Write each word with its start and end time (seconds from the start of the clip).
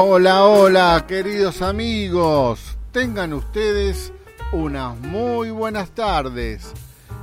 Hola, 0.00 0.44
hola, 0.44 1.04
queridos 1.08 1.60
amigos. 1.60 2.78
Tengan 2.92 3.32
ustedes 3.32 4.12
unas 4.52 4.96
muy 4.96 5.50
buenas 5.50 5.90
tardes. 5.90 6.72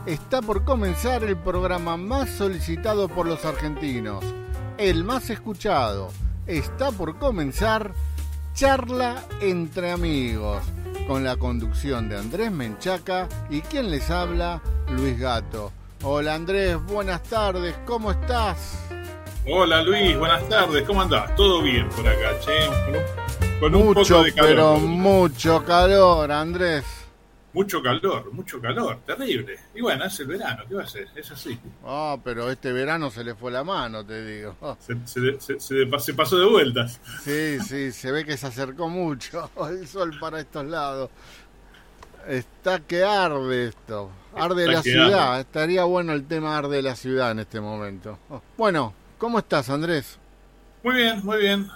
Está 0.06 0.42
por 0.42 0.66
comenzar 0.66 1.24
el 1.24 1.38
programa 1.38 1.96
más 1.96 2.30
solicitado 2.32 3.08
por 3.08 3.28
los 3.28 3.46
argentinos, 3.46 4.26
el 4.78 5.06
más 5.06 5.30
escuchado. 5.30 6.10
Está 6.48 6.92
por 6.92 7.18
comenzar 7.18 7.94
Charla 8.54 9.24
entre 9.40 9.92
amigos, 9.94 10.62
con 11.08 11.24
la 11.24 11.38
conducción 11.38 12.10
de 12.10 12.18
Andrés 12.18 12.52
Menchaca 12.52 13.30
y 13.50 13.62
quien 13.62 13.90
les 13.90 14.10
habla, 14.10 14.62
Luis 14.90 15.18
Gato. 15.18 15.72
Hola 16.04 16.36
Andrés, 16.36 16.78
buenas 16.84 17.24
tardes, 17.24 17.74
¿cómo 17.86 18.12
estás? 18.12 18.80
Hola 19.48 19.84
Luis, 19.84 20.18
buenas 20.18 20.50
tardes, 20.50 20.82
¿cómo 20.88 21.04
andás? 21.04 21.36
¿Todo 21.36 21.62
bien 21.62 21.88
por 21.90 22.08
acá, 22.08 22.40
che? 22.40 22.68
Con 23.60 23.76
un, 23.76 23.86
mucho, 23.86 24.16
poco 24.16 24.24
de 24.24 24.34
calor. 24.34 24.50
Pero 24.50 24.80
mucho 24.80 25.64
calor, 25.64 26.32
Andrés. 26.32 26.84
Mucho 27.54 27.80
calor, 27.80 28.34
mucho 28.34 28.60
calor, 28.60 29.02
terrible. 29.06 29.60
Y 29.76 29.82
bueno, 29.82 30.06
es 30.06 30.20
el 30.20 30.26
verano, 30.26 30.64
¿qué 30.68 30.74
va 30.74 30.82
a 30.82 30.88
ser? 30.88 31.08
Es 31.16 31.30
así. 31.30 31.60
Ah, 31.86 32.18
pero 32.24 32.50
este 32.50 32.74
verano 32.74 33.12
se 33.12 33.24
le 33.24 33.36
fue 33.36 33.52
la 33.52 33.64
mano, 33.64 34.04
te 34.04 34.26
digo. 34.26 34.58
Se, 35.06 36.14
pasó 36.14 36.40
de 36.40 36.46
vueltas. 36.50 37.00
Sí, 37.24 37.60
sí, 37.60 37.92
se 37.92 38.12
ve 38.12 38.26
que 38.26 38.38
se 38.38 38.48
acercó 38.48 38.90
mucho 38.90 39.52
el 39.70 39.88
sol 39.88 40.18
para 40.20 40.40
estos 40.40 40.66
lados. 40.66 41.12
Está 42.28 42.80
que 42.80 43.04
arde 43.04 43.68
esto. 43.68 44.10
Arde 44.36 44.66
la 44.66 44.82
ciudad. 44.82 45.40
Estaría 45.40 45.84
bueno 45.84 46.14
el 46.14 46.26
tema 46.26 46.58
arde 46.58 46.82
la 46.82 46.96
ciudad 46.96 47.30
en 47.30 47.40
este 47.40 47.62
momento. 47.62 48.18
Bueno, 48.58 48.96
¿cómo 49.18 49.40
estás, 49.40 49.70
Andrés? 49.70 50.18
Muy 50.84 50.96
bien, 50.96 51.24
muy 51.24 51.40
bien. 51.40 51.68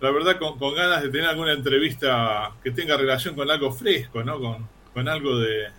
La 0.00 0.10
verdad, 0.10 0.38
con, 0.38 0.58
con 0.58 0.74
ganas 0.74 1.02
de 1.02 1.08
tener 1.08 1.26
alguna 1.26 1.52
entrevista 1.52 2.52
que 2.62 2.70
tenga 2.70 2.96
relación 2.96 3.34
con 3.34 3.50
algo 3.50 3.72
fresco, 3.72 4.22
¿no? 4.22 4.38
Con, 4.38 4.66
con 4.94 5.08
algo 5.08 5.38
de, 5.40 5.72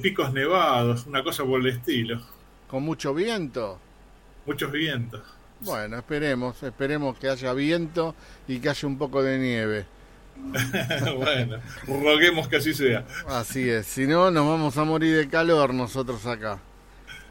picos 0.00 0.32
nevados, 0.32 1.06
una 1.06 1.22
cosa 1.22 1.44
por 1.44 1.60
el 1.60 1.66
estilo. 1.66 2.20
¿Con 2.66 2.82
mucho 2.82 3.12
viento? 3.12 3.78
Muchos 4.46 4.72
vientos. 4.72 5.20
Bueno, 5.60 5.98
esperemos, 5.98 6.60
esperemos 6.62 7.18
que 7.18 7.28
haya 7.28 7.52
viento 7.52 8.16
y 8.48 8.58
que 8.58 8.70
haya 8.70 8.88
un 8.88 8.98
poco 8.98 9.22
de 9.22 9.38
nieve. 9.38 9.86
bueno, 11.16 11.58
roguemos 11.86 12.48
que 12.48 12.56
así 12.56 12.72
sea. 12.72 13.04
Así 13.28 13.68
es, 13.68 13.86
si 13.86 14.06
no 14.06 14.30
nos 14.30 14.48
vamos 14.48 14.76
a 14.78 14.84
morir 14.84 15.16
de 15.16 15.28
calor 15.28 15.74
nosotros 15.74 16.24
acá. 16.26 16.58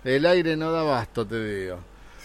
El 0.04 0.26
aire 0.26 0.56
no 0.56 0.72
da 0.72 0.84
basto, 0.84 1.26
te 1.26 1.44
digo. 1.44 1.80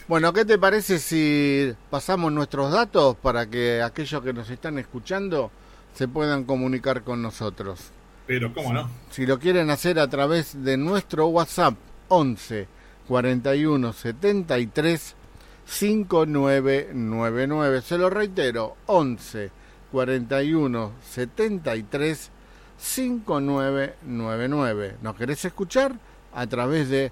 Bueno, 0.09 0.33
¿qué 0.33 0.45
te 0.45 0.57
parece 0.57 1.01
si 1.01 1.75
pasamos 1.91 2.33
nuestros 2.33 2.71
datos 2.71 3.17
para 3.17 3.51
que 3.51 3.83
aquellos 3.83 4.23
que 4.23 4.33
nos 4.33 4.49
están 4.51 4.79
escuchando 4.79 5.51
se 5.95 6.07
puedan 6.07 6.45
comunicar 6.45 7.03
con 7.03 7.21
nosotros? 7.21 7.91
Pero, 8.25 8.55
¿cómo 8.55 8.73
no? 8.73 8.89
Si 9.11 9.27
lo 9.27 9.41
quieren 9.41 9.69
hacer 9.69 9.99
a 9.99 10.07
través 10.07 10.62
de 10.62 10.77
nuestro 10.77 11.27
WhatsApp 11.27 11.75
11 12.07 12.69
41 13.09 13.93
73 13.93 15.17
5999. 15.65 17.83
Se 17.83 17.99
lo 17.99 18.09
reitero, 18.09 18.77
11 18.87 19.51
41 19.91 20.93
73 21.03 22.31
5999. 22.79 24.99
¿Nos 25.03 25.17
querés 25.17 25.44
escuchar? 25.44 25.99
A 26.33 26.47
través 26.47 26.88
de 26.91 27.11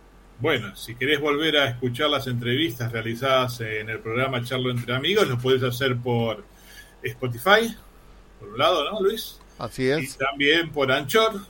Bueno, 0.41 0.75
si 0.77 0.95
querés 0.95 1.21
volver 1.21 1.56
a 1.56 1.69
escuchar 1.69 2.11
las 2.11 2.27
entrevistas 2.27 2.91
realizadas 2.93 3.61
en 3.61 3.89
el 3.89 4.00
programa 4.00 4.43
Charlo 4.43 4.71
entre 4.71 4.95
Amigos, 4.95 5.28
lo 5.28 5.39
puedes 5.39 5.62
hacer 5.62 5.97
por 5.97 6.45
Spotify, 7.03 7.75
por 8.41 8.49
un 8.50 8.59
lado, 8.59 8.91
¿no, 8.91 9.00
Luis? 9.00 9.39
Así 9.59 9.89
es. 9.89 10.15
Y 10.15 10.19
también 10.19 10.71
por 10.71 10.91
Anchor, 10.91 11.41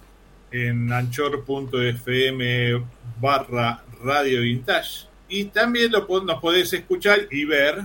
en 0.51 0.93
anchor.fm 0.93 2.85
barra 3.21 3.83
Radio 4.03 4.43
Vintage. 4.43 5.07
Y 5.29 5.47
también 5.47 5.91
lo, 5.91 6.07
nos 6.23 6.41
podés 6.41 6.73
escuchar 6.73 7.27
y 7.31 7.45
ver 7.45 7.83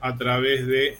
a 0.00 0.16
través 0.16 0.66
de 0.66 0.98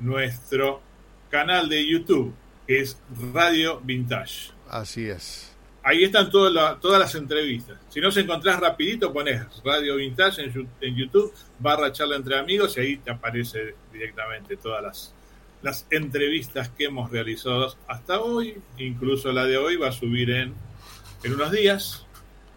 nuestro 0.00 0.82
canal 1.30 1.68
de 1.68 1.86
YouTube, 1.86 2.34
que 2.66 2.80
es 2.80 2.98
Radio 3.32 3.80
Vintage. 3.80 4.50
Así 4.68 5.08
es. 5.08 5.49
Ahí 5.90 6.04
están 6.04 6.30
todas, 6.30 6.80
todas 6.80 7.00
las 7.00 7.12
entrevistas. 7.16 7.76
Si 7.88 8.00
no 8.00 8.12
se 8.12 8.20
encontrás 8.20 8.60
rapidito, 8.60 9.12
pones 9.12 9.42
Radio 9.64 9.96
Vintage 9.96 10.44
en, 10.44 10.68
en 10.80 10.94
YouTube, 10.94 11.34
barra 11.58 11.90
charla 11.90 12.14
entre 12.14 12.38
amigos, 12.38 12.76
y 12.76 12.80
ahí 12.80 12.96
te 12.98 13.10
aparece 13.10 13.74
directamente 13.92 14.56
todas 14.56 14.84
las, 14.84 15.14
las 15.62 15.88
entrevistas 15.90 16.68
que 16.68 16.84
hemos 16.84 17.10
realizado 17.10 17.74
hasta 17.88 18.20
hoy, 18.20 18.56
incluso 18.78 19.32
la 19.32 19.46
de 19.46 19.56
hoy 19.56 19.74
va 19.74 19.88
a 19.88 19.92
subir 19.92 20.30
en, 20.30 20.54
en 21.24 21.34
unos 21.34 21.50
días, 21.50 22.06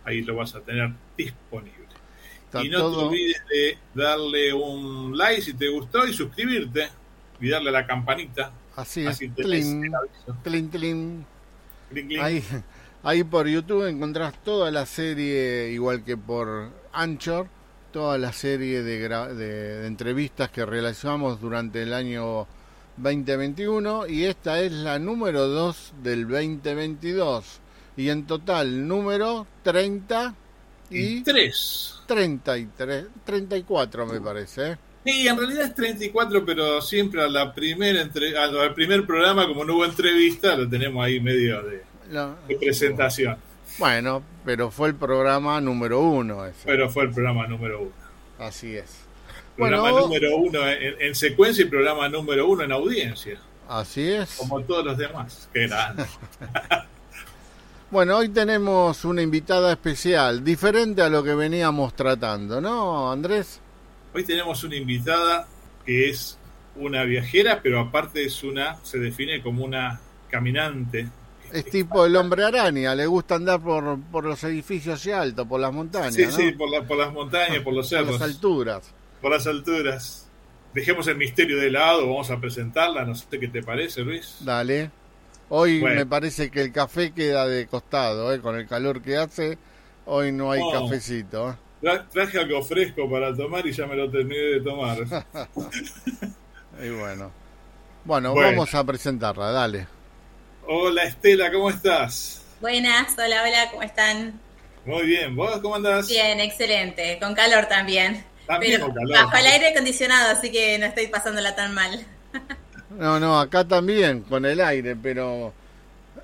ahí 0.06 0.22
lo 0.22 0.36
vas 0.36 0.54
a 0.54 0.62
tener 0.62 0.92
disponible. 1.18 1.88
y 2.62 2.70
no 2.70 2.92
te 2.92 2.98
olvides 2.98 3.42
de 3.50 3.78
darle 3.96 4.54
un 4.54 5.18
like 5.18 5.42
si 5.42 5.56
te 5.56 5.70
gustó 5.70 6.06
y 6.06 6.14
suscribirte 6.14 6.88
y 7.42 7.50
darle 7.50 7.70
a 7.70 7.74
la 7.74 7.88
campanita. 7.88 8.52
Así 8.76 9.08
es, 9.08 9.20
Ahí, 12.22 12.44
ahí 13.04 13.24
por 13.24 13.48
YouTube 13.48 13.88
encontrás 13.88 14.42
toda 14.44 14.72
la 14.72 14.86
serie, 14.86 15.70
igual 15.70 16.04
que 16.04 16.18
por 16.18 16.70
Anchor, 16.92 17.48
toda 17.92 18.18
la 18.18 18.34
serie 18.34 18.82
de, 18.82 19.08
de 19.08 19.88
entrevistas 19.88 20.50
que 20.50 20.66
realizamos 20.66 21.40
durante 21.40 21.84
el 21.84 21.94
año 21.94 22.48
2021 22.98 24.08
y 24.08 24.26
esta 24.26 24.62
es 24.62 24.72
la 24.72 25.00
número 25.00 25.48
2 25.48 25.94
del 26.04 26.28
2022 26.28 27.60
y 27.98 28.10
en 28.10 28.26
total 28.26 28.88
número 28.88 29.48
30 29.64 30.36
y 30.90 31.22
3 31.22 32.02
33 32.08 33.06
34 33.26 34.06
me 34.06 34.22
parece 34.22 34.72
¿eh? 34.72 34.78
Sí, 35.06 35.28
en 35.28 35.38
realidad 35.38 35.66
es 35.66 35.76
34, 35.76 36.46
pero 36.46 36.82
siempre 36.82 37.22
a 37.22 37.28
la 37.28 37.54
primera 37.54 38.02
entre, 38.02 38.38
al 38.38 38.74
primer 38.74 39.06
programa, 39.06 39.46
como 39.48 39.66
no 39.66 39.76
hubo 39.76 39.84
entrevista, 39.84 40.56
lo 40.56 40.70
tenemos 40.70 41.04
ahí 41.04 41.20
medio 41.20 41.62
de, 41.62 41.82
presentación. 42.60 43.38
Bueno, 43.78 44.24
pero 44.46 44.72
fue 44.72 44.90
el 44.90 44.96
programa 44.96 45.60
número 45.60 46.02
uno. 46.02 46.46
Pero 46.66 46.90
fue 46.90 47.04
el 47.06 47.12
programa 47.12 47.48
número 47.48 47.82
uno. 47.82 47.92
Así 48.40 48.76
es. 48.76 49.04
Programa 49.56 49.92
número 49.92 50.36
uno 50.38 50.60
en, 50.68 51.14
secuencia 51.16 51.64
y 51.64 51.68
programa 51.68 52.10
número 52.10 52.48
uno 52.48 52.64
en 52.64 52.72
audiencia. 52.72 53.40
Así 53.68 54.12
es. 54.12 54.36
Como 54.36 54.62
todos 54.62 54.84
los 54.84 54.98
demás. 54.98 55.50
Qué 55.54 55.68
grande. 55.68 56.06
bueno, 57.92 58.18
hoy 58.18 58.30
tenemos 58.30 59.06
una 59.06 59.22
invitada 59.22 59.72
especial, 59.72 60.44
diferente 60.44 61.02
a 61.02 61.10
lo 61.10 61.24
que 61.24 61.36
veníamos 61.36 61.96
tratando, 61.96 62.60
¿no, 62.60 63.12
Andrés? 63.12 63.60
Hoy 64.14 64.24
tenemos 64.24 64.64
una 64.64 64.76
invitada 64.76 65.48
que 65.86 66.10
es 66.10 66.38
una 66.76 67.04
viajera, 67.04 67.62
pero 67.62 67.80
aparte 67.80 68.26
es 68.26 68.44
una, 68.44 68.84
se 68.84 69.00
define 69.00 69.42
como 69.42 69.64
una 69.64 70.00
caminante. 70.30 71.10
Es 71.54 71.66
tipo 71.66 72.06
el 72.06 72.16
hombre 72.16 72.44
araña, 72.44 72.96
le 72.96 73.06
gusta 73.06 73.36
andar 73.36 73.62
por, 73.62 74.00
por 74.12 74.26
los 74.26 74.44
edificios 74.44 75.06
y 75.06 75.12
alto, 75.12 75.46
por 75.46 75.62
las 75.62 75.72
montañas. 75.72 76.16
Sí, 76.16 76.26
sí, 76.32 76.52
por, 76.52 76.70
por 76.88 76.98
las 76.98 77.14
montañas, 77.14 77.60
por 77.64 77.74
los 77.74 77.88
cerros. 77.88 78.18
Por 78.18 78.20
las 78.20 78.30
alturas 78.30 78.94
por 79.24 79.32
las 79.32 79.48
alturas. 79.48 80.28
Dejemos 80.74 81.08
el 81.08 81.16
misterio 81.16 81.58
de 81.58 81.72
lado, 81.72 82.02
vamos 82.02 82.30
a 82.30 82.40
presentarla, 82.40 83.06
no 83.06 83.16
sé 83.16 83.26
qué 83.40 83.48
te 83.48 83.64
parece, 83.64 84.02
Luis. 84.02 84.38
Dale. 84.42 84.92
Hoy 85.50 85.82
me 85.82 86.06
parece 86.06 86.52
que 86.52 86.62
el 86.62 86.72
café 86.72 87.14
queda 87.14 87.48
de 87.48 87.68
costado, 87.68 88.34
¿eh? 88.34 88.42
con 88.42 88.56
el 88.56 88.68
calor 88.68 89.02
que 89.02 89.18
hace, 89.18 89.58
hoy 90.06 90.32
no 90.32 90.52
hay 90.52 90.62
cafecito. 90.72 91.56
¿eh? 91.84 92.02
traje 92.12 92.40
algo 92.40 92.62
fresco 92.64 93.10
para 93.10 93.36
tomar 93.36 93.66
y 93.66 93.72
ya 93.72 93.86
me 93.88 93.96
lo 93.96 94.10
terminé 94.10 94.42
de 94.42 94.62
tomar. 94.62 94.98
y 96.84 96.90
bueno. 96.90 97.32
bueno. 98.04 98.36
vamos 98.36 98.74
a 98.76 98.84
presentarla, 98.84 99.52
dale. 99.52 99.88
Hola 100.66 101.04
Estela, 101.04 101.52
¿cómo 101.52 101.70
estás? 101.70 102.42
Buenas, 102.62 103.14
hola, 103.18 103.44
hola, 103.44 103.70
¿cómo 103.70 103.84
están? 103.84 104.40
Muy 104.86 105.06
bien, 105.06 105.36
¿vos 105.36 105.60
cómo 105.62 105.76
andás? 105.76 106.08
Bien, 106.08 106.40
excelente, 106.40 107.20
con 107.22 107.36
calor 107.36 107.66
también. 107.66 108.24
Pero 108.62 108.88
bajo 108.88 109.38
el 109.38 109.46
aire 109.46 109.68
acondicionado, 109.70 110.32
así 110.32 110.52
que 110.52 110.80
no 110.80 110.86
estoy 110.86 111.08
pasándola 111.08 111.56
tan 111.56 111.74
mal. 111.74 112.06
No, 112.90 113.20
no, 113.20 113.40
acá 113.40 113.68
también 113.68 114.22
con 114.22 114.46
el 114.46 114.62
aire, 114.62 114.96
pero 114.96 115.52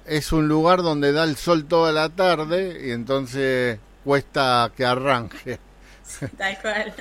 es 0.05 0.31
un 0.31 0.47
lugar 0.47 0.83
donde 0.83 1.11
da 1.11 1.23
el 1.23 1.35
sol 1.35 1.67
toda 1.67 1.91
la 1.91 2.09
tarde 2.09 2.79
y 2.85 2.91
entonces 2.91 3.79
cuesta 4.03 4.71
que 4.77 4.85
arranque. 4.85 5.57
Tal 6.37 6.61
cual. 6.61 6.93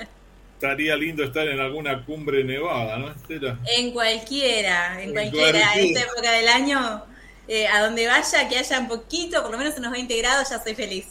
Estaría 0.55 0.97
lindo 0.97 1.23
estar 1.23 1.47
en 1.47 1.61
alguna 1.61 2.03
cumbre 2.03 2.45
nevada, 2.45 2.97
¿no, 2.97 3.11
Estela? 3.11 3.59
En 3.67 3.93
cualquiera, 3.93 5.03
en, 5.03 5.13
cualquiera. 5.13 5.75
esta 5.75 6.01
época 6.01 6.33
del 6.33 6.49
año, 6.49 7.05
eh, 7.49 7.67
a 7.67 7.81
donde 7.83 8.07
vaya, 8.07 8.49
que 8.49 8.59
haya 8.59 8.79
un 8.79 8.89
poquito, 8.89 9.43
por 9.43 9.51
lo 9.51 9.59
menos 9.59 9.77
unos 9.79 9.91
20 9.91 10.17
grados, 10.19 10.51
ya 10.51 10.63
soy 10.63 10.75
feliz. 10.75 11.07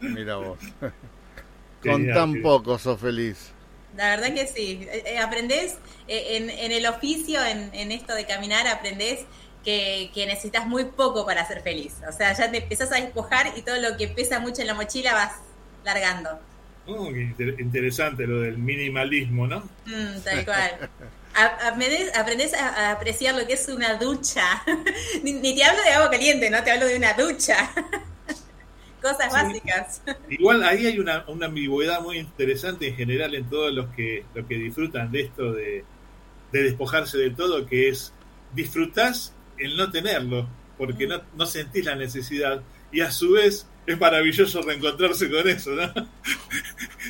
Mira 0.00 0.36
vos. 0.36 0.58
Con 1.82 2.06
tan 2.12 2.42
poco 2.42 2.78
sos 2.78 3.00
feliz. 3.00 3.52
La 3.96 4.10
verdad 4.10 4.34
que 4.34 4.46
sí. 4.46 4.86
Eh, 4.90 5.02
eh, 5.06 5.18
aprendés 5.18 5.78
en, 6.06 6.50
en, 6.50 6.72
el 6.72 6.86
oficio, 6.86 7.42
en, 7.42 7.70
en, 7.72 7.90
esto 7.90 8.14
de 8.14 8.26
caminar, 8.26 8.68
aprendés 8.68 9.24
que, 9.64 10.10
que, 10.14 10.26
necesitas 10.26 10.66
muy 10.66 10.84
poco 10.84 11.24
para 11.24 11.46
ser 11.46 11.62
feliz. 11.62 11.96
O 12.06 12.12
sea, 12.12 12.34
ya 12.34 12.50
te 12.50 12.58
empezás 12.58 12.92
a 12.92 12.96
despojar 12.96 13.54
y 13.56 13.62
todo 13.62 13.80
lo 13.80 13.96
que 13.96 14.08
pesa 14.08 14.38
mucho 14.38 14.60
en 14.60 14.66
la 14.66 14.74
mochila 14.74 15.14
vas 15.14 15.32
largando. 15.84 16.38
Oh, 16.86 17.08
interesante 17.10 18.26
lo 18.26 18.40
del 18.40 18.58
minimalismo, 18.58 19.46
¿no? 19.46 19.60
Mm, 19.86 20.20
tal 20.24 20.44
cual. 20.44 20.90
Aprendes, 21.34 22.54
a, 22.54 22.90
apreciar 22.92 23.34
lo 23.34 23.46
que 23.46 23.54
es 23.54 23.68
una 23.68 23.94
ducha. 23.94 24.62
ni, 25.22 25.40
te 25.40 25.64
hablo 25.64 25.82
de 25.82 25.90
agua 25.90 26.10
caliente, 26.10 26.50
¿no? 26.50 26.62
Te 26.62 26.70
hablo 26.70 26.86
de 26.86 26.96
una 26.96 27.14
ducha. 27.14 27.70
Cosas 29.02 29.32
básicas. 29.32 30.02
Igual 30.28 30.62
ahí 30.62 30.86
hay 30.86 30.98
una, 30.98 31.24
una, 31.28 31.46
ambigüedad 31.46 32.02
muy 32.02 32.18
interesante 32.18 32.88
en 32.88 32.96
general 32.96 33.34
en 33.34 33.48
todos 33.48 33.72
los 33.72 33.86
que, 33.94 34.24
los 34.34 34.46
que 34.46 34.56
disfrutan 34.56 35.10
de 35.10 35.22
esto 35.22 35.52
de, 35.52 35.84
de 36.52 36.62
despojarse 36.62 37.16
de 37.16 37.30
todo, 37.30 37.66
que 37.66 37.88
es 37.88 38.12
disfrutás 38.52 39.32
el 39.56 39.76
no 39.76 39.90
tenerlo, 39.90 40.48
porque 40.76 41.06
no, 41.06 41.22
no 41.36 41.46
sentís 41.46 41.84
la 41.84 41.94
necesidad 41.94 42.62
y 42.92 43.00
a 43.00 43.10
su 43.10 43.32
vez 43.32 43.66
es 43.86 43.98
maravilloso 43.98 44.62
reencontrarse 44.62 45.30
con 45.30 45.48
eso, 45.48 45.70
¿no? 45.70 45.92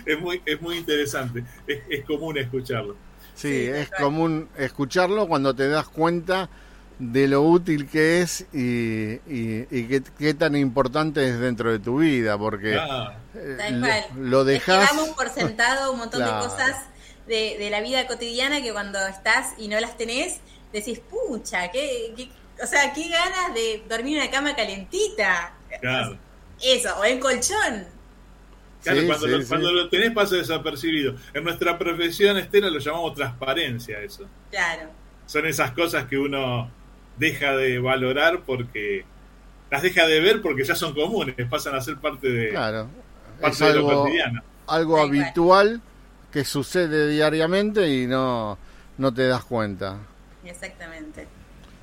es, 0.06 0.20
muy, 0.20 0.40
es 0.44 0.60
muy 0.60 0.76
interesante, 0.76 1.44
es, 1.66 2.04
común 2.04 2.38
escucharlo. 2.38 2.96
Sí, 3.40 3.66
es 3.66 3.90
común 3.90 4.48
escucharlo 4.58 5.26
cuando 5.26 5.54
te 5.54 5.68
das 5.68 5.88
cuenta 5.88 6.48
de 6.98 7.28
lo 7.28 7.42
útil 7.42 7.88
que 7.88 8.20
es 8.20 8.42
y, 8.52 9.20
y, 9.26 10.02
qué, 10.18 10.34
tan 10.34 10.54
importante 10.54 11.26
es 11.26 11.38
dentro 11.38 11.72
de 11.72 11.78
tu 11.78 11.98
vida, 11.98 12.36
porque 12.36 12.78
eh, 13.34 14.04
lo, 14.18 14.44
dejas... 14.44 14.90
por 15.16 15.30
sentado 15.30 15.92
un 15.92 16.00
montón 16.00 16.22
de 16.22 16.30
cosas 16.46 16.76
de, 17.26 17.56
de, 17.58 17.70
la 17.70 17.80
vida 17.80 18.06
cotidiana 18.06 18.60
que 18.60 18.72
cuando 18.72 18.98
estás 19.06 19.54
y 19.56 19.68
no 19.68 19.80
las 19.80 19.96
tenés, 19.96 20.40
decís, 20.72 21.00
pucha, 21.00 21.70
qué, 21.70 22.12
qué 22.16 22.28
o 22.62 22.66
sea, 22.66 22.92
qué 22.92 23.08
ganas 23.08 23.54
de 23.54 23.82
dormir 23.88 24.16
en 24.16 24.22
una 24.22 24.30
cama 24.30 24.54
calentita. 24.54 25.54
Claro. 25.80 26.18
Eso, 26.62 26.94
o 26.98 27.04
en 27.04 27.20
colchón. 27.20 27.86
Claro, 28.82 29.00
cuando, 29.48 29.72
lo, 29.72 29.88
tenés 29.88 30.12
pasa 30.12 30.36
desapercibido. 30.36 31.14
En 31.34 31.44
nuestra 31.44 31.78
profesión, 31.78 32.38
Estela, 32.38 32.70
lo 32.70 32.78
llamamos 32.78 33.14
transparencia 33.14 34.00
eso. 34.00 34.26
Claro. 34.50 34.90
Son 35.26 35.46
esas 35.46 35.72
cosas 35.72 36.06
que 36.06 36.16
uno 36.16 36.70
deja 37.18 37.54
de 37.56 37.78
valorar 37.78 38.40
porque 38.46 39.04
las 39.70 39.82
deja 39.82 40.06
de 40.06 40.20
ver 40.20 40.40
porque 40.40 40.64
ya 40.64 40.74
son 40.74 40.94
comunes, 40.94 41.36
pasan 41.48 41.74
a 41.74 41.80
ser 41.80 41.98
parte 41.98 42.28
de, 42.28 42.48
claro. 42.48 42.88
parte 43.40 43.64
de 43.64 43.70
algo, 43.70 43.90
lo 43.90 44.02
cotidiano. 44.02 44.42
Algo 44.66 45.00
habitual 45.00 45.82
que 46.32 46.44
sucede 46.44 47.08
diariamente 47.10 47.88
y 47.88 48.06
no, 48.06 48.58
no 48.96 49.12
te 49.12 49.28
das 49.28 49.44
cuenta. 49.44 49.98
Exactamente. 50.44 51.26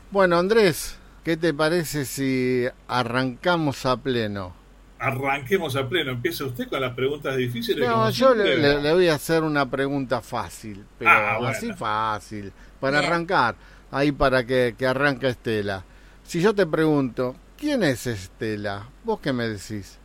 Bueno, 0.10 0.38
Andrés, 0.38 0.98
¿qué 1.24 1.38
te 1.38 1.54
parece 1.54 2.06
si 2.06 2.66
arrancamos 2.88 3.86
a 3.86 3.98
pleno? 3.98 4.57
Arranquemos 5.00 5.76
a 5.76 5.88
pleno. 5.88 6.12
Empieza 6.12 6.46
usted 6.46 6.68
con 6.68 6.82
las 6.82 6.94
preguntas 6.94 7.36
difíciles. 7.38 7.88
No, 7.88 8.10
yo 8.10 8.34
le, 8.34 8.94
voy 8.94 9.08
a 9.08 9.16
hacer 9.16 9.44
una 9.44 9.70
pregunta 9.70 10.22
fácil, 10.22 10.86
pero 10.98 11.12
ah, 11.12 11.50
así 11.50 11.74
fácil, 11.74 12.52
para 12.80 13.00
arrancar, 13.00 13.56
ahí 13.92 14.12
para 14.12 14.46
que, 14.46 14.76
que 14.78 14.86
arranque 14.86 15.30
Estela. 15.30 15.84
Si 16.24 16.42
yo 16.42 16.54
te 16.54 16.66
pregunto, 16.66 17.36
¿quién 17.58 17.84
es 17.84 18.08
Estela? 18.08 18.90
¿Vos 19.04 19.20
qué 19.22 19.34
me 19.34 19.48
decís? 19.48 19.98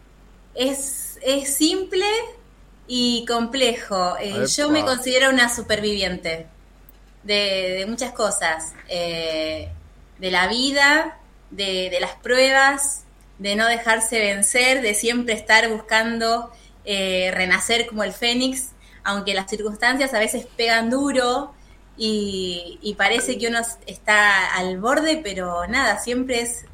Es, 0.54 1.18
es 1.22 1.56
simple 1.56 2.06
y 2.86 3.24
complejo. 3.26 4.16
Eh, 4.20 4.44
yo 4.56 4.70
me 4.70 4.84
considero 4.84 5.30
una 5.30 5.48
superviviente 5.48 6.46
de, 7.22 7.34
de 7.78 7.86
muchas 7.86 8.12
cosas, 8.12 8.74
eh, 8.88 9.68
de 10.18 10.30
la 10.30 10.46
vida, 10.46 11.18
de, 11.50 11.88
de 11.90 12.00
las 12.00 12.14
pruebas, 12.16 13.04
de 13.42 13.56
no 13.56 13.66
dejarse 13.66 14.20
vencer, 14.20 14.82
de 14.82 14.94
siempre 14.94 15.34
estar 15.34 15.68
buscando 15.68 16.52
eh, 16.84 17.30
renacer 17.34 17.86
como 17.86 18.04
el 18.04 18.12
fénix, 18.12 18.70
aunque 19.02 19.34
las 19.34 19.50
circunstancias 19.50 20.14
a 20.14 20.20
veces 20.20 20.46
pegan 20.56 20.90
duro 20.90 21.52
y, 21.96 22.94
parece 22.96 23.36
que 23.38 23.48
uno 23.48 23.58
está 23.86 24.54
al 24.54 24.78
borde, 24.78 25.20
pero 25.22 25.66
nada, 25.66 25.98
siempre 25.98 26.40
es 26.40 26.64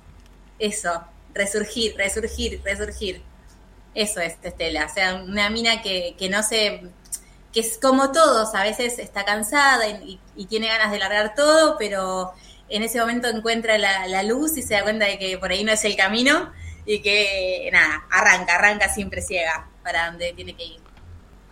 eso, 0.58 1.02
resurgir, 1.34 1.96
resurgir, 1.96 2.60
resurgir. 2.62 3.22
Eso 3.94 4.20
es 4.20 4.36
Estela, 4.42 4.86
o 4.86 4.94
sea, 4.94 5.14
una 5.16 5.48
mina 5.48 5.82
que, 5.82 6.14
que 6.18 6.28
no 6.28 6.42
se, 6.42 6.82
que 7.52 7.60
es 7.60 7.78
como 7.78 8.12
todos, 8.12 8.54
a 8.54 8.62
veces 8.62 8.98
está 8.98 9.24
cansada 9.24 9.88
y, 9.88 10.20
tiene 10.48 10.68
ganas 10.68 10.92
de 10.92 10.98
largar 10.98 11.34
todo, 11.34 11.76
pero 11.78 12.32
en 12.68 12.82
ese 12.82 13.00
momento 13.00 13.28
encuentra 13.28 13.78
la, 13.78 14.22
luz 14.22 14.56
y 14.56 14.62
se 14.62 14.74
da 14.74 14.82
cuenta 14.82 15.06
de 15.06 15.18
que 15.18 15.38
por 15.38 15.50
ahí 15.50 15.64
no 15.64 15.72
es 15.72 15.84
el 15.84 15.96
camino 15.96 16.52
y 16.86 17.00
que 17.00 17.68
nada, 17.72 18.04
arranca, 18.10 18.56
arranca 18.56 18.88
siempre 18.88 19.22
ciega 19.22 19.68
para 19.82 20.10
donde 20.10 20.32
tiene 20.34 20.54
que 20.54 20.64
ir. 20.64 20.80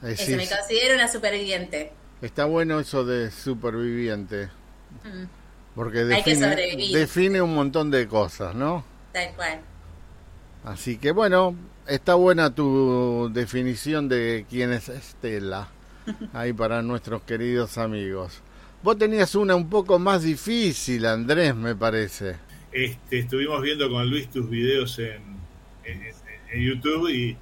eso, 0.03 0.37
me 0.37 0.49
considero 0.49 0.95
una 0.95 1.09
superviviente. 1.09 1.93
Está 2.23 2.45
bueno 2.45 2.81
eso 2.81 3.05
de 3.05 3.31
superviviente. 3.31 4.51
Mm. 5.05 5.25
Porque 5.75 6.05
define, 6.05 6.57
define 6.93 7.43
un 7.43 7.55
montón 7.55 7.91
de 7.91 8.09
cosas, 8.09 8.55
¿no? 8.55 8.83
Tal 9.13 9.35
cual. 9.35 9.61
Así 10.65 10.97
que 10.97 11.13
bueno, 11.13 11.55
está 11.87 12.15
buena 12.15 12.55
tu 12.55 13.31
definición 13.33 14.09
de 14.09 14.47
quién 14.49 14.73
es 14.73 14.89
Estela, 14.89 15.69
ahí 16.33 16.53
para 16.53 16.83
nuestros 16.83 17.23
queridos 17.23 17.79
amigos. 17.79 18.43
Vos 18.83 18.99
tenías 18.99 19.35
una 19.35 19.57
un 19.57 19.69
poco 19.69 19.99
más 19.99 20.23
difícil, 20.23 21.07
Andrés, 21.07 21.55
me 21.55 21.75
parece. 21.75 22.37
Este, 22.71 23.21
estuvimos 23.21 23.63
viendo 23.63 23.91
con 23.91 24.09
Luis 24.09 24.31
tus 24.31 24.49
videos 24.49 24.99
en, 24.99 25.37
YouTube 26.55 27.11
y 27.11 27.37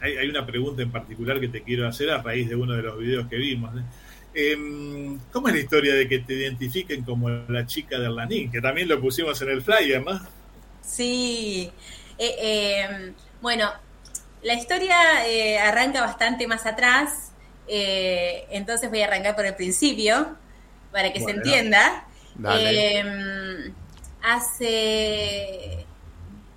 hay, 0.00 0.28
una 0.28 0.46
pregunta 0.46 0.82
en 0.82 0.90
particular 0.90 1.40
que 1.40 1.48
te 1.48 1.62
quiero 1.62 1.86
hacer 1.86 2.10
a 2.10 2.22
raíz 2.22 2.48
de 2.48 2.56
uno 2.56 2.74
de 2.74 2.82
los 2.82 2.98
videos 2.98 3.26
que 3.26 3.36
vimos. 3.36 3.74
Em, 4.34 5.18
¿Cómo 5.30 5.48
es 5.48 5.54
la 5.54 5.60
historia 5.60 5.94
de 5.94 6.08
que 6.08 6.20
te 6.20 6.34
identifiquen 6.34 7.02
como 7.02 7.28
la 7.28 7.66
chica 7.66 7.98
de 7.98 8.06
Erlanín? 8.06 8.50
Que 8.50 8.60
también 8.60 8.88
lo 8.88 9.00
pusimos 9.00 9.40
en 9.42 9.50
el 9.50 9.62
flyer, 9.62 10.02
¿no? 10.02 10.20
Sí. 10.80 11.70
Eh, 12.18 12.84
em, 12.84 13.14
bueno, 13.40 13.70
la 14.42 14.54
historia 14.54 15.26
eh, 15.26 15.58
arranca 15.58 16.00
bastante 16.00 16.46
más 16.46 16.64
atrás. 16.66 17.31
Eh, 17.68 18.46
entonces 18.50 18.90
voy 18.90 19.02
a 19.02 19.06
arrancar 19.06 19.36
por 19.36 19.46
el 19.46 19.54
principio 19.54 20.36
para 20.90 21.12
que 21.12 21.20
se 21.20 21.30
entienda. 21.30 22.06
Em, 22.44 23.74
hace 24.22 25.86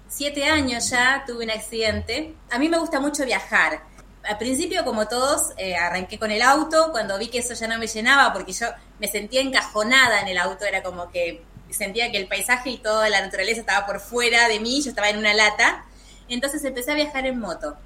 siete 0.07 0.45
años 0.45 0.89
ya 0.89 1.23
tuve 1.25 1.45
un 1.45 1.51
accidente. 1.51 2.35
A 2.51 2.59
mí 2.59 2.69
me 2.69 2.77
gusta 2.77 2.99
mucho 2.99 3.25
viajar. 3.25 3.83
Al 4.23 4.37
principio, 4.37 4.83
como 4.83 5.07
todos, 5.07 5.51
eh, 5.57 5.75
arranqué 5.75 6.17
con 6.17 6.31
el 6.31 6.41
auto. 6.41 6.91
Cuando 6.91 7.17
vi 7.17 7.27
que 7.27 7.39
eso 7.39 7.53
ya 7.53 7.67
no 7.67 7.77
me 7.77 7.87
llenaba, 7.87 8.33
porque 8.33 8.53
yo 8.53 8.67
me 8.99 9.07
sentía 9.07 9.41
encajonada 9.41 10.21
en 10.21 10.27
el 10.27 10.37
auto, 10.37 10.65
era 10.65 10.81
como 10.81 11.11
que 11.11 11.43
sentía 11.69 12.11
que 12.11 12.17
el 12.17 12.27
paisaje 12.27 12.69
y 12.69 12.77
toda 12.77 13.09
la 13.09 13.21
naturaleza 13.21 13.59
estaba 13.59 13.85
por 13.85 13.99
fuera 13.99 14.47
de 14.47 14.59
mí, 14.59 14.81
yo 14.81 14.89
estaba 14.89 15.09
en 15.09 15.17
una 15.17 15.33
lata. 15.33 15.85
Entonces 16.27 16.63
empecé 16.63 16.91
a 16.91 16.95
viajar 16.95 17.27
en 17.27 17.39
moto 17.39 17.77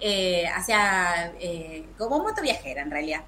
eh, 0.00 0.46
hacia, 0.54 1.32
eh, 1.40 1.84
como 1.96 2.20
moto 2.20 2.42
viajera 2.42 2.82
en 2.82 2.90
realidad. 2.90 3.24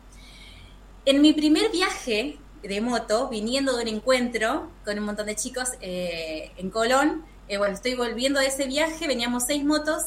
En 1.05 1.21
mi 1.23 1.33
primer 1.33 1.71
viaje 1.71 2.39
de 2.63 2.81
moto, 2.81 3.29
viniendo 3.29 3.77
de 3.77 3.83
un 3.83 3.89
encuentro 3.89 4.71
con 4.85 4.99
un 4.99 5.05
montón 5.05 5.27
de 5.27 5.35
chicos 5.35 5.71
eh, 5.81 6.53
en 6.57 6.71
Colón, 6.71 7.25
eh, 7.49 7.59
bueno, 7.59 7.75
estoy 7.75 7.95
volviendo 7.95 8.39
de 8.39 8.47
ese 8.47 8.67
viaje, 8.67 9.07
veníamos 9.09 9.45
seis 9.45 9.65
motos, 9.65 10.03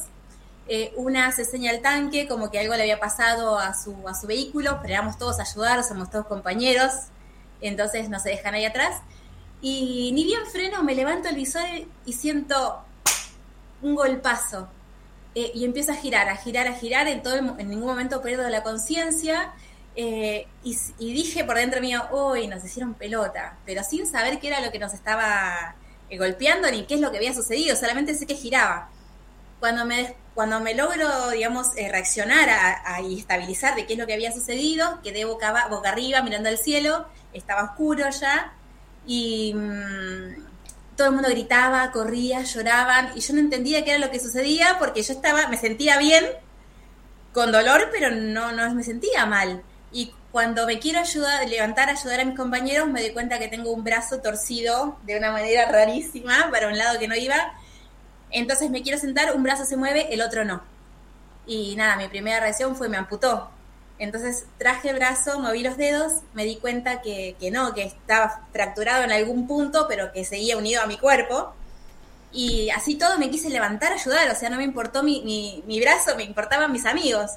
una 0.96 1.30
se 1.34 1.44
señala 1.44 1.78
al 1.78 1.84
tanque 1.84 2.26
como 2.26 2.50
que 2.50 2.58
algo 2.58 2.74
le 2.76 2.84
había 2.84 2.98
pasado 2.98 3.60
a 3.60 3.74
su, 3.74 4.08
a 4.08 4.14
su 4.14 4.28
vehículo, 4.28 4.80
pero 4.82 4.94
éramos 4.94 5.18
todos 5.18 5.40
a 5.40 5.44
ayudar, 5.44 5.84
somos 5.84 6.10
todos 6.10 6.26
compañeros, 6.26 6.94
entonces 7.60 8.08
no 8.08 8.18
se 8.18 8.30
dejan 8.30 8.54
ahí 8.54 8.64
atrás. 8.64 9.02
Y 9.62 10.12
ni 10.14 10.24
bien 10.24 10.46
freno, 10.50 10.82
me 10.82 10.96
levanto 10.96 11.28
el 11.28 11.36
visor 11.36 11.64
y 12.06 12.14
siento 12.14 12.80
un 13.82 13.96
golpazo 13.96 14.70
eh, 15.36 15.52
y 15.54 15.66
empiezo 15.66 15.92
a 15.92 15.96
girar, 15.96 16.30
a 16.30 16.38
girar, 16.38 16.68
a 16.68 16.74
girar, 16.74 17.08
en, 17.08 17.24
todo 17.24 17.36
en 17.36 17.70
ningún 17.70 17.88
momento 17.88 18.22
pierdo 18.22 18.48
la 18.50 18.64
conciencia. 18.64 19.54
Eh, 19.96 20.48
y, 20.64 21.14
dije 21.14 21.44
por 21.44 21.56
dentro 21.56 21.80
mío, 21.82 22.04
uy, 22.12 22.48
nos 22.48 22.64
hicieron 22.66 22.96
pelota, 22.96 23.58
pero 23.66 23.84
sin 23.84 24.08
saber 24.08 24.40
qué 24.40 24.48
era 24.48 24.60
lo 24.62 24.72
que 24.72 24.80
nos 24.80 24.94
estaba 24.94 25.76
eh, 26.10 26.18
golpeando 26.18 26.70
ni 26.72 26.86
qué 26.86 26.96
es 26.96 27.02
lo 27.02 27.12
que 27.12 27.18
había 27.18 27.34
sucedido, 27.34 27.76
solamente 27.76 28.16
sé 28.16 28.26
que 28.26 28.36
giraba. 28.36 28.90
Cuando 29.60 29.86
me, 29.86 30.16
cuando 30.34 30.60
me 30.60 30.74
logro, 30.74 31.30
digamos, 31.30 31.68
eh, 31.78 31.90
reaccionar 31.90 32.50
a, 32.50 33.02
y 33.02 33.20
estabilizar 33.20 33.76
de 33.76 33.86
qué 33.86 33.94
es 33.94 34.00
lo 34.00 34.08
que 34.08 34.14
había 34.14 34.32
sucedido, 34.32 35.00
quedé 35.04 35.26
boca, 35.26 35.68
boca 35.70 35.90
arriba 35.90 36.22
mirando 36.22 36.50
al 36.50 36.58
cielo, 36.58 37.08
estaba 37.34 37.64
oscuro 37.64 38.10
ya, 38.10 38.54
y 39.06 39.54
mm, 39.54 40.53
todo 40.96 41.08
el 41.08 41.14
mundo 41.14 41.30
gritaba, 41.30 41.92
corría, 41.92 42.44
lloraban, 42.44 43.12
y 43.16 43.22
yo 43.22 43.34
no 43.34 43.40
entendía 43.40 43.84
qué 43.84 43.92
era 43.92 44.00
lo 44.00 44.12
que 44.12 44.20
sucedía 44.20 44.78
porque 44.80 45.02
yo 45.02 45.14
estaba, 45.14 45.48
me 45.48 45.58
sentía 45.58 45.98
bien, 45.98 46.24
con 47.34 47.52
dolor, 47.52 47.90
pero 47.92 48.12
no, 48.12 48.52
no 48.52 48.74
me 48.74 48.84
sentía 48.84 49.26
mal. 49.26 49.64
Y 49.92 50.14
cuando 50.32 50.66
me 50.66 50.80
quiero 50.80 51.00
ayudar, 51.00 51.48
levantar, 51.48 51.90
ayudar 51.90 52.22
a 52.22 52.26
mis 52.26 52.38
compañeros, 52.38 52.88
me 52.88 53.02
doy 53.02 53.12
cuenta 53.12 53.40
que 53.40 53.48
tengo 53.48 53.72
un 53.72 53.84
brazo 53.84 54.20
torcido 54.20 54.98
de 55.04 55.18
una 55.18 55.32
manera 55.32 55.70
rarísima 55.70 56.50
para 56.52 56.68
un 56.68 56.78
lado 56.78 57.00
que 57.00 57.08
no 57.08 57.16
iba. 57.16 57.54
Entonces 58.32 58.70
me 58.70 58.82
quiero 58.82 58.98
sentar, 58.98 59.36
un 59.36 59.44
brazo 59.44 59.66
se 59.66 59.78
mueve, 59.78 60.14
el 60.14 60.22
otro 60.22 60.46
no. 60.46 60.64
Y 61.46 61.76
nada, 61.76 61.98
mi 61.98 62.08
primera 62.08 62.40
reacción 62.40 62.76
fue 62.76 62.90
me 62.90 62.98
amputó. 62.98 63.50
Entonces 64.00 64.46
traje 64.58 64.90
el 64.90 64.96
brazo, 64.96 65.40
moví 65.40 65.64
los 65.64 65.78
dedos, 65.78 66.14
me 66.34 66.46
di 66.46 66.58
cuenta 66.58 67.02
que, 67.02 67.36
que 67.40 67.52
no, 67.52 67.74
que 67.74 67.84
estaba 67.84 68.48
fracturado 68.52 69.04
en 69.04 69.12
algún 69.12 69.48
punto, 69.48 69.86
pero 69.88 70.12
que 70.12 70.26
seguía 70.26 70.58
unido 70.58 70.82
a 70.82 70.88
mi 70.88 70.98
cuerpo. 70.98 71.54
Y 72.32 72.72
así 72.72 72.96
todo 72.96 73.20
me 73.20 73.30
quise 73.30 73.50
levantar 73.50 73.92
a 73.92 73.96
ayudar, 73.96 74.30
o 74.32 74.36
sea, 74.36 74.50
no 74.50 74.58
me 74.58 74.64
importó 74.64 75.04
mi, 75.04 75.22
mi, 75.66 75.80
brazo, 75.80 76.16
me 76.16 76.24
importaban 76.24 76.72
mis 76.72 76.86
amigos. 76.86 77.34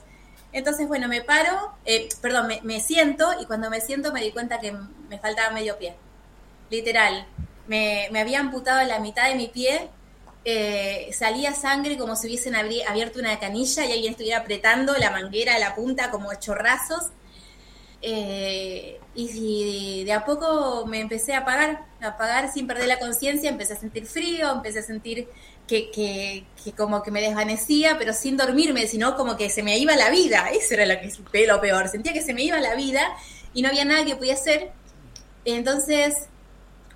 Entonces, 0.52 0.88
bueno, 0.88 1.06
me 1.06 1.20
paro, 1.20 1.74
eh, 1.84 2.08
perdón, 2.22 2.48
me, 2.62 2.80
siento 2.80 3.28
y 3.40 3.44
cuando 3.44 3.68
me 3.68 3.82
siento 3.82 4.12
me 4.12 4.22
di 4.22 4.32
cuenta 4.32 4.58
que 4.58 4.72
me 5.08 5.18
faltaba 5.18 5.50
medio 5.50 5.76
pie. 5.76 5.94
Literal, 6.70 7.26
me, 7.66 8.08
me 8.10 8.20
había 8.20 8.40
amputado 8.40 8.82
la 8.86 8.98
mitad 8.98 9.28
de 9.28 9.34
mi 9.34 9.48
pie, 9.48 9.90
eh, 10.48 11.10
salía 11.12 11.52
sangre 11.54 11.98
como 11.98 12.14
si 12.14 12.28
hubiesen 12.28 12.54
abierto 12.54 13.18
una 13.18 13.36
canilla 13.40 13.84
y 13.84 13.90
alguien 13.90 14.12
estuviera 14.12 14.38
apretando 14.38 14.94
la 14.96 15.10
manguera 15.10 15.58
la 15.58 15.74
punta 15.74 16.12
como 16.12 16.32
chorrazos. 16.34 17.10
Eh, 18.00 19.00
y, 19.16 20.04
de 20.04 20.12
a 20.12 20.24
poco 20.24 20.86
me 20.86 21.00
empecé 21.00 21.34
a 21.34 21.38
apagar, 21.38 21.86
a 22.00 22.06
apagar 22.06 22.52
sin 22.52 22.68
perder 22.68 22.86
la 22.86 23.00
conciencia, 23.00 23.50
empecé 23.50 23.72
a 23.72 23.76
sentir 23.76 24.06
frío, 24.06 24.52
empecé 24.52 24.78
a 24.78 24.82
sentir 24.82 25.28
que, 25.66 25.90
que, 25.90 26.72
como 26.76 27.02
que 27.02 27.10
me 27.10 27.20
desvanecía, 27.22 27.98
pero 27.98 28.12
sin 28.12 28.36
dormirme, 28.36 28.86
sino 28.86 29.16
como 29.16 29.36
que 29.36 29.50
se 29.50 29.64
me 29.64 29.76
iba 29.78 29.96
la 29.96 30.10
vida, 30.10 30.50
eso 30.52 30.74
era 30.74 30.86
lo, 30.86 30.94
que, 31.00 31.46
lo 31.48 31.60
peor, 31.60 31.88
sentía 31.88 32.12
que 32.12 32.22
se 32.22 32.34
me 32.34 32.44
iba 32.44 32.60
la 32.60 32.76
vida 32.76 33.16
y 33.52 33.62
no 33.62 33.68
había 33.68 33.84
nada 33.84 34.04
que 34.04 34.14
podía 34.14 34.34
hacer. 34.34 34.70
Entonces, 35.44 36.28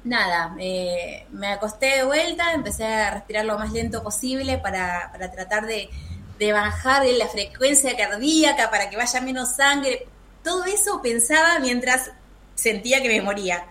nada, 0.04 0.54
eh, 0.58 1.26
me 1.30 1.48
acosté 1.48 1.96
de 1.96 2.04
vuelta, 2.04 2.52
empecé 2.52 2.84
a 2.84 3.10
respirar 3.10 3.44
lo 3.44 3.58
más 3.58 3.72
lento 3.72 4.02
posible 4.02 4.58
para, 4.58 5.10
para 5.12 5.30
tratar 5.30 5.66
de, 5.66 5.90
de 6.38 6.52
bajar 6.52 7.04
la 7.06 7.28
frecuencia 7.28 7.96
cardíaca, 7.96 8.70
para 8.70 8.88
que 8.88 8.96
vaya 8.96 9.20
menos 9.20 9.56
sangre, 9.56 10.06
todo 10.42 10.64
eso 10.64 11.02
pensaba 11.02 11.58
mientras 11.58 12.12
sentía 12.54 13.02
que 13.02 13.08
me 13.08 13.20
moría. 13.20 13.66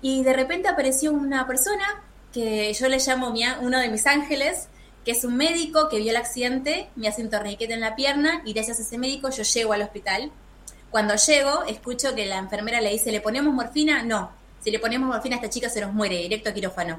Y 0.00 0.22
de 0.22 0.32
repente 0.32 0.68
apareció 0.68 1.12
una 1.12 1.46
persona 1.46 2.02
que 2.32 2.72
yo 2.72 2.88
le 2.88 2.98
llamo 2.98 3.34
uno 3.60 3.78
de 3.78 3.88
mis 3.88 4.06
ángeles, 4.06 4.68
que 5.04 5.12
es 5.12 5.24
un 5.24 5.36
médico 5.36 5.88
que 5.88 5.98
vio 5.98 6.10
el 6.10 6.16
accidente, 6.16 6.88
me 6.96 7.08
hace 7.08 7.22
un 7.22 7.30
torniquete 7.30 7.74
en 7.74 7.80
la 7.80 7.94
pierna 7.94 8.42
y 8.44 8.52
gracias 8.52 8.78
a 8.78 8.82
ese 8.82 8.98
médico 8.98 9.30
yo 9.30 9.42
llego 9.42 9.72
al 9.72 9.82
hospital. 9.82 10.32
Cuando 10.90 11.14
llego, 11.16 11.64
escucho 11.64 12.14
que 12.14 12.26
la 12.26 12.38
enfermera 12.38 12.80
le 12.80 12.90
dice, 12.90 13.12
¿le 13.12 13.20
ponemos 13.20 13.54
morfina? 13.54 14.02
No, 14.02 14.32
si 14.66 14.72
le 14.72 14.80
ponemos 14.80 15.06
morfina 15.08 15.36
a 15.36 15.38
esta 15.38 15.48
chica 15.48 15.70
se 15.70 15.80
nos 15.80 15.92
muere, 15.92 16.16
directo 16.16 16.50
a 16.50 16.52
quirófano. 16.52 16.98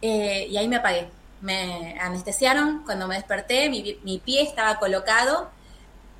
Eh, 0.00 0.46
y 0.48 0.56
ahí 0.56 0.68
me 0.68 0.76
apagué. 0.76 1.08
Me 1.40 1.98
anestesiaron, 1.98 2.84
cuando 2.84 3.08
me 3.08 3.16
desperté 3.16 3.68
mi, 3.68 3.98
mi 4.04 4.18
pie 4.18 4.42
estaba 4.42 4.78
colocado, 4.78 5.50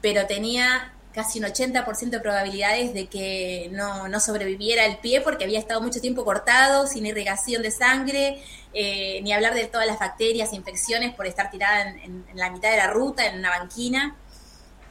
pero 0.03 0.27
tenía 0.27 0.93
casi 1.15 1.39
un 1.39 1.45
80% 1.45 2.11
de 2.11 2.19
probabilidades 2.19 2.93
de 2.95 3.07
que 3.07 3.71
no, 3.71 4.19
sobreviviera 4.19 4.87
el 4.87 4.99
pie 4.99 5.21
porque 5.21 5.45
había 5.45 5.61
estado 5.61 5.81
mucho 5.81 6.01
tiempo 6.01 6.25
cortado, 6.25 6.89
sin 6.89 7.07
irrigación 7.07 7.63
de 7.63 7.71
sangre, 7.71 8.43
eh, 8.75 9.21
ni 9.23 9.33
hablar 9.33 9.55
de 9.55 9.67
todas 9.67 9.87
las 9.87 10.01
bacterias 10.01 10.53
infecciones 10.53 11.15
por 11.15 11.29
estar 11.29 11.49
tirada 11.49 11.83
en, 11.83 12.27
la 12.35 12.51
mitad 12.51 12.73
de 12.73 12.79
la 12.79 12.89
ruta, 12.89 13.25
en 13.25 13.39
una 13.39 13.51
banquina. 13.51 14.17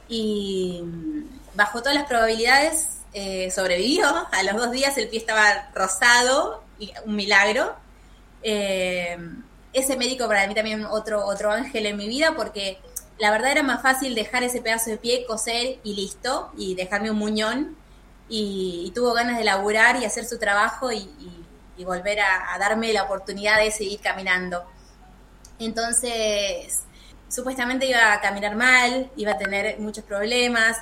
Y 0.08 0.82
bajo 1.54 1.80
todas 1.80 1.94
las 1.94 2.06
probabilidades 2.06 2.95
eh, 3.18 3.50
sobrevivió. 3.50 4.06
A 4.30 4.42
los 4.42 4.56
dos 4.56 4.72
días 4.72 4.98
el 4.98 5.08
pie 5.08 5.20
estaba 5.20 5.70
rosado, 5.74 6.62
y 6.78 6.92
un 7.06 7.16
milagro. 7.16 7.74
Eh, 8.42 9.16
ese 9.72 9.96
médico 9.96 10.28
para 10.28 10.46
mí 10.46 10.54
también 10.54 10.84
otro, 10.84 11.24
otro 11.24 11.50
ángel 11.50 11.86
en 11.86 11.96
mi 11.96 12.08
vida 12.08 12.34
porque 12.36 12.78
la 13.16 13.30
verdad 13.30 13.52
era 13.52 13.62
más 13.62 13.80
fácil 13.80 14.14
dejar 14.14 14.42
ese 14.42 14.60
pedazo 14.60 14.90
de 14.90 14.98
pie, 14.98 15.24
coser 15.24 15.78
y 15.82 15.94
listo, 15.94 16.52
y 16.58 16.74
dejarme 16.74 17.10
un 17.10 17.16
muñón. 17.16 17.76
Y, 18.28 18.92
tuvo 18.94 19.14
ganas 19.14 19.38
de 19.38 19.44
laburar 19.44 19.96
y 19.96 20.04
hacer 20.04 20.26
su 20.26 20.38
trabajo 20.38 20.92
y, 20.92 21.08
volver 21.84 22.20
a, 22.20 22.58
darme 22.58 22.92
la 22.92 23.04
oportunidad 23.04 23.60
de 23.60 23.70
seguir 23.70 24.00
caminando. 24.00 24.62
Entonces, 25.58 26.82
supuestamente 27.28 27.86
iba 27.86 28.12
a 28.12 28.20
caminar 28.20 28.56
mal, 28.56 29.10
iba 29.16 29.32
a 29.32 29.38
tener 29.38 29.78
muchos 29.78 30.04
problemas, 30.04 30.78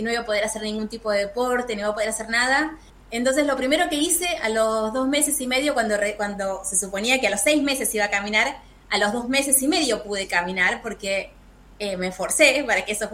no 0.00 0.10
iba 0.10 0.20
a 0.20 0.26
poder 0.26 0.44
hacer 0.44 0.62
ningún 0.62 0.88
tipo 0.88 1.10
de 1.10 1.26
deporte, 1.26 1.74
no 1.74 1.80
iba 1.80 1.90
a 1.90 1.94
poder 1.94 2.08
hacer 2.08 2.28
nada. 2.28 2.76
Entonces, 3.10 3.46
lo 3.46 3.56
primero 3.56 3.88
que 3.88 3.96
hice 3.96 4.26
a 4.42 4.48
los 4.50 4.92
dos 4.92 5.08
meses 5.08 5.40
y 5.40 5.46
medio, 5.46 5.74
cuando, 5.74 5.96
cuando 6.16 6.62
se 6.64 6.76
suponía 6.76 7.20
que 7.20 7.26
a 7.26 7.30
los 7.30 7.40
seis 7.40 7.62
meses 7.62 7.94
iba 7.94 8.04
a 8.04 8.10
caminar, 8.10 8.58
a 8.90 8.98
los 8.98 9.12
dos 9.12 9.28
meses 9.28 9.60
y 9.62 9.68
medio 9.68 10.02
pude 10.02 10.26
caminar 10.26 10.82
porque 10.82 11.32
eh, 11.78 11.96
me 11.96 12.12
forcé 12.12 12.64
para 12.66 12.84
que 12.84 12.92
eso, 12.92 13.08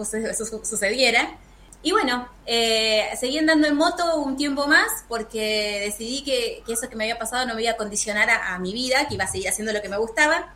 sucediera. 0.65 1.37
Y 1.83 1.93
bueno, 1.93 2.27
eh, 2.47 3.11
seguí 3.19 3.39
andando 3.39 3.67
en 3.69 3.77
moto 3.77 4.17
un 4.17 4.37
tiempo 4.37 4.67
más 4.67 5.05
porque 5.07 5.83
decidí 5.85 6.25
que, 6.25 6.63
eso 6.67 6.89
que 6.89 6.97
me 6.97 7.05
había 7.05 7.19
pasado 7.19 7.47
no 7.47 7.55
me 7.55 7.63
iba 7.63 7.73
a 7.73 7.77
condicionar 7.77 8.31
a, 8.31 8.59
mi 8.59 8.73
vida, 8.73 9.07
que 9.07 9.15
iba 9.15 9.25
a 9.25 9.29
seguir 9.29 9.49
haciendo 9.49 9.73
lo 9.73 9.83
que 9.83 9.89
me 9.89 9.99
gustaba. 9.99 10.55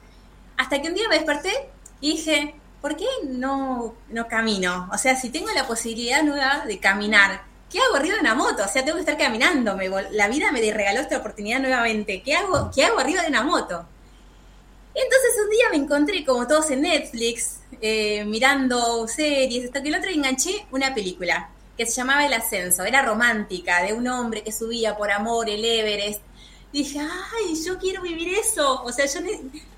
Hasta 0.56 0.80
que 0.80 0.88
un 0.88 0.94
día 0.94 1.08
me 1.08 1.16
desperté 1.16 1.68
y 2.00 2.12
dije, 2.12 2.54
¿por 2.80 2.96
qué 2.96 3.06
no, 3.24 3.94
no 4.08 4.28
camino? 4.28 4.88
O 4.92 4.98
sea, 4.98 5.16
si 5.16 5.30
tengo 5.30 5.48
la 5.50 5.66
posibilidad 5.66 6.22
nueva 6.22 6.64
de 6.66 6.78
caminar, 6.78 7.42
¿qué 7.70 7.80
hago 7.80 7.96
arriba 7.96 8.14
de 8.14 8.20
una 8.20 8.34
moto? 8.34 8.64
O 8.64 8.68
sea, 8.68 8.84
tengo 8.84 8.96
que 8.96 9.00
estar 9.00 9.18
caminando. 9.18 9.76
Me, 9.76 9.88
la 9.88 10.28
vida 10.28 10.52
me 10.52 10.60
regaló 10.60 11.00
esta 11.00 11.18
oportunidad 11.18 11.60
nuevamente. 11.60 12.22
¿Qué 12.22 12.34
hago, 12.34 12.70
¿Qué 12.74 12.84
hago 12.84 12.98
arriba 12.98 13.22
de 13.22 13.28
una 13.28 13.42
moto? 13.42 13.86
Entonces 14.94 15.30
un 15.44 15.50
día 15.50 15.64
me 15.70 15.76
encontré 15.76 16.24
como 16.24 16.46
todos 16.46 16.70
en 16.70 16.82
Netflix, 16.82 17.60
eh, 17.80 18.24
mirando 18.24 19.06
series, 19.06 19.66
esto 19.66 19.80
que 19.80 19.88
el 19.90 19.94
otro, 19.94 20.10
enganché 20.10 20.66
una 20.72 20.92
película 20.92 21.50
que 21.76 21.86
se 21.86 21.92
llamaba 21.92 22.26
El 22.26 22.32
Ascenso, 22.32 22.82
era 22.82 23.02
romántica, 23.02 23.82
de 23.84 23.92
un 23.92 24.08
hombre 24.08 24.42
que 24.42 24.50
subía 24.50 24.96
por 24.96 25.12
amor 25.12 25.48
el 25.48 25.64
Everest. 25.64 26.20
Dije, 26.72 27.00
ay, 27.00 27.54
yo 27.64 27.78
quiero 27.78 28.02
vivir 28.02 28.34
eso, 28.34 28.82
o 28.82 28.92
sea, 28.92 29.06
yo 29.06 29.20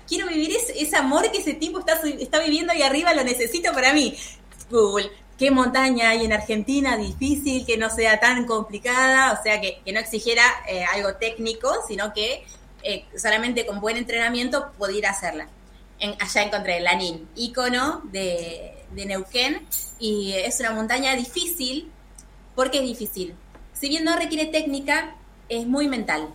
quiero 0.07 0.27
vivir 0.27 0.55
ese, 0.75 0.95
amor 0.95 1.31
que 1.31 1.39
ese 1.39 1.53
tipo 1.53 1.79
está, 1.79 2.01
está 2.19 2.39
viviendo 2.39 2.73
ahí 2.73 2.81
arriba, 2.81 3.13
lo 3.13 3.23
necesito 3.23 3.71
para 3.71 3.93
mí. 3.93 4.15
Google, 4.69 5.09
¿qué 5.37 5.51
montaña 5.51 6.09
hay 6.09 6.25
en 6.25 6.33
Argentina 6.33 6.97
difícil, 6.97 7.65
que 7.65 7.77
no 7.77 7.89
sea 7.89 8.19
tan 8.19 8.45
complicada? 8.45 9.37
O 9.39 9.43
sea, 9.43 9.61
que, 9.61 9.81
no 9.91 9.99
exigiera 9.99 10.43
eh, 10.67 10.83
algo 10.93 11.15
técnico, 11.15 11.73
sino 11.87 12.13
que 12.13 12.43
eh, 12.83 13.05
solamente 13.17 13.65
con 13.65 13.79
buen 13.79 13.97
entrenamiento 13.97 14.71
ir 14.93 15.07
hacerla. 15.07 15.47
En, 15.99 16.15
allá 16.21 16.43
encontré 16.43 16.77
el 16.77 16.83
Lanín, 16.83 17.27
ícono 17.35 18.01
de, 18.11 18.85
Neuquén, 18.93 19.65
y 19.99 20.33
es 20.33 20.59
una 20.59 20.71
montaña 20.71 21.15
difícil. 21.15 21.91
¿Por 22.55 22.69
qué 22.69 22.79
es 22.79 22.83
difícil? 22.83 23.35
Si 23.73 23.87
bien 23.87 24.03
no 24.03 24.15
requiere 24.17 24.47
técnica, 24.47 25.15
es 25.47 25.65
muy 25.65 25.87
mental. 25.87 26.33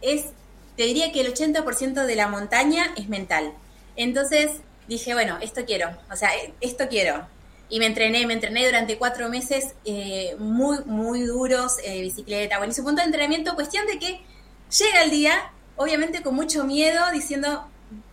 Es, 0.00 0.26
te 0.76 0.84
diría 0.84 1.12
que 1.12 1.20
el 1.20 1.32
80% 1.32 2.04
de 2.04 2.16
la 2.16 2.28
montaña 2.28 2.92
es 2.96 3.08
mental. 3.08 3.52
Entonces 3.96 4.52
dije, 4.88 5.14
bueno, 5.14 5.38
esto 5.40 5.64
quiero, 5.64 5.90
o 6.10 6.16
sea, 6.16 6.30
esto 6.60 6.88
quiero. 6.88 7.26
Y 7.68 7.78
me 7.78 7.86
entrené, 7.86 8.26
me 8.26 8.34
entrené 8.34 8.66
durante 8.66 8.98
cuatro 8.98 9.28
meses 9.28 9.74
eh, 9.84 10.34
muy, 10.38 10.78
muy 10.86 11.22
duros, 11.22 11.76
eh, 11.84 12.02
bicicleta, 12.02 12.58
bueno, 12.58 12.72
hice 12.72 12.80
un 12.80 12.88
punto 12.88 13.02
de 13.02 13.06
entrenamiento, 13.06 13.54
cuestión 13.54 13.86
de 13.86 13.98
que 13.98 14.20
llega 14.70 15.02
el 15.04 15.10
día 15.10 15.52
obviamente 15.80 16.22
con 16.22 16.34
mucho 16.34 16.64
miedo, 16.64 17.00
diciendo, 17.10 17.66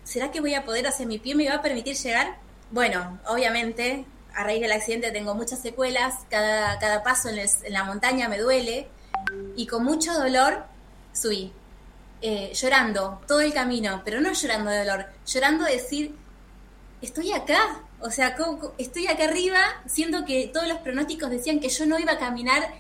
¿será 0.06 0.32
que 0.32 0.40
voy 0.40 0.54
a 0.54 0.64
poder 0.64 0.88
hacer 0.88 1.06
mi 1.06 1.20
pie? 1.20 1.36
¿Me 1.36 1.50
va 1.50 1.56
a 1.56 1.62
permitir 1.62 1.98
llegar? 1.98 2.38
Bueno, 2.72 3.20
obviamente, 3.28 4.06
a 4.34 4.46
raíz 4.46 4.62
del 4.62 4.72
accidente 4.72 5.12
tengo 5.12 5.36
muchas 5.36 5.60
secuelas, 5.60 6.14
cada, 6.30 6.80
cada 6.80 7.04
paso 7.04 7.28
en, 7.28 7.46
la 7.68 7.84
montaña 7.84 8.30
me 8.30 8.38
duele 8.38 8.88
y 9.58 9.68
con 9.68 9.84
mucho 9.84 10.14
dolor 10.14 10.64
subí, 11.12 11.52
eh, 12.22 12.52
llorando 12.54 13.22
todo 13.28 13.42
el 13.42 13.54
camino, 13.54 14.02
pero 14.04 14.22
no 14.22 14.34
llorando 14.34 14.72
de 14.72 14.80
dolor, 14.80 15.06
llorando 15.26 15.66
de 15.66 15.74
decir, 15.74 16.16
estoy 17.02 17.32
acá, 17.32 17.82
o 18.00 18.10
sea, 18.12 18.36
estoy 18.78 19.08
acá 19.08 19.26
arriba, 19.26 19.60
siendo 19.88 20.26
que 20.26 20.50
todos 20.54 20.68
los 20.68 20.80
pronósticos 20.80 21.30
decían 21.30 21.60
que 21.60 21.70
yo 21.70 21.86
no 21.86 22.00
iba 22.00 22.14
a 22.14 22.18
caminar 22.18 22.74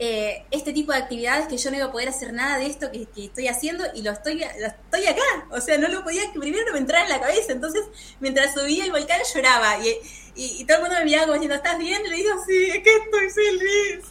eh, 0.00 0.44
este 0.50 0.72
tipo 0.72 0.90
de 0.90 0.98
actividades 0.98 1.46
que 1.46 1.56
yo 1.56 1.70
no 1.70 1.76
iba 1.76 1.86
a 1.86 1.92
poder 1.92 2.08
hacer 2.08 2.32
nada 2.32 2.58
de 2.58 2.66
esto 2.66 2.90
que, 2.90 3.06
estoy 3.16 3.46
haciendo 3.46 3.84
y 3.94 4.02
lo 4.02 4.10
estoy, 4.10 4.42
estoy 4.42 5.06
acá. 5.06 5.22
O 5.50 5.60
sea, 5.60 5.78
no 5.78 5.88
lo 5.88 6.02
podía, 6.02 6.22
primero 6.32 6.66
no 6.66 6.72
me 6.72 6.78
entraba 6.78 7.04
en 7.04 7.10
la 7.10 7.20
cabeza. 7.20 7.52
Entonces, 7.52 7.84
mientras 8.20 8.54
subía 8.54 8.84
el 8.84 8.90
volcán 8.90 9.20
lloraba 9.32 9.78
y, 9.78 9.96
y, 10.34 10.64
todo 10.64 10.78
el 10.78 10.82
mundo 10.84 10.98
me 10.98 11.04
miraba 11.04 11.26
como 11.26 11.34
diciendo, 11.34 11.56
¿estás 11.56 11.78
bien? 11.78 12.02
Le 12.08 12.16
digo, 12.16 12.30
sí, 12.46 12.70
es 12.70 12.82
que 12.82 12.96
estoy 12.96 13.30
feliz. 13.30 14.04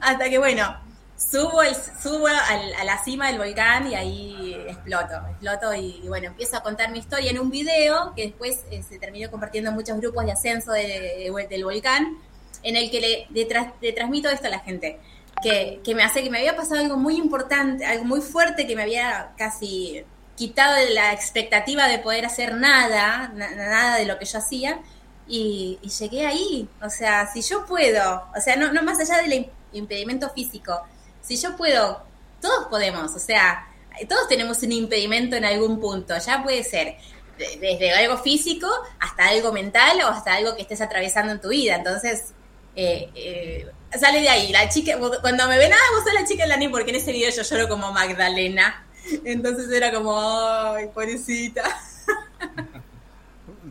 Hasta 0.00 0.30
que, 0.30 0.38
bueno, 0.38 0.85
subo, 1.16 1.62
subo 2.02 2.26
a 2.26 2.84
la 2.84 3.02
cima 3.04 3.28
del 3.28 3.38
volcán 3.38 3.90
y 3.90 3.94
ahí 3.94 4.54
exploto, 4.68 5.14
exploto 5.30 5.74
y, 5.74 6.02
bueno, 6.06 6.28
empiezo 6.28 6.56
a 6.56 6.62
contar 6.62 6.90
mi 6.90 6.98
historia 6.98 7.30
en 7.30 7.38
un 7.38 7.50
video 7.50 8.12
que 8.14 8.22
después 8.24 8.64
eh, 8.70 8.82
se 8.82 8.98
terminó 8.98 9.30
compartiendo 9.30 9.70
en 9.70 9.76
muchos 9.76 9.98
grupos 9.98 10.24
de 10.24 10.32
ascenso 10.32 10.72
del 10.72 11.64
volcán, 11.64 12.18
en 12.62 12.76
el 12.76 12.90
que 12.90 13.00
le, 13.00 13.46
le 13.80 13.92
transmito 13.92 14.28
esto 14.28 14.46
a 14.46 14.50
la 14.50 14.60
gente 14.60 14.98
que, 15.42 15.94
me 15.94 16.02
hace 16.02 16.22
que 16.22 16.30
me 16.30 16.38
había 16.38 16.56
pasado 16.56 16.80
algo 16.80 16.96
muy 16.96 17.16
importante, 17.16 17.84
algo 17.84 18.04
muy 18.04 18.20
fuerte 18.20 18.66
que 18.66 18.76
me 18.76 18.82
había 18.82 19.32
casi 19.36 20.04
quitado 20.36 20.76
la 20.92 21.12
expectativa 21.12 21.88
de 21.88 21.98
poder 21.98 22.26
hacer 22.26 22.54
nada, 22.54 23.28
nada 23.34 23.96
de 23.96 24.04
lo 24.04 24.18
que 24.18 24.24
yo 24.24 24.38
hacía, 24.38 24.80
y, 25.26 25.78
llegué 25.98 26.26
ahí. 26.26 26.68
O 26.82 26.90
sea, 26.90 27.26
si 27.32 27.42
yo 27.42 27.66
puedo, 27.66 28.26
o 28.36 28.40
sea, 28.40 28.56
no, 28.56 28.72
no 28.72 28.82
más 28.82 29.00
allá 29.00 29.22
del 29.22 29.50
impedimento 29.72 30.30
físico, 30.30 30.82
si 31.26 31.36
yo 31.36 31.56
puedo, 31.56 32.02
todos 32.40 32.68
podemos, 32.68 33.14
o 33.14 33.18
sea, 33.18 33.68
todos 34.08 34.28
tenemos 34.28 34.62
un 34.62 34.72
impedimento 34.72 35.36
en 35.36 35.44
algún 35.44 35.80
punto, 35.80 36.14
ya 36.18 36.42
puede 36.42 36.62
ser 36.62 36.96
desde 37.38 37.92
algo 37.92 38.18
físico 38.18 38.68
hasta 38.98 39.28
algo 39.28 39.52
mental 39.52 40.00
o 40.02 40.08
hasta 40.08 40.34
algo 40.34 40.56
que 40.56 40.62
estés 40.62 40.80
atravesando 40.80 41.32
en 41.32 41.40
tu 41.40 41.48
vida. 41.48 41.76
Entonces, 41.76 42.32
eh, 42.74 43.10
eh, 43.14 43.66
sale 43.98 44.20
de 44.20 44.28
ahí. 44.28 44.52
La 44.52 44.68
chica, 44.68 44.98
cuando 45.20 45.48
me 45.48 45.58
ven, 45.58 45.72
ah, 45.72 45.94
vos 45.94 46.04
sos 46.04 46.14
la 46.14 46.26
chica 46.26 46.46
de 46.46 46.48
la 46.48 46.70
porque 46.70 46.90
en 46.90 46.96
ese 46.96 47.12
video 47.12 47.30
yo 47.30 47.42
lloro 47.42 47.68
como 47.68 47.92
Magdalena. 47.92 48.86
Entonces 49.24 49.70
era 49.70 49.92
como, 49.92 50.18
ay, 50.18 50.88
pobrecita. 50.92 51.62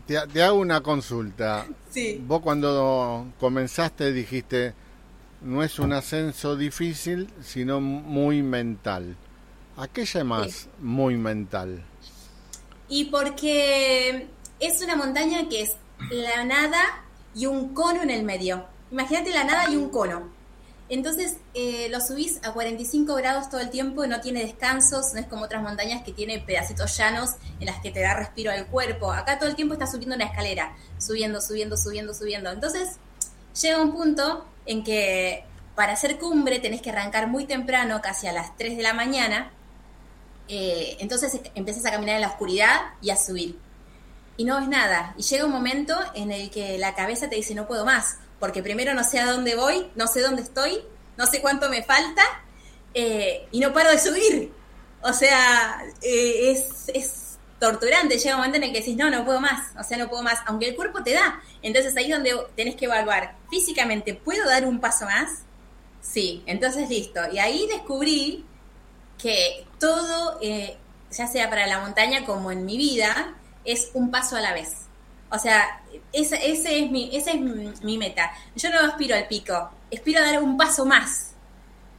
Te, 0.06 0.42
hago 0.42 0.58
una 0.58 0.82
consulta. 0.82 1.66
Sí. 1.90 2.22
Vos 2.24 2.40
cuando 2.40 3.26
comenzaste 3.40 4.12
dijiste, 4.12 4.74
no 5.46 5.62
es 5.62 5.78
un 5.78 5.92
ascenso 5.92 6.56
difícil, 6.56 7.30
sino 7.40 7.80
muy 7.80 8.42
mental. 8.42 9.16
¿A 9.76 9.86
qué 9.86 10.04
llamas 10.04 10.68
muy 10.80 11.16
mental? 11.16 11.84
Y 12.88 13.06
porque 13.06 14.26
es 14.58 14.82
una 14.82 14.96
montaña 14.96 15.48
que 15.48 15.62
es 15.62 15.76
la 16.10 16.44
nada 16.44 16.80
y 17.34 17.46
un 17.46 17.74
cono 17.74 18.02
en 18.02 18.10
el 18.10 18.24
medio. 18.24 18.66
Imagínate 18.90 19.30
la 19.30 19.44
nada 19.44 19.70
y 19.70 19.76
un 19.76 19.90
cono. 19.90 20.30
Entonces 20.88 21.36
eh, 21.54 21.88
lo 21.90 22.00
subís 22.00 22.40
a 22.44 22.52
45 22.52 23.14
grados 23.14 23.48
todo 23.48 23.60
el 23.60 23.70
tiempo, 23.70 24.06
no 24.06 24.20
tiene 24.20 24.42
descansos, 24.42 25.12
no 25.14 25.20
es 25.20 25.26
como 25.26 25.44
otras 25.44 25.62
montañas 25.62 26.02
que 26.02 26.12
tiene 26.12 26.40
pedacitos 26.40 26.96
llanos 26.96 27.30
en 27.60 27.66
las 27.66 27.80
que 27.80 27.90
te 27.90 28.00
da 28.00 28.14
respiro 28.14 28.50
al 28.50 28.66
cuerpo. 28.66 29.12
Acá 29.12 29.38
todo 29.38 29.48
el 29.48 29.56
tiempo 29.56 29.74
estás 29.74 29.92
subiendo 29.92 30.16
una 30.16 30.26
escalera, 30.26 30.76
subiendo, 30.98 31.40
subiendo, 31.40 31.76
subiendo, 31.76 32.14
subiendo. 32.14 32.50
Entonces 32.50 32.98
llega 33.60 33.80
un 33.80 33.92
punto 33.92 34.46
en 34.66 34.84
que 34.84 35.44
para 35.74 35.92
hacer 35.92 36.18
cumbre 36.18 36.58
tenés 36.58 36.82
que 36.82 36.90
arrancar 36.90 37.28
muy 37.28 37.44
temprano, 37.44 38.00
casi 38.02 38.26
a 38.26 38.32
las 38.32 38.56
3 38.56 38.76
de 38.76 38.82
la 38.82 38.94
mañana. 38.94 39.50
Eh, 40.48 40.96
entonces 41.00 41.40
empiezas 41.54 41.84
a 41.86 41.90
caminar 41.90 42.16
en 42.16 42.22
la 42.22 42.28
oscuridad 42.28 42.94
y 43.00 43.10
a 43.10 43.16
subir. 43.16 43.58
Y 44.36 44.44
no 44.44 44.58
ves 44.58 44.68
nada. 44.68 45.14
Y 45.16 45.22
llega 45.22 45.44
un 45.44 45.52
momento 45.52 45.94
en 46.14 46.32
el 46.32 46.50
que 46.50 46.78
la 46.78 46.94
cabeza 46.94 47.28
te 47.28 47.36
dice 47.36 47.54
no 47.54 47.66
puedo 47.66 47.84
más 47.84 48.18
porque 48.38 48.62
primero 48.62 48.94
no 48.94 49.04
sé 49.04 49.18
a 49.18 49.30
dónde 49.30 49.54
voy, 49.54 49.90
no 49.94 50.06
sé 50.06 50.20
dónde 50.20 50.42
estoy, 50.42 50.82
no 51.16 51.26
sé 51.26 51.40
cuánto 51.40 51.68
me 51.68 51.82
falta 51.82 52.22
eh, 52.94 53.46
y 53.50 53.60
no 53.60 53.72
paro 53.72 53.90
de 53.90 53.98
subir. 53.98 54.52
O 55.02 55.12
sea, 55.12 55.82
eh, 56.02 56.50
es, 56.50 56.88
es, 56.92 57.25
torturante. 57.58 58.18
Llega 58.18 58.34
un 58.34 58.40
momento 58.40 58.56
en 58.58 58.64
el 58.64 58.72
que 58.72 58.80
decís, 58.80 58.96
no, 58.96 59.10
no 59.10 59.24
puedo 59.24 59.40
más, 59.40 59.72
o 59.78 59.82
sea, 59.82 59.98
no 59.98 60.08
puedo 60.08 60.22
más, 60.22 60.40
aunque 60.46 60.68
el 60.68 60.76
cuerpo 60.76 61.02
te 61.02 61.14
da. 61.14 61.40
Entonces 61.62 61.96
ahí 61.96 62.06
es 62.06 62.10
donde 62.10 62.34
tenés 62.54 62.76
que 62.76 62.86
evaluar 62.86 63.36
físicamente, 63.50 64.14
¿puedo 64.14 64.46
dar 64.48 64.66
un 64.66 64.80
paso 64.80 65.04
más? 65.06 65.42
Sí, 66.00 66.42
entonces 66.46 66.88
listo. 66.88 67.20
Y 67.32 67.38
ahí 67.38 67.66
descubrí 67.66 68.44
que 69.18 69.66
todo, 69.78 70.38
eh, 70.40 70.76
ya 71.10 71.26
sea 71.26 71.48
para 71.48 71.66
la 71.66 71.80
montaña 71.80 72.24
como 72.24 72.50
en 72.50 72.64
mi 72.64 72.76
vida, 72.76 73.34
es 73.64 73.90
un 73.94 74.10
paso 74.10 74.36
a 74.36 74.40
la 74.40 74.52
vez. 74.52 74.86
O 75.30 75.38
sea, 75.38 75.82
ese, 76.12 76.50
ese 76.50 76.84
es 76.84 76.90
mi, 76.90 77.14
esa 77.16 77.32
es 77.32 77.40
mi, 77.40 77.98
meta. 77.98 78.32
Yo 78.54 78.70
no 78.70 78.80
aspiro 78.80 79.16
al 79.16 79.26
pico, 79.26 79.70
aspiro 79.92 80.20
a 80.20 80.22
dar 80.22 80.42
un 80.42 80.56
paso 80.56 80.86
más. 80.86 81.32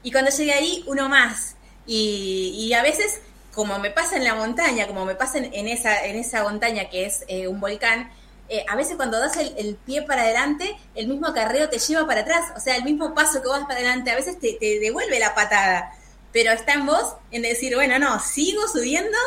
Y 0.03 0.11
cuando 0.11 0.31
llegue 0.31 0.53
ahí, 0.53 0.83
uno 0.87 1.09
más. 1.09 1.55
Y, 1.85 2.71
a 2.73 2.81
veces, 2.81 3.21
como 3.57 3.79
me 3.79 3.89
pasa 3.89 4.17
en 4.17 4.23
la 4.23 4.35
montaña, 4.35 4.85
como 4.85 5.03
me 5.03 5.15
pasa 5.15 5.39
en, 5.39 5.67
esa, 5.67 6.05
en 6.05 6.15
esa 6.15 6.43
montaña 6.43 6.91
que 6.91 7.07
es 7.07 7.25
eh, 7.27 7.47
un 7.47 7.59
volcán, 7.59 8.11
eh, 8.49 8.63
a 8.69 8.75
veces 8.75 8.97
cuando 8.97 9.17
das 9.17 9.35
el, 9.35 9.75
pie 9.83 10.03
para 10.03 10.21
adelante, 10.21 10.77
el 10.93 11.07
mismo 11.07 11.33
carreo 11.33 11.67
te 11.67 11.79
lleva 11.79 12.05
para 12.05 12.21
atrás. 12.21 12.51
O 12.55 12.59
sea, 12.59 12.75
el 12.75 12.83
mismo 12.83 13.15
paso 13.15 13.41
que 13.41 13.47
vas 13.47 13.61
para 13.61 13.79
adelante, 13.79 14.11
a 14.11 14.15
veces 14.15 14.39
te, 14.39 14.53
te 14.53 14.79
devuelve 14.79 15.17
la 15.17 15.33
patada. 15.33 15.91
Pero 16.31 16.51
está 16.51 16.73
en 16.73 16.85
vos 16.85 17.15
en 17.31 17.41
decir, 17.41 17.73
bueno, 17.73 17.97
no, 17.97 18.19
sigo 18.19 18.67
subiendo 18.67 19.17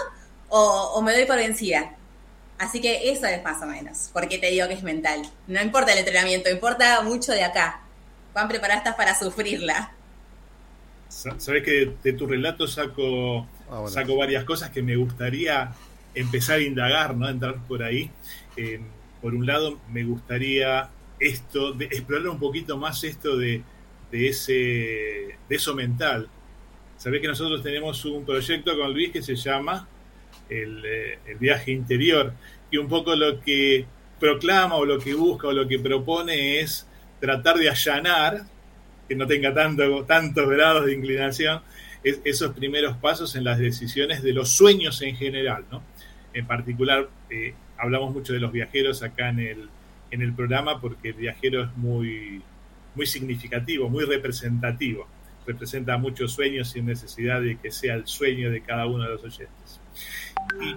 o, 0.49 1.03
me 1.03 1.13
doy 1.13 1.25
por 1.25 1.35
vencida. 1.35 1.97
Así 2.57 2.81
que 2.81 3.11
eso 3.11 3.27
es 3.27 3.43
más 3.43 3.61
o 3.61 3.67
menos. 3.67 4.11
porque 4.13 4.39
te 4.39 4.53
digo 4.53 4.69
que 4.69 4.75
es 4.75 4.85
mental? 4.85 5.23
No 5.49 5.61
importa 5.61 5.93
el 5.93 5.99
entrenamiento, 5.99 6.51
importa 6.51 7.01
mucho 7.01 7.33
de 7.33 7.43
acá. 7.43 7.81
¿Cuán 8.33 8.47
preparada 8.47 8.79
estás 8.79 8.95
para 8.95 9.19
sufrirla? 9.19 9.93
Sabes 11.09 11.65
que 11.65 11.93
de 12.05 12.13
tu 12.13 12.29
relato 12.29 12.69
saco, 12.69 13.49
ah, 13.71 13.85
saco 13.89 14.17
varias 14.17 14.45
cosas 14.45 14.71
que 14.71 14.83
me 14.83 14.97
gustaría 14.97 15.73
empezar 16.15 16.59
a 16.59 16.63
indagar, 16.63 17.17
¿no? 17.17 17.29
Entrar 17.29 17.57
por 17.67 17.83
ahí. 17.83 18.11
Eh, 18.57 18.81
por 19.21 19.35
un 19.35 19.47
lado, 19.47 19.79
me 19.91 20.05
gustaría 20.05 20.91
esto, 21.19 21.73
de 21.73 21.85
explorar 21.87 22.29
un 22.29 22.39
poquito 22.39 22.77
más 22.77 23.05
esto 23.05 23.37
de, 23.37 23.63
ese, 24.13 24.53
de 24.53 25.57
eso 25.57 25.75
mental. 25.75 26.29
Sabés 26.97 27.21
que 27.21 27.29
nosotros 27.29 27.63
tenemos 27.63 28.05
un 28.05 28.25
proyecto 28.25 28.77
con 28.77 28.93
Luis 28.93 29.11
que 29.11 29.23
se 29.23 29.37
llama 29.37 29.87
eh, 30.49 31.19
el, 31.27 31.37
viaje 31.37 31.71
interior. 31.73 32.33
Y 32.71 32.77
un 32.77 32.89
poco 32.89 33.15
lo 33.15 33.41
que 33.41 33.87
proclama 34.19 34.77
o 34.77 34.85
lo 34.85 34.99
que 34.99 35.15
busca 35.15 35.49
o 35.49 35.53
lo 35.53 35.67
que 35.67 35.79
propone 35.79 36.61
es 36.61 36.87
tratar 37.21 37.57
de 37.57 37.69
allanar, 37.69 38.43
que 39.09 39.15
no 39.15 39.27
tenga 39.27 39.53
tanto, 39.55 40.05
tantos 40.05 40.49
grados 40.49 40.87
de 40.87 40.95
inclinación, 40.95 41.63
esos 42.03 42.55
primeros 42.55 42.97
pasos 42.97 43.37
en 43.37 43.45
las 43.45 43.59
decisiones 43.59 44.23
de 44.23 44.33
los 44.33 44.51
sueños 44.51 45.03
en 45.03 45.17
general. 45.17 45.65
¿no? 45.71 45.83
En 46.33 46.47
particular, 46.47 47.09
eh, 47.29 47.55
hablamos 47.77 48.15
mucho 48.15 48.33
de 48.33 48.41
los 48.41 48.53
viajeros 48.53 49.03
acá 49.03 49.29
en 49.29 49.41
el, 49.41 49.69
en 50.11 50.23
el 50.23 50.33
programa 50.33 50.81
porque 50.81 51.11
el 51.11 51.15
viajero 51.15 51.65
es 51.65 51.77
muy, 51.77 52.43
muy 52.95 53.07
significativo, 53.07 53.89
muy 53.89 54.05
representativo. 54.05 55.07
Representa 55.47 55.97
muchos 55.99 56.33
sueños 56.33 56.71
sin 56.71 56.87
necesidad 56.87 57.41
de 57.41 57.59
que 57.59 57.71
sea 57.71 57.95
el 57.95 58.07
sueño 58.07 58.51
de 58.51 58.61
cada 58.63 58.87
uno 58.87 59.05
de 59.05 59.11
los 59.11 59.25
oyentes. 59.25 59.81
Y 60.61 60.77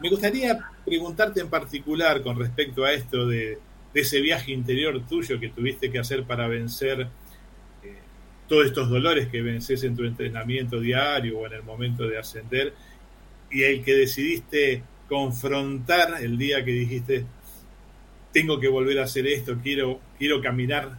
me 0.00 0.08
gustaría 0.08 0.58
preguntarte 0.84 1.40
en 1.40 1.48
particular 1.48 2.22
con 2.22 2.38
respecto 2.38 2.84
a 2.84 2.92
esto 2.92 3.26
de, 3.26 3.58
ese 3.94 4.20
viaje 4.22 4.52
interior 4.52 5.06
tuyo 5.06 5.38
que 5.38 5.50
tuviste 5.50 5.90
que 5.90 5.98
hacer 5.98 6.24
para 6.24 6.48
vencer 6.48 7.08
todos 8.52 8.66
estos 8.66 8.90
dolores 8.90 9.28
que 9.28 9.40
vences 9.40 9.82
en 9.82 9.96
tu 9.96 10.04
entrenamiento 10.04 10.78
diario 10.78 11.38
o 11.38 11.46
en 11.46 11.54
el 11.54 11.62
momento 11.62 12.06
de 12.06 12.18
ascender 12.18 12.74
y 13.50 13.62
el 13.62 13.82
que 13.82 13.94
decidiste 13.94 14.82
confrontar 15.08 16.22
el 16.22 16.36
día 16.36 16.62
que 16.62 16.70
dijiste 16.70 17.24
tengo 18.30 18.60
que 18.60 18.68
volver 18.68 18.98
a 18.98 19.04
hacer 19.04 19.26
esto, 19.26 19.56
quiero, 19.62 20.00
quiero 20.18 20.42
caminar, 20.42 20.98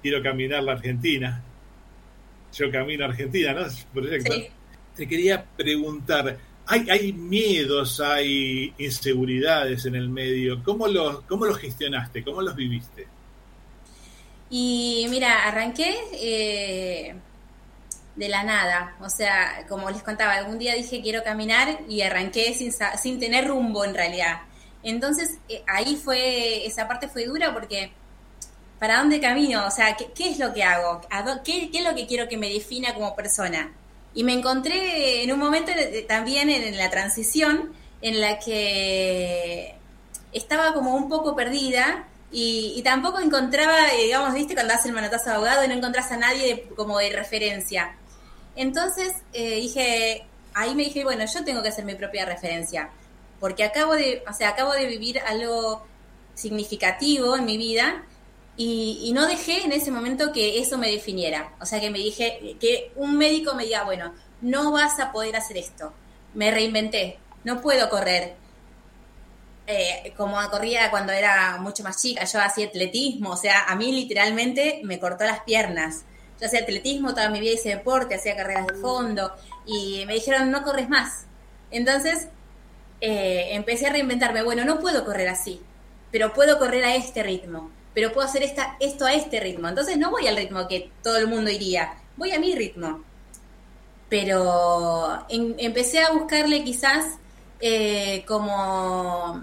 quiero 0.00 0.22
caminar 0.22 0.62
la 0.62 0.74
Argentina. 0.74 1.42
Yo 2.54 2.70
camino 2.70 3.04
a 3.04 3.08
Argentina, 3.08 3.52
¿no? 3.52 3.66
Proyecto. 3.92 4.32
Te 4.94 5.08
quería 5.08 5.44
preguntar, 5.44 6.38
hay, 6.66 7.12
miedos, 7.12 7.98
hay 7.98 8.72
inseguridades 8.78 9.86
en 9.86 9.96
el 9.96 10.08
medio. 10.08 10.62
¿Cómo 10.62 10.86
los, 10.86 11.22
cómo 11.22 11.46
los 11.46 11.58
gestionaste? 11.58 12.22
¿Cómo 12.22 12.42
los 12.42 12.54
viviste? 12.54 13.08
Y 14.48 15.06
mira, 15.10 15.46
arranqué 15.46 15.94
eh, 16.12 17.14
de 18.14 18.28
la 18.28 18.42
nada. 18.44 18.96
O 19.00 19.10
sea, 19.10 19.66
como 19.68 19.90
les 19.90 20.02
contaba, 20.02 20.34
algún 20.34 20.58
día 20.58 20.74
dije 20.74 21.02
quiero 21.02 21.22
caminar 21.22 21.80
y 21.88 22.02
arranqué 22.02 22.54
sin, 22.54 22.72
sin 23.00 23.18
tener 23.18 23.46
rumbo 23.48 23.84
en 23.84 23.94
realidad. 23.94 24.42
Entonces 24.82 25.38
eh, 25.48 25.62
ahí 25.66 25.96
fue, 25.96 26.66
esa 26.66 26.86
parte 26.86 27.08
fue 27.08 27.24
dura 27.24 27.52
porque 27.52 27.92
¿para 28.78 28.98
dónde 28.98 29.20
camino? 29.20 29.66
O 29.66 29.70
sea, 29.70 29.96
¿qué, 29.96 30.30
es 30.30 30.38
lo 30.38 30.52
que 30.52 30.62
hago? 30.62 31.00
¿Qué, 31.44 31.70
¿Qué 31.70 31.78
es 31.78 31.84
lo 31.84 31.94
que 31.94 32.06
quiero 32.06 32.28
que 32.28 32.36
me 32.36 32.48
defina 32.48 32.94
como 32.94 33.14
persona? 33.16 33.72
Y 34.14 34.24
me 34.24 34.32
encontré 34.32 35.24
en 35.24 35.32
un 35.32 35.38
momento 35.38 35.72
también 36.08 36.48
en 36.48 36.76
la 36.76 36.88
transición 36.88 37.72
en 38.00 38.20
la 38.20 38.38
que 38.38 39.74
estaba 40.32 40.72
como 40.72 40.94
un 40.94 41.08
poco 41.08 41.34
perdida 41.34 42.06
Y, 42.32 42.82
tampoco 42.82 43.20
encontraba, 43.20 43.88
eh, 43.94 44.04
digamos, 44.04 44.34
viste, 44.34 44.54
cuando 44.54 44.74
haces 44.74 44.86
el 44.86 44.92
manotazo 44.92 45.30
de 45.30 45.36
abogado 45.36 45.64
y 45.64 45.68
no 45.68 45.74
encontrás 45.74 46.10
a 46.12 46.16
nadie 46.16 46.68
como 46.76 46.98
de 46.98 47.10
referencia. 47.10 47.96
Entonces 48.56 49.12
eh, 49.32 49.56
dije, 49.56 50.26
ahí 50.54 50.74
me 50.74 50.84
dije, 50.84 51.04
bueno, 51.04 51.24
yo 51.32 51.44
tengo 51.44 51.62
que 51.62 51.68
hacer 51.68 51.84
mi 51.84 51.94
propia 51.94 52.24
referencia, 52.24 52.90
porque 53.38 53.64
acabo 53.64 53.94
de, 53.94 54.24
o 54.28 54.32
sea, 54.32 54.50
acabo 54.50 54.72
de 54.72 54.86
vivir 54.86 55.20
algo 55.20 55.86
significativo 56.34 57.36
en 57.36 57.44
mi 57.44 57.58
vida 57.58 58.04
y, 58.56 59.12
no 59.14 59.26
dejé 59.26 59.64
en 59.64 59.72
ese 59.72 59.90
momento 59.90 60.32
que 60.32 60.58
eso 60.60 60.78
me 60.78 60.90
definiera. 60.90 61.54
O 61.60 61.66
sea, 61.66 61.80
que 61.80 61.90
me 61.90 61.98
dije, 61.98 62.56
que 62.58 62.90
un 62.96 63.18
médico 63.18 63.54
me 63.54 63.64
diga, 63.64 63.84
bueno, 63.84 64.14
no 64.40 64.72
vas 64.72 64.98
a 64.98 65.12
poder 65.12 65.36
hacer 65.36 65.58
esto. 65.58 65.92
Me 66.34 66.50
reinventé, 66.50 67.18
no 67.44 67.60
puedo 67.60 67.88
correr. 67.90 68.34
Eh, 69.68 70.12
como 70.16 70.36
corría 70.48 70.90
cuando 70.90 71.12
era 71.12 71.58
mucho 71.58 71.82
más 71.82 72.00
chica, 72.00 72.24
yo 72.24 72.40
hacía 72.40 72.66
atletismo, 72.66 73.30
o 73.30 73.36
sea, 73.36 73.64
a 73.64 73.74
mí 73.74 73.90
literalmente 73.90 74.80
me 74.84 75.00
cortó 75.00 75.24
las 75.24 75.40
piernas. 75.40 76.04
Yo 76.40 76.46
hacía 76.46 76.60
atletismo, 76.60 77.14
toda 77.14 77.30
mi 77.30 77.40
vida 77.40 77.54
hice 77.54 77.70
deporte, 77.70 78.14
hacía 78.14 78.36
carreras 78.36 78.66
de 78.68 78.74
fondo 78.74 79.32
y 79.66 80.04
me 80.06 80.14
dijeron, 80.14 80.50
no 80.52 80.62
corres 80.62 80.88
más. 80.88 81.26
Entonces 81.72 82.28
eh, 83.00 83.48
empecé 83.52 83.86
a 83.88 83.90
reinventarme, 83.90 84.42
bueno, 84.44 84.64
no 84.64 84.78
puedo 84.78 85.04
correr 85.04 85.28
así, 85.28 85.60
pero 86.12 86.32
puedo 86.32 86.58
correr 86.58 86.84
a 86.84 86.94
este 86.94 87.24
ritmo, 87.24 87.70
pero 87.92 88.12
puedo 88.12 88.28
hacer 88.28 88.44
esta, 88.44 88.76
esto 88.78 89.04
a 89.04 89.14
este 89.14 89.40
ritmo. 89.40 89.68
Entonces 89.68 89.98
no 89.98 90.12
voy 90.12 90.28
al 90.28 90.36
ritmo 90.36 90.68
que 90.68 90.92
todo 91.02 91.16
el 91.16 91.26
mundo 91.26 91.50
iría, 91.50 91.94
voy 92.16 92.30
a 92.30 92.38
mi 92.38 92.54
ritmo. 92.54 93.02
Pero 94.08 95.26
empecé 95.28 96.00
a 96.00 96.12
buscarle 96.12 96.62
quizás 96.62 97.18
eh, 97.60 98.24
como, 98.26 99.42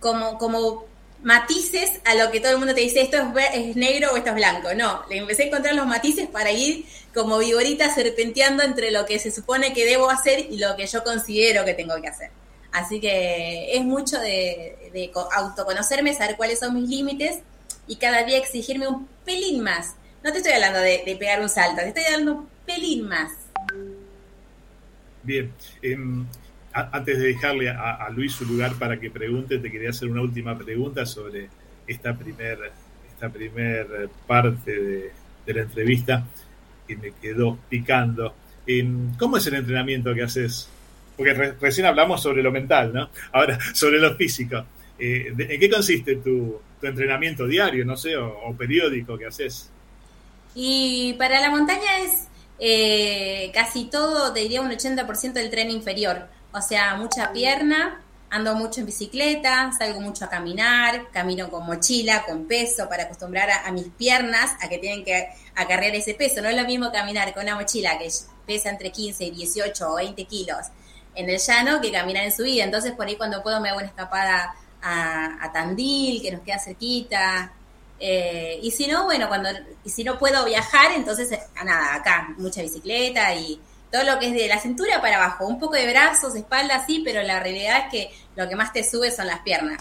como, 0.00 0.38
como 0.38 0.86
matices 1.22 2.00
a 2.04 2.14
lo 2.14 2.30
que 2.30 2.40
todo 2.40 2.52
el 2.52 2.58
mundo 2.58 2.74
te 2.74 2.80
dice, 2.80 3.00
esto 3.00 3.18
es, 3.52 3.76
negro 3.76 4.12
o 4.12 4.16
esto 4.16 4.30
es 4.30 4.36
blanco. 4.36 4.68
No, 4.74 5.02
le 5.08 5.18
empecé 5.18 5.44
a 5.44 5.46
encontrar 5.46 5.74
los 5.74 5.86
matices 5.86 6.28
para 6.28 6.52
ir 6.52 6.86
como 7.14 7.38
vigorita 7.38 7.92
serpenteando 7.92 8.62
entre 8.62 8.90
lo 8.90 9.04
que 9.06 9.18
se 9.18 9.30
supone 9.30 9.72
que 9.72 9.84
debo 9.84 10.10
hacer 10.10 10.46
y 10.50 10.58
lo 10.58 10.76
que 10.76 10.86
yo 10.86 11.02
considero 11.02 11.64
que 11.64 11.74
tengo 11.74 12.00
que 12.00 12.08
hacer. 12.08 12.30
Así 12.70 13.00
que 13.00 13.76
es 13.76 13.84
mucho 13.84 14.18
de, 14.20 15.10
autoconocerme, 15.32 16.14
saber 16.14 16.36
cuáles 16.36 16.60
son 16.60 16.74
mis 16.74 16.88
límites 16.88 17.38
y 17.86 17.96
cada 17.96 18.24
día 18.24 18.38
exigirme 18.38 18.86
un 18.86 19.08
pelín 19.24 19.62
más. 19.62 19.94
No 20.22 20.32
te 20.32 20.38
estoy 20.38 20.52
hablando 20.52 20.80
de, 20.80 21.16
pegar 21.18 21.40
un 21.40 21.48
salto, 21.48 21.80
te 21.80 21.88
estoy 21.88 22.04
dando 22.04 22.32
un 22.34 22.48
pelín 22.66 23.08
más. 23.08 23.32
Bien. 25.22 25.52
Em, 26.78 26.88
antes 26.92 27.18
de 27.18 27.28
dejarle 27.28 27.70
a, 27.70 28.08
Luis 28.10 28.32
su 28.32 28.44
lugar 28.44 28.74
para 28.74 28.98
que 28.98 29.10
pregunte, 29.10 29.58
te 29.58 29.70
quería 29.70 29.90
hacer 29.90 30.08
una 30.08 30.22
última 30.22 30.56
pregunta 30.56 31.04
sobre 31.06 31.48
esta 31.86 32.16
primera 32.16 32.70
esta 33.12 33.30
primer 33.30 34.08
parte 34.26 35.10
de, 35.44 35.54
la 35.54 35.62
entrevista 35.62 36.24
que 36.86 36.96
me 36.96 37.12
quedó 37.20 37.58
picando. 37.68 38.34
¿Cómo 39.18 39.38
es 39.38 39.46
el 39.46 39.54
entrenamiento 39.54 40.14
que 40.14 40.22
haces? 40.22 40.68
Porque 41.16 41.32
recién 41.34 41.86
hablamos 41.86 42.22
sobre 42.22 42.42
lo 42.42 42.52
mental, 42.52 42.92
¿no? 42.92 43.08
Ahora, 43.32 43.58
sobre 43.74 43.98
lo 43.98 44.14
físico. 44.14 44.64
Eh, 44.98 45.32
¿En 45.36 45.58
qué 45.58 45.70
consiste 45.70 46.16
tu, 46.16 46.60
entrenamiento 46.82 47.46
diario, 47.46 47.84
no 47.84 47.96
sé, 47.96 48.14
o, 48.16 48.54
periódico 48.56 49.18
que 49.18 49.26
haces? 49.26 49.70
Y 50.54 51.14
para 51.18 51.40
la 51.40 51.50
montaña 51.50 51.98
es 52.04 52.28
eh, 52.60 53.50
casi 53.52 53.86
todo, 53.86 54.32
te 54.32 54.40
diría 54.40 54.60
un 54.60 54.70
80% 54.70 55.32
del 55.32 55.50
tren 55.50 55.70
inferior 55.70 56.28
o 56.52 56.60
sea, 56.60 56.96
mucha 56.96 57.32
pierna, 57.32 58.02
ando 58.30 58.54
mucho 58.54 58.80
en 58.80 58.86
bicicleta, 58.86 59.70
salgo 59.76 60.00
mucho 60.00 60.24
a 60.24 60.28
caminar, 60.28 61.10
camino 61.12 61.50
con 61.50 61.66
mochila, 61.66 62.24
con 62.24 62.46
peso, 62.46 62.88
para 62.88 63.04
acostumbrar 63.04 63.48
a, 63.50 63.70
mis 63.72 63.88
piernas 63.88 64.52
a 64.60 64.68
que 64.68 64.78
tienen 64.78 65.04
que 65.04 65.28
acarrear 65.54 65.94
ese 65.94 66.14
peso. 66.14 66.42
No 66.42 66.48
es 66.48 66.56
lo 66.56 66.64
mismo 66.64 66.92
caminar 66.92 67.32
con 67.32 67.44
una 67.44 67.54
mochila 67.54 67.98
que 67.98 68.10
pesa 68.46 68.70
entre 68.70 68.90
15, 68.90 69.30
18 69.30 69.90
o 69.90 69.96
20 69.96 70.24
kilos 70.24 70.58
en 71.14 71.28
el 71.28 71.38
llano 71.38 71.80
que 71.80 71.90
caminar 71.90 72.24
en 72.24 72.32
subida. 72.32 72.64
Entonces, 72.64 72.92
por 72.92 73.06
ahí 73.06 73.16
cuando 73.16 73.42
puedo 73.42 73.60
me 73.60 73.70
hago 73.70 73.78
una 73.78 73.88
escapada 73.88 74.54
a, 74.82 75.50
Tandil, 75.52 76.22
que 76.22 76.30
nos 76.30 76.42
queda 76.42 76.58
cerquita. 76.58 77.52
Eh, 77.98 78.60
y 78.62 78.70
si 78.70 78.86
no, 78.86 79.04
bueno, 79.04 79.26
cuando 79.26 79.48
y 79.84 79.90
si 79.90 80.04
no 80.04 80.18
puedo 80.18 80.44
viajar, 80.44 80.92
entonces, 80.92 81.30
nada, 81.64 81.94
acá, 81.96 82.34
mucha 82.38 82.62
bicicleta 82.62 83.34
y 83.34 83.60
todo 83.90 84.04
lo 84.04 84.18
que 84.18 84.26
es 84.28 84.34
de 84.34 84.48
la 84.48 84.58
cintura 84.58 85.00
para 85.00 85.16
abajo, 85.16 85.46
un 85.46 85.58
poco 85.58 85.74
de 85.74 85.88
brazos, 85.88 86.34
espalda, 86.34 86.84
sí, 86.86 87.02
pero 87.04 87.22
la 87.22 87.40
realidad 87.40 87.84
es 87.84 87.90
que 87.90 88.10
lo 88.36 88.48
que 88.48 88.56
más 88.56 88.72
te 88.72 88.84
sube 88.84 89.10
son 89.10 89.26
las 89.26 89.40
piernas. 89.40 89.78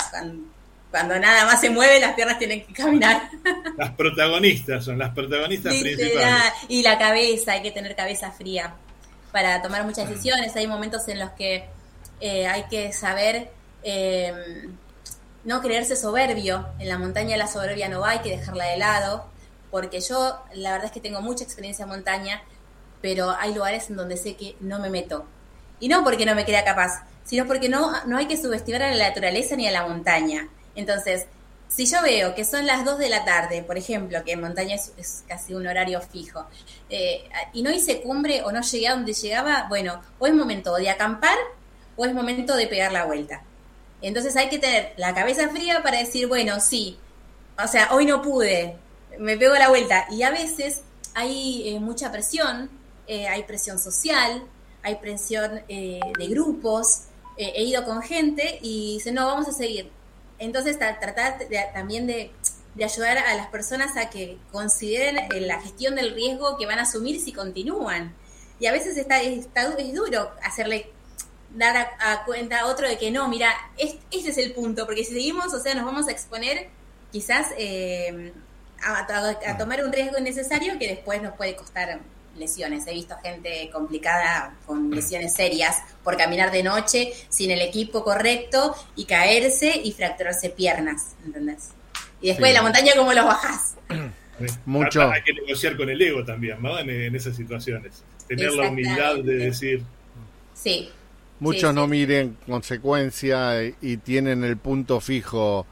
Cuando, 0.90 1.20
nada 1.20 1.46
más 1.46 1.60
se 1.60 1.70
mueve, 1.70 2.00
las 2.00 2.14
piernas 2.14 2.40
tienen 2.40 2.66
que 2.66 2.74
caminar. 2.74 3.30
Las 3.78 3.92
protagonistas 3.92 4.86
son 4.86 4.98
las 4.98 5.14
protagonistas 5.14 5.76
principales. 5.76 6.54
Y 6.70 6.82
la 6.82 6.98
cabeza, 6.98 7.52
hay 7.52 7.62
que 7.62 7.72
tener 7.72 7.96
cabeza 7.96 8.32
fría 8.32 8.74
para 9.32 9.62
tomar 9.62 9.84
muchas 9.84 10.10
decisiones. 10.10 10.56
Hay 10.56 10.66
momentos 10.66 11.08
en 11.10 11.20
los 11.20 11.32
que 11.32 11.66
eh, 12.22 12.48
hay 12.48 12.64
que 12.64 12.94
saber 12.94 13.52
eh, 13.84 14.34
no 15.44 15.62
creerse 15.62 15.98
soberbio. 15.98 16.68
En 16.80 16.88
la 16.88 16.98
montaña 16.98 17.36
la 17.36 17.48
soberbia 17.48 17.90
no 17.90 18.00
va, 18.00 18.12
hay 18.12 18.20
que 18.20 18.30
dejarla 18.30 18.66
de 18.66 18.78
lado. 18.78 19.30
Porque 19.70 20.00
yo, 20.00 20.42
la 20.54 20.72
verdad 20.72 20.86
es 20.86 20.92
que 20.94 21.02
tengo 21.02 21.22
mucha 21.22 21.44
experiencia 21.44 21.84
en 21.84 21.90
montaña 21.90 22.42
pero 23.02 23.32
hay 23.32 23.54
lugares 23.54 23.90
en 23.90 23.96
donde 23.96 24.18
sé 24.18 24.36
que 24.36 24.56
no 24.60 24.80
me 24.80 24.90
meto. 24.90 25.26
Y 25.80 25.90
no 25.90 26.04
porque 26.04 26.26
no 26.26 26.36
me 26.36 26.46
crea 26.46 26.64
capaz, 26.64 27.04
sino 27.24 27.46
porque 27.46 27.70
no, 27.70 27.92
no 28.06 28.18
hay 28.18 28.28
que 28.28 28.38
subestimar 28.38 28.84
a 28.84 28.96
la 28.96 29.10
naturaleza 29.10 29.56
ni 29.56 29.68
a 29.68 29.72
la 29.72 29.88
montaña. 29.88 30.50
Entonces, 30.76 31.28
si 31.68 31.86
yo 31.86 32.02
veo 32.02 32.34
que 32.34 32.46
son 32.46 32.66
las 32.66 32.86
2 32.86 32.98
de 32.98 33.10
la 33.10 33.26
tarde, 33.26 33.62
por 33.64 33.78
ejemplo, 33.78 34.24
que 34.24 34.34
en 34.34 34.42
montaña 34.42 34.76
es, 34.76 35.24
casi 35.28 35.54
un 35.54 35.68
horario 35.68 36.02
fijo, 36.02 36.46
eh, 36.90 37.30
y 37.54 37.62
no 37.62 37.72
hice 37.72 38.02
cumbre 38.02 38.42
o 38.44 38.52
no 38.52 38.62
llegué 38.62 38.88
a 38.88 38.96
donde 38.96 39.14
llegaba, 39.14 39.66
bueno, 39.70 40.02
o 40.20 40.28
es 40.28 40.34
momento 40.34 40.76
de 40.76 40.90
acampar 40.90 41.38
o 41.96 42.06
es 42.06 42.14
momento 42.14 42.56
de 42.56 42.68
pegar 42.68 42.92
la 42.92 43.06
vuelta. 43.06 43.44
Entonces 44.02 44.36
hay 44.36 44.50
que 44.50 44.60
tener 44.60 44.94
la 44.98 45.14
cabeza 45.14 45.50
fría 45.50 45.82
para 45.82 45.98
decir, 45.98 46.28
bueno, 46.28 46.60
sí, 46.60 46.98
o 47.62 47.68
sea, 47.68 47.90
hoy 47.92 48.06
no 48.06 48.22
pude, 48.22 48.78
me 49.20 49.36
pego 49.38 49.56
la 49.56 49.70
vuelta. 49.70 50.06
Y 50.12 50.24
a 50.24 50.30
veces 50.30 50.82
hay 51.16 51.68
eh, 51.70 51.80
mucha 51.80 52.12
presión 52.12 52.70
eh, 53.08 53.28
hay 53.28 53.44
presión 53.44 53.80
social, 53.80 54.44
hay 54.84 54.96
presión 54.96 55.62
eh, 55.70 56.00
de 56.18 56.28
grupos, 56.28 57.04
eh, 57.38 57.54
he 57.56 57.64
ido 57.64 57.86
con 57.86 58.02
gente 58.02 58.60
y 58.62 58.96
dice, 58.96 59.12
no, 59.12 59.26
vamos 59.26 59.48
a 59.48 59.54
seguir. 59.54 59.90
Entonces, 60.40 60.78
tratar 60.78 61.40
también 61.74 62.06
de, 62.06 62.32
ayudar 62.84 63.18
a 63.18 63.34
las 63.34 63.48
personas 63.48 63.98
a 63.98 64.10
que 64.10 64.38
consideren 64.52 65.28
la 65.48 65.60
gestión 65.62 65.96
del 65.96 66.14
riesgo 66.14 66.58
que 66.58 66.68
van 66.68 66.78
a 66.78 66.84
asumir 66.84 67.20
si 67.20 67.34
continúan. 67.34 68.14
Y 68.60 68.68
a 68.68 68.72
veces 68.72 68.98
está, 68.98 69.22
está 69.22 69.64
es 69.78 69.94
duro 69.96 70.32
hacerle 70.44 70.92
dar 71.56 71.76
a, 72.00 72.24
cuenta 72.26 72.60
a 72.60 72.66
otro 72.68 72.88
de 72.88 72.98
que 73.00 73.10
no, 73.10 73.28
mira, 73.30 73.52
este, 73.78 74.30
es 74.30 74.38
el 74.38 74.54
punto, 74.54 74.86
porque 74.86 75.04
si 75.04 75.14
seguimos, 75.14 75.54
o 75.54 75.60
sea, 75.60 75.74
nos 75.74 75.86
vamos 75.86 76.08
a 76.08 76.12
exponer 76.12 76.70
quizás 77.12 77.48
a, 78.84 79.58
tomar 79.58 79.84
un 79.84 79.92
riesgo 79.92 80.20
innecesario 80.20 80.78
que 80.78 80.88
después 80.88 81.22
nos 81.22 81.34
puede 81.34 81.56
costar 81.56 82.00
lesiones. 82.38 82.86
He 82.88 82.94
visto 82.94 83.16
gente 83.24 83.70
complicada 83.72 84.56
con 84.66 84.92
lesiones 84.92 85.34
serias 85.34 85.78
por 86.04 86.18
caminar 86.18 86.52
de 86.52 86.64
noche 86.64 87.14
sin 87.30 87.52
el 87.52 87.62
equipo 87.62 88.04
correcto 88.04 88.76
y 88.96 89.06
caerse 89.06 89.82
y 89.84 89.92
fracturarse 89.94 90.50
piernas, 90.50 91.16
¿entendés? 91.26 91.70
Y 92.22 92.30
después 92.30 92.50
de 92.50 92.54
la 92.54 92.62
montaña, 92.62 92.94
¿cómo 92.96 93.14
los 93.14 93.26
bajás? 93.26 93.76
Mucho. 94.66 95.10
Hay 95.12 95.22
que 95.24 95.34
negociar 95.34 95.76
con 95.78 95.90
el 95.90 96.02
ego 96.02 96.24
también, 96.24 96.62
¿no? 96.62 96.78
En, 96.80 97.16
esas 97.16 97.36
situaciones. 97.36 98.04
Tener 98.28 98.52
la 98.54 98.70
humildad 98.70 99.18
de 99.24 99.38
decir. 99.38 99.84
Sí. 100.54 100.90
Muchos 101.40 101.74
no 101.74 101.88
miren 101.88 102.38
consecuencia 102.46 103.64
y 103.82 103.98
tienen 103.98 104.44
el 104.44 104.58
punto 104.58 105.00
fijo 105.00 105.66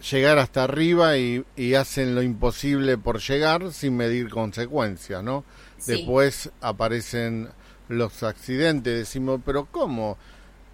llegar 0.00 0.38
hasta 0.38 0.64
arriba 0.64 1.16
y, 1.16 1.44
hacen 1.74 2.14
lo 2.14 2.22
imposible 2.22 2.98
por 2.98 3.20
llegar 3.20 3.72
sin 3.72 3.96
medir 3.96 4.28
consecuencias, 4.30 5.22
¿no? 5.22 5.44
Después 5.86 6.50
aparecen 6.60 7.48
los 7.88 8.22
accidentes, 8.22 8.98
decimos, 8.98 9.40
pero 9.44 9.66
¿cómo? 9.66 10.18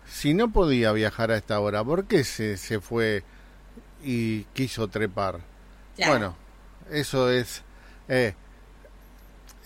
Si 0.08 0.34
no 0.34 0.52
podía 0.52 0.92
viajar 0.92 1.30
a 1.30 1.36
esta 1.36 1.58
hora, 1.60 1.82
¿por 1.82 2.06
qué 2.06 2.24
se, 2.24 2.56
se 2.56 2.80
fue 2.80 3.24
y 4.04 4.42
quiso 4.54 4.88
trepar? 4.88 5.40
Bueno, 6.06 6.36
eso 6.90 7.30
es... 7.30 7.62
Eh, 8.08 8.34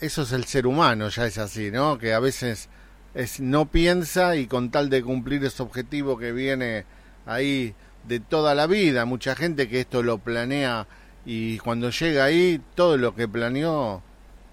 eso 0.00 0.22
es 0.22 0.32
el 0.32 0.44
ser 0.44 0.66
humano, 0.66 1.10
ya 1.10 1.26
es 1.26 1.36
así, 1.36 1.70
¿no? 1.70 1.98
Que 1.98 2.14
a 2.14 2.20
veces 2.20 2.70
es, 3.14 3.38
no 3.40 3.66
piensa 3.66 4.36
y 4.36 4.46
con 4.46 4.70
tal 4.70 4.88
de 4.88 5.02
cumplir 5.02 5.44
ese 5.44 5.62
objetivo 5.62 6.16
que 6.16 6.32
viene 6.32 6.86
ahí 7.26 7.74
de 8.04 8.20
toda 8.20 8.54
la 8.54 8.66
vida. 8.66 9.04
Mucha 9.04 9.34
gente 9.34 9.68
que 9.68 9.80
esto 9.80 10.02
lo 10.02 10.18
planea 10.18 10.86
y 11.24 11.58
cuando 11.58 11.90
llega 11.90 12.24
ahí, 12.24 12.60
todo 12.74 12.96
lo 12.96 13.14
que 13.14 13.28
planeó 13.28 14.02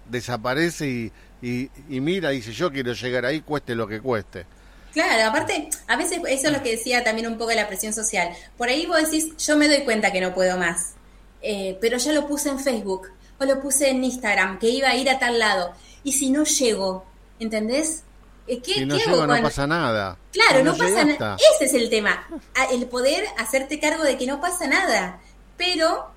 desaparece 0.08 0.88
y, 0.88 1.12
y, 1.40 2.00
mira, 2.00 2.30
dice, 2.30 2.52
yo 2.52 2.70
quiero 2.70 2.92
llegar 2.92 3.24
ahí, 3.24 3.40
cueste 3.40 3.74
lo 3.74 3.86
que 3.86 4.00
cueste. 4.00 4.46
Claro, 4.92 5.28
aparte, 5.28 5.68
a 5.86 5.96
veces 5.96 6.20
eso 6.28 6.46
es 6.48 6.52
lo 6.52 6.62
que 6.62 6.72
decía 6.72 7.04
también 7.04 7.28
un 7.28 7.38
poco 7.38 7.50
de 7.50 7.56
la 7.56 7.68
presión 7.68 7.92
social. 7.92 8.30
Por 8.56 8.68
ahí 8.68 8.86
vos 8.86 8.98
decís, 9.02 9.36
yo 9.36 9.56
me 9.56 9.68
doy 9.68 9.82
cuenta 9.84 10.12
que 10.12 10.20
no 10.20 10.34
puedo 10.34 10.58
más, 10.58 10.94
eh, 11.42 11.78
pero 11.80 11.98
ya 11.98 12.12
lo 12.12 12.26
puse 12.26 12.48
en 12.48 12.58
Facebook 12.58 13.08
o 13.38 13.44
lo 13.44 13.60
puse 13.60 13.90
en 13.90 14.02
Instagram, 14.02 14.58
que 14.58 14.68
iba 14.70 14.88
a 14.88 14.96
ir 14.96 15.08
a 15.08 15.18
tal 15.18 15.38
lado. 15.38 15.72
Y 16.02 16.12
si 16.12 16.30
no 16.30 16.44
llego, 16.44 17.04
¿entendés? 17.38 18.02
Eh, 18.48 18.60
¿Qué, 18.62 18.74
si 18.74 18.86
no 18.86 18.96
llego, 18.96 19.26
no 19.26 19.42
pasa 19.42 19.66
nada. 19.66 20.18
Claro, 20.32 20.64
no, 20.64 20.76
pasa 20.76 21.04
nada. 21.04 21.36
Ese 21.54 21.66
es 21.66 21.74
el 21.74 21.90
tema. 21.90 22.26
El 22.72 22.86
poder 22.86 23.24
hacerte 23.36 23.78
cargo 23.78 24.02
de 24.04 24.16
que 24.16 24.26
no 24.26 24.40
pasa 24.40 24.66
nada. 24.66 25.20
Pero 25.56 26.10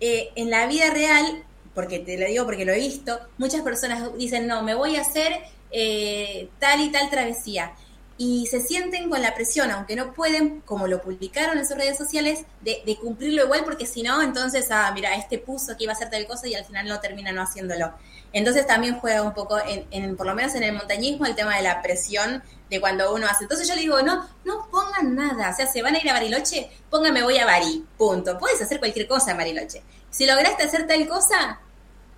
eh, 0.00 0.30
en 0.36 0.50
la 0.50 0.66
vida 0.66 0.90
real, 0.90 1.44
porque 1.74 1.98
te 1.98 2.16
lo 2.16 2.26
digo 2.26 2.44
porque 2.44 2.64
lo 2.64 2.72
he 2.72 2.78
visto, 2.78 3.18
muchas 3.38 3.62
personas 3.62 4.16
dicen, 4.16 4.46
no, 4.46 4.62
me 4.62 4.74
voy 4.74 4.96
a 4.96 5.00
hacer 5.00 5.32
eh, 5.70 6.48
tal 6.58 6.80
y 6.80 6.90
tal 6.90 7.10
travesía. 7.10 7.72
Y 8.18 8.46
se 8.46 8.60
sienten 8.60 9.10
con 9.10 9.20
la 9.20 9.34
presión, 9.34 9.70
aunque 9.70 9.94
no 9.94 10.14
pueden, 10.14 10.62
como 10.62 10.86
lo 10.86 11.02
publicaron 11.02 11.58
en 11.58 11.66
sus 11.66 11.76
redes 11.76 11.98
sociales, 11.98 12.46
de, 12.62 12.98
cumplirlo 12.98 13.44
igual, 13.44 13.62
porque 13.64 13.84
si 13.84 14.02
no, 14.02 14.22
entonces, 14.22 14.68
ah, 14.70 14.90
mira, 14.94 15.14
este 15.16 15.38
puso 15.38 15.76
que 15.76 15.84
iba 15.84 15.92
a 15.92 15.96
hacer 15.96 16.08
tal 16.08 16.26
cosa 16.26 16.48
y 16.48 16.54
al 16.54 16.64
final 16.64 16.88
no 16.88 16.98
termina 16.98 17.30
no 17.32 17.42
haciéndolo. 17.42 17.92
Entonces 18.32 18.66
también 18.66 18.98
juega 18.98 19.22
un 19.22 19.34
poco, 19.34 19.58
en, 19.66 20.16
por 20.16 20.26
lo 20.26 20.34
menos 20.34 20.54
en 20.54 20.62
el 20.62 20.72
montañismo, 20.72 21.26
el 21.26 21.34
tema 21.34 21.56
de 21.56 21.62
la 21.62 21.82
presión 21.82 22.42
de 22.70 22.80
cuando 22.80 23.14
uno 23.14 23.26
hace. 23.26 23.44
Entonces 23.44 23.68
yo 23.68 23.74
le 23.74 23.82
digo, 23.82 24.00
no, 24.00 24.26
no 24.44 24.66
pongan 24.70 25.14
nada. 25.14 25.50
O 25.50 25.54
sea, 25.54 25.66
se 25.66 25.82
van 25.82 25.94
a 25.94 25.98
ir 25.98 26.08
a 26.08 26.14
Bariloche, 26.14 26.70
póngame 26.90 27.22
voy 27.22 27.36
a 27.38 27.44
Bari, 27.44 27.84
punto. 27.98 28.38
Puedes 28.38 28.60
hacer 28.62 28.78
cualquier 28.78 29.06
cosa 29.06 29.32
en 29.32 29.36
Bariloche. 29.36 29.82
Si 30.10 30.24
lograste 30.24 30.64
hacer 30.64 30.86
tal 30.86 31.06
cosa, 31.06 31.60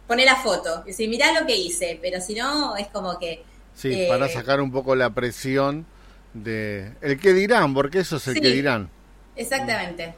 pone 0.07 0.25
la 0.25 0.37
foto. 0.37 0.83
Y 0.85 0.89
decir, 0.89 1.09
mirá 1.09 1.33
lo 1.39 1.47
que 1.47 1.57
hice. 1.57 1.99
Pero 2.01 2.21
si 2.21 2.35
no, 2.35 2.77
es 2.77 2.89
como 2.89 3.19
que 3.19 3.45
Sí, 3.79 3.93
eh, 3.93 4.07
para 4.09 4.29
sacar 4.29 4.61
un 4.61 4.73
poco 4.73 4.97
la 4.97 5.11
presión 5.11 5.87
de 6.35 6.95
el 7.01 7.17
que 7.21 7.33
dirán, 7.33 7.75
porque 7.75 8.01
eso 8.01 8.17
es 8.17 8.27
el 8.27 8.41
que 8.41 8.49
dirán. 8.49 8.91
Exactamente. 9.37 10.17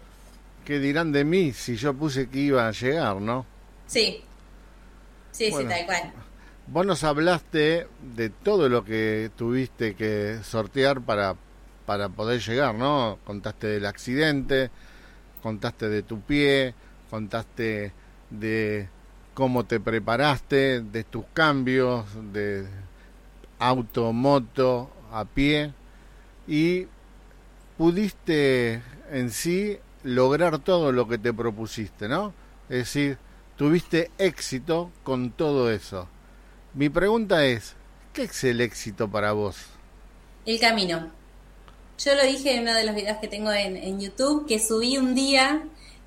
¿Qué 0.65 0.79
dirán 0.79 1.13
de 1.13 1.25
mí 1.25 1.53
si 1.53 1.77
yo 1.77 1.93
puse 1.93 2.31
que 2.31 2.39
iba 2.39 2.67
a 2.67 2.71
llegar, 2.71 3.17
no? 3.17 3.45
Sí. 3.87 4.25
Sí, 5.31 5.53
sí, 5.53 5.65
tal 5.69 5.85
cual. 5.85 6.13
Vos 6.69 6.87
nos 6.87 7.05
hablaste 7.05 7.87
de 8.15 8.31
todo 8.31 8.71
lo 8.71 8.83
que 8.83 9.31
tuviste 9.37 9.95
que 9.95 10.39
sortear 10.43 11.03
para, 11.03 11.37
para 11.85 12.09
poder 12.09 12.41
llegar, 12.41 12.75
¿no? 12.75 13.19
Contaste 13.27 13.67
del 13.67 13.85
accidente, 13.85 14.71
contaste 15.43 15.91
de 15.91 16.03
tu 16.03 16.23
pie, 16.23 16.75
contaste 17.11 17.93
de 18.31 18.89
cómo 19.35 19.65
te 19.65 19.81
preparaste, 19.81 20.81
de 20.81 21.05
tus 21.05 21.27
cambios, 21.35 22.07
de 22.33 22.67
auto, 23.61 24.13
moto, 24.13 24.91
a 25.13 25.25
pie 25.25 25.73
y 26.49 26.87
pudiste 27.79 28.83
en 29.13 29.31
sí 29.31 29.79
lograr 30.03 30.59
todo 30.59 30.91
lo 30.93 31.07
que 31.07 31.19
te 31.19 31.33
propusiste, 31.33 32.09
¿no? 32.09 32.35
Es 32.69 32.79
decir, 32.79 33.19
tuviste 33.57 34.11
éxito 34.19 34.91
con 35.05 35.31
todo 35.31 35.71
eso. 35.71 36.09
Mi 36.75 36.89
pregunta 36.89 37.45
es, 37.45 37.75
¿qué 38.13 38.25
es 38.25 38.45
el 38.45 38.61
éxito 38.61 39.09
para 39.09 39.33
vos? 39.33 39.57
El 40.47 40.59
camino. 40.59 41.11
Yo 41.99 42.15
lo 42.15 42.23
dije 42.23 42.55
en 42.55 42.63
uno 42.63 42.73
de 42.73 42.85
los 42.85 42.95
videos 42.95 43.19
que 43.19 43.29
tengo 43.29 43.53
en, 43.53 44.01
YouTube, 44.01 44.47
que 44.47 44.59
subí 44.59 44.97
un 44.97 45.15
día 45.15 45.63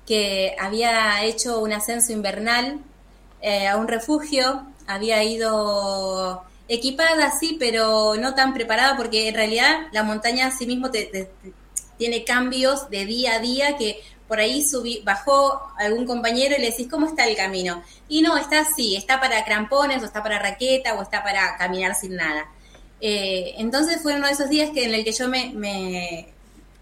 que 0.06 0.56
había 0.58 1.24
hecho 1.24 1.60
un 1.60 1.72
ascenso 1.72 2.12
invernal 2.12 2.80
eh, 3.40 3.68
a 3.68 3.76
un 3.76 3.86
refugio, 3.86 4.66
había 4.86 5.22
ido 5.22 6.42
equipada, 6.68 7.30
sí, 7.32 7.56
pero 7.58 8.14
no 8.16 8.34
tan 8.34 8.54
preparada 8.54 8.96
porque 8.96 9.28
en 9.28 9.34
realidad 9.34 9.86
la 9.92 10.02
montaña 10.02 10.50
sí 10.50 10.66
mismo 10.66 10.90
te, 10.90 11.30
tiene 11.98 12.24
cambios 12.24 12.88
de 12.90 13.04
día 13.04 13.34
a 13.34 13.38
día 13.38 13.76
que 13.76 14.02
por 14.26 14.40
ahí 14.40 14.64
subí, 14.64 15.02
bajó 15.04 15.60
algún 15.78 16.06
compañero 16.06 16.54
y 16.56 16.60
le 16.60 16.70
decís, 16.70 16.88
¿cómo 16.90 17.06
está 17.06 17.26
el 17.26 17.36
camino? 17.36 17.82
Y 18.08 18.22
no, 18.22 18.38
está 18.38 18.60
así, 18.60 18.96
está 18.96 19.20
para 19.20 19.44
crampones 19.44 20.02
o 20.02 20.06
está 20.06 20.22
para 20.22 20.38
raqueta 20.38 20.94
o 20.94 21.02
está 21.02 21.22
para 21.22 21.56
caminar 21.58 21.94
sin 21.94 22.16
nada. 22.16 22.46
Eh, 23.00 23.54
entonces 23.58 24.00
fue 24.02 24.14
uno 24.16 24.26
de 24.26 24.32
esos 24.32 24.48
días 24.48 24.70
que 24.70 24.84
en 24.84 24.94
el 24.94 25.04
que 25.04 25.12
yo 25.12 25.28
me, 25.28 25.52
me 25.54 26.32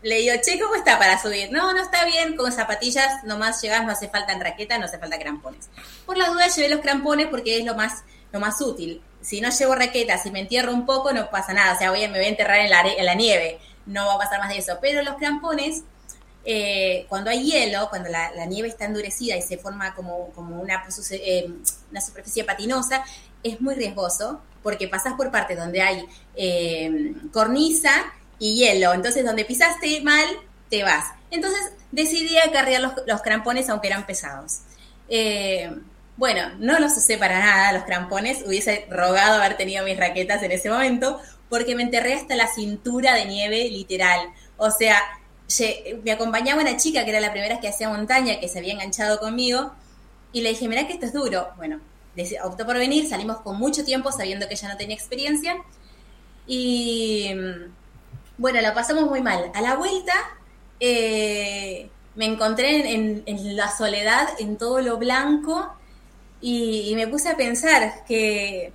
le 0.03 0.19
digo, 0.19 0.35
che, 0.41 0.61
¿cómo 0.61 0.77
está 0.77 1.01
para 1.01 1.21
subir? 1.21 1.51
No, 1.51 1.73
no 1.73 1.83
está 1.83 2.05
bien, 2.05 2.37
con 2.37 2.53
zapatillas 2.53 3.25
nomás 3.25 3.61
llegás, 3.61 3.85
no 3.85 3.91
hace 3.91 4.09
falta 4.09 4.33
en 4.33 4.41
raqueta, 4.41 4.79
no 4.79 4.85
hace 4.85 4.99
falta 4.99 5.19
crampones. 5.19 5.69
Por 6.07 6.17
las 6.17 6.29
dudas 6.29 6.55
llevé 6.55 6.69
los 6.69 6.81
crampones 6.81 7.27
porque 7.27 7.59
es 7.59 7.65
lo 7.65 7.75
más, 7.75 8.05
lo 8.31 8.39
más 8.39 8.61
útil 8.61 9.03
si 9.23 9.41
no 9.41 9.51
llevo 9.51 9.75
raqueta, 9.75 10.19
si 10.19 10.31
me 10.31 10.41
entierro 10.41 10.73
un 10.73 10.85
poco, 10.85 11.13
no 11.13 11.31
pasa 11.31 11.53
nada. 11.53 11.75
O 11.75 11.79
sea, 11.79 11.91
voy, 11.91 12.01
me 12.09 12.19
voy 12.19 12.27
a 12.27 12.29
enterrar 12.29 12.59
en 12.59 12.71
la, 12.71 13.15
nieve. 13.15 13.59
No 13.87 14.07
va 14.07 14.15
a 14.15 14.19
pasar 14.19 14.41
más 14.41 14.51
de 14.51 14.59
eso. 14.59 14.79
Pero 14.81 15.03
los 15.03 15.17
crampones, 15.17 15.85
eh, 16.45 17.07
cuando 17.09 17.31
hay 17.31 17.45
hielo, 17.45 17.89
cuando 17.89 18.11
la, 18.11 18.45
nieve 18.47 18.69
está 18.69 18.85
endurecida 18.85 19.37
y 19.37 19.43
se 19.43 19.59
forma 19.59 19.95
como, 19.95 20.31
como 20.31 20.61
una, 20.61 20.85
eh, 21.13 21.51
una 21.91 22.01
superficie 22.01 22.45
patinosa, 22.45 23.05
es 23.43 23.61
muy 23.61 23.75
riesgoso 23.75 24.41
porque 24.63 24.87
pasas 24.87 25.15
por 25.15 25.31
partes 25.31 25.59
donde 25.59 25.83
hay 25.83 26.05
eh, 26.35 27.15
cornisa 27.33 28.13
y 28.39 28.57
hielo. 28.57 28.93
Entonces, 28.93 29.25
donde 29.25 29.45
pisaste 29.45 30.01
mal, 30.03 30.27
te 30.69 30.83
vas. 30.83 31.07
Entonces, 31.31 31.73
decidí 31.93 32.39
acarrear 32.39 32.95
los 33.07 33.23
crampones 33.23 33.69
aunque 33.69 33.87
eran 33.87 34.05
pesados. 34.05 34.61
Bueno, 36.17 36.53
no 36.59 36.79
los 36.79 36.97
usé 36.97 37.17
para 37.17 37.39
nada 37.39 37.73
los 37.73 37.85
crampones, 37.85 38.45
hubiese 38.47 38.87
rogado 38.91 39.37
haber 39.37 39.57
tenido 39.57 39.85
mis 39.85 39.97
raquetas 39.97 40.43
en 40.43 40.53
ese 40.53 40.69
momento, 40.71 41.19
porque 41.49 41.75
me 41.75 41.83
enterré 41.83 42.15
hasta 42.15 42.37
la 42.37 42.47
cintura 42.47 43.15
de 43.15 43.25
nieve, 43.25 43.69
literal. 43.71 44.29
O 44.57 44.71
sea, 44.71 44.99
me 46.05 46.13
acompañaba 46.13 46.61
una 46.61 46.77
chica 46.77 47.05
que 47.05 47.11
era 47.11 47.21
la 47.21 47.33
primera 47.33 47.61
que 47.61 47.69
hacía 47.69 47.89
montaña, 47.89 48.41
que 48.41 48.49
se 48.49 48.59
había 48.59 48.75
enganchado 48.75 49.19
conmigo, 49.21 49.73
y 50.33 50.43
le 50.43 50.51
dije, 50.51 50.69
mirá 50.69 50.87
que 50.87 50.95
esto 50.95 51.07
es 51.07 51.13
duro. 51.13 51.49
Bueno, 51.57 51.81
optó 52.45 52.67
por 52.67 52.77
venir, 52.77 53.09
salimos 53.09 53.41
con 53.41 53.59
mucho 53.59 53.85
tiempo 53.85 54.13
sabiendo 54.13 54.47
que 54.49 54.55
ella 54.55 54.69
no 54.69 54.77
tenía 54.77 54.95
experiencia, 54.95 55.57
y 56.47 57.35
bueno, 58.37 58.61
la 58.61 58.75
pasamos 58.75 59.05
muy 59.09 59.23
mal. 59.23 59.51
A 59.55 59.61
la 59.61 59.77
vuelta, 59.77 60.13
eh, 60.79 61.91
me 62.17 62.27
encontré 62.27 62.95
en, 62.95 63.23
en 63.27 63.57
la 63.57 63.75
soledad, 63.75 64.29
en 64.39 64.57
todo 64.59 64.81
lo 64.81 64.99
blanco, 64.99 65.75
y, 66.43 66.93
me 66.97 67.07
puse 67.07 67.29
a 67.29 67.37
pensar 67.37 68.05
que, 68.05 68.73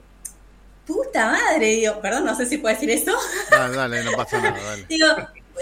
puta 0.85 1.31
madre, 1.31 1.67
digo, 1.67 1.99
perdón, 2.01 2.25
no 2.25 2.35
sé 2.35 2.45
si 2.45 2.57
puedo 2.57 2.73
decir 2.73 2.89
eso. 2.89 3.13
Dale, 3.51 3.75
dale, 3.75 4.03
no 4.05 4.13
pasa 4.13 4.41
nada, 4.41 4.57
dale. 4.57 4.85
digo, 4.89 5.07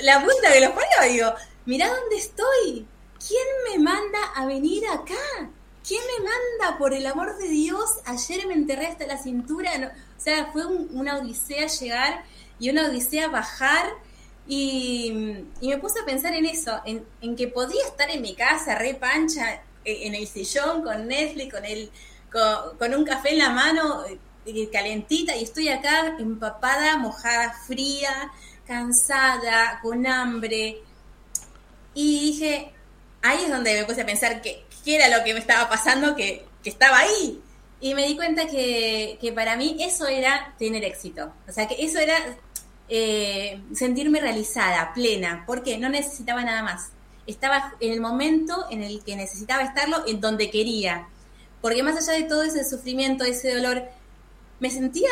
la 0.01 0.19
punta 0.19 0.53
que 0.53 0.61
los 0.61 0.69
parió, 0.69 1.11
digo, 1.11 1.33
mirá 1.65 1.87
dónde 1.89 2.17
estoy. 2.17 2.87
¿Quién 3.27 3.47
me 3.71 3.83
manda 3.83 4.19
a 4.35 4.45
venir 4.45 4.87
acá? 4.87 5.49
¿Quién 5.87 6.01
me 6.17 6.23
manda, 6.23 6.77
por 6.77 6.93
el 6.93 7.07
amor 7.07 7.37
de 7.37 7.47
Dios? 7.47 7.89
Ayer 8.05 8.45
me 8.45 8.53
enterré 8.53 8.85
hasta 8.85 9.07
la 9.07 9.17
cintura. 9.17 9.71
o 10.15 10.21
sea, 10.21 10.51
fue 10.53 10.65
una 10.65 11.17
odisea 11.17 11.65
llegar 11.67 12.23
y 12.59 12.69
una 12.69 12.87
odisea 12.87 13.29
bajar. 13.29 13.87
Y, 14.47 15.43
me 15.59 15.77
puse 15.79 15.99
a 15.99 16.05
pensar 16.05 16.35
en 16.35 16.45
eso, 16.45 16.79
en, 16.85 17.03
en, 17.21 17.35
que 17.35 17.47
podía 17.47 17.83
estar 17.83 18.11
en 18.11 18.21
mi 18.21 18.35
casa 18.35 18.75
re 18.75 18.93
pancha, 18.93 19.63
en 19.85 20.15
el 20.15 20.27
sillón 20.27 20.83
con 20.83 21.07
Netflix, 21.07 21.53
con, 21.53 21.65
el, 21.65 21.91
con, 22.77 22.93
un 22.93 23.05
café 23.05 23.31
en 23.31 23.39
la 23.39 23.49
mano, 23.49 24.03
eh, 24.45 24.69
calentita, 24.71 25.35
y 25.35 25.43
estoy 25.43 25.69
acá 25.69 26.15
empapada, 26.19 26.97
mojada, 26.97 27.53
fría, 27.65 28.31
cansada, 28.67 29.79
con 29.81 30.05
hambre. 30.07 30.79
Y 31.93 32.19
dije, 32.31 32.71
ahí 33.21 33.43
es 33.43 33.49
donde 33.49 33.79
me 33.79 33.85
puse 33.85 34.01
a 34.01 34.05
pensar 34.05 34.41
que, 34.41 34.65
qué 34.83 34.95
era 34.95 35.15
lo 35.15 35.23
que 35.23 35.33
me 35.33 35.39
estaba 35.39 35.69
pasando, 35.69 36.15
que, 36.15 36.45
estaba 36.63 36.97
ahí. 36.97 37.41
Y 37.79 37.93
me 37.93 38.07
di 38.07 38.15
cuenta 38.15 38.47
que, 38.47 39.31
para 39.35 39.55
mí 39.55 39.77
eso 39.79 40.07
era 40.07 40.55
tener 40.57 40.83
éxito. 40.83 41.31
O 41.47 41.51
sea, 41.51 41.67
que 41.67 41.75
eso 41.83 41.99
era 41.99 42.17
eh, 42.89 43.61
sentirme 43.73 44.19
realizada, 44.19 44.93
plena, 44.93 45.43
porque 45.45 45.77
no 45.77 45.89
necesitaba 45.89 46.43
nada 46.43 46.63
más 46.63 46.91
estaba 47.27 47.75
en 47.79 47.93
el 47.93 48.01
momento 48.01 48.65
en 48.69 48.83
el 48.83 49.03
que 49.03 49.15
necesitaba 49.15 49.63
estarlo, 49.63 50.05
en 50.07 50.21
donde 50.21 50.49
quería. 50.49 51.07
Porque 51.61 51.83
más 51.83 51.97
allá 51.97 52.19
de 52.19 52.27
todo 52.27 52.43
ese 52.43 52.63
sufrimiento, 52.63 53.23
ese 53.23 53.55
dolor, 53.55 53.83
me 54.59 54.69
sentía 54.69 55.09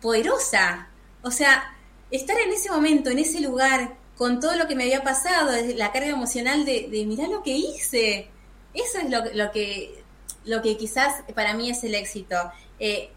poderosa. 0.00 0.88
O 1.22 1.30
sea, 1.30 1.74
estar 2.10 2.38
en 2.38 2.52
ese 2.52 2.70
momento, 2.70 3.10
en 3.10 3.18
ese 3.18 3.40
lugar, 3.40 3.96
con 4.16 4.40
todo 4.40 4.56
lo 4.56 4.66
que 4.66 4.76
me 4.76 4.84
había 4.84 5.02
pasado, 5.02 5.52
la 5.74 5.92
carga 5.92 6.08
emocional 6.08 6.64
de, 6.64 6.88
de 6.90 7.06
mirar 7.06 7.28
lo 7.28 7.42
que 7.42 7.56
hice. 7.56 8.28
Eso 8.74 8.98
es 8.98 9.10
lo, 9.10 9.24
lo, 9.34 9.50
que, 9.52 10.02
lo 10.44 10.62
que 10.62 10.76
quizás 10.76 11.22
para 11.34 11.54
mí 11.54 11.70
es 11.70 11.82
el 11.84 11.94
éxito. 11.94 12.36
Eh, 12.78 13.10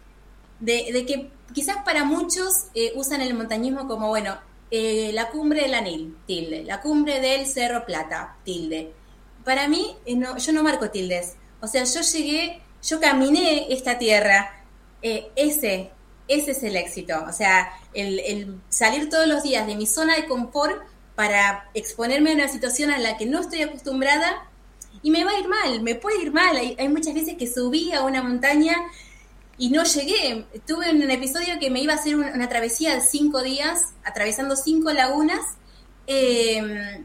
de, 0.60 1.04
que 1.06 1.30
quizás 1.52 1.78
para 1.84 2.04
muchos 2.04 2.66
eh, 2.74 2.92
usan 2.94 3.20
el 3.20 3.34
montañismo 3.34 3.88
como, 3.88 4.08
bueno, 4.08 4.38
eh, 4.70 5.10
la 5.12 5.28
cumbre 5.30 5.62
del 5.62 5.74
Anil, 5.74 6.16
tilde, 6.26 6.64
la 6.64 6.80
cumbre 6.80 7.20
del 7.20 7.46
Cerro 7.46 7.84
Plata, 7.84 8.36
tilde. 8.44 8.92
Para 9.44 9.68
mí, 9.68 9.96
eh, 10.06 10.14
no, 10.14 10.38
yo 10.38 10.52
no 10.52 10.62
marco 10.62 10.90
tildes. 10.90 11.34
O 11.60 11.66
sea, 11.66 11.84
yo 11.84 12.00
llegué, 12.00 12.62
yo 12.82 13.00
caminé 13.00 13.72
esta 13.72 13.98
tierra, 13.98 14.64
eh, 15.02 15.30
ese, 15.36 15.90
ese 16.28 16.52
es 16.52 16.62
el 16.62 16.76
éxito. 16.76 17.24
O 17.28 17.32
sea, 17.32 17.72
el, 17.92 18.60
salir 18.68 19.10
todos 19.10 19.26
los 19.26 19.42
días 19.42 19.66
de 19.66 19.76
mi 19.76 19.86
zona 19.86 20.16
de 20.16 20.26
confort 20.26 20.82
para 21.16 21.68
exponerme 21.74 22.30
a 22.30 22.34
una 22.34 22.48
situación 22.48 22.90
a 22.90 22.98
la 22.98 23.16
que 23.16 23.26
no 23.26 23.40
estoy 23.40 23.62
acostumbrada 23.62 24.48
y 25.02 25.10
me 25.10 25.24
va 25.24 25.32
a 25.32 25.38
ir 25.38 25.48
mal, 25.48 25.82
me 25.82 25.94
puede 25.96 26.22
ir 26.22 26.32
mal. 26.32 26.56
Hay, 26.56 26.88
muchas 26.88 27.14
veces 27.14 27.36
que 27.36 27.46
subí 27.46 27.92
a 27.92 28.02
una 28.02 28.22
montaña 28.22 28.76
y 29.60 29.68
no 29.68 29.84
llegué. 29.84 30.46
Tuve 30.66 30.90
un 30.90 31.10
episodio 31.10 31.58
que 31.60 31.70
me 31.70 31.80
iba 31.80 31.92
a 31.92 31.96
hacer 31.96 32.16
una, 32.16 32.48
travesía 32.48 32.94
de 32.94 33.02
cinco 33.02 33.42
días, 33.42 33.92
atravesando 34.02 34.56
cinco 34.56 34.90
lagunas. 34.90 35.42
Em, 36.06 37.04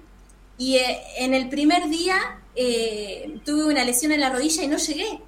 y 0.58 0.78
eh, 0.78 1.02
en 1.18 1.34
el 1.34 1.50
primer 1.50 1.90
día 1.90 2.40
eh, 2.56 3.40
tuve 3.46 3.66
una 3.66 3.84
lesión 3.84 4.14
en 4.14 4.22
la 4.22 4.30
rodilla 4.30 4.64
y 4.64 4.68
no 4.68 4.78
llegué 4.78 5.20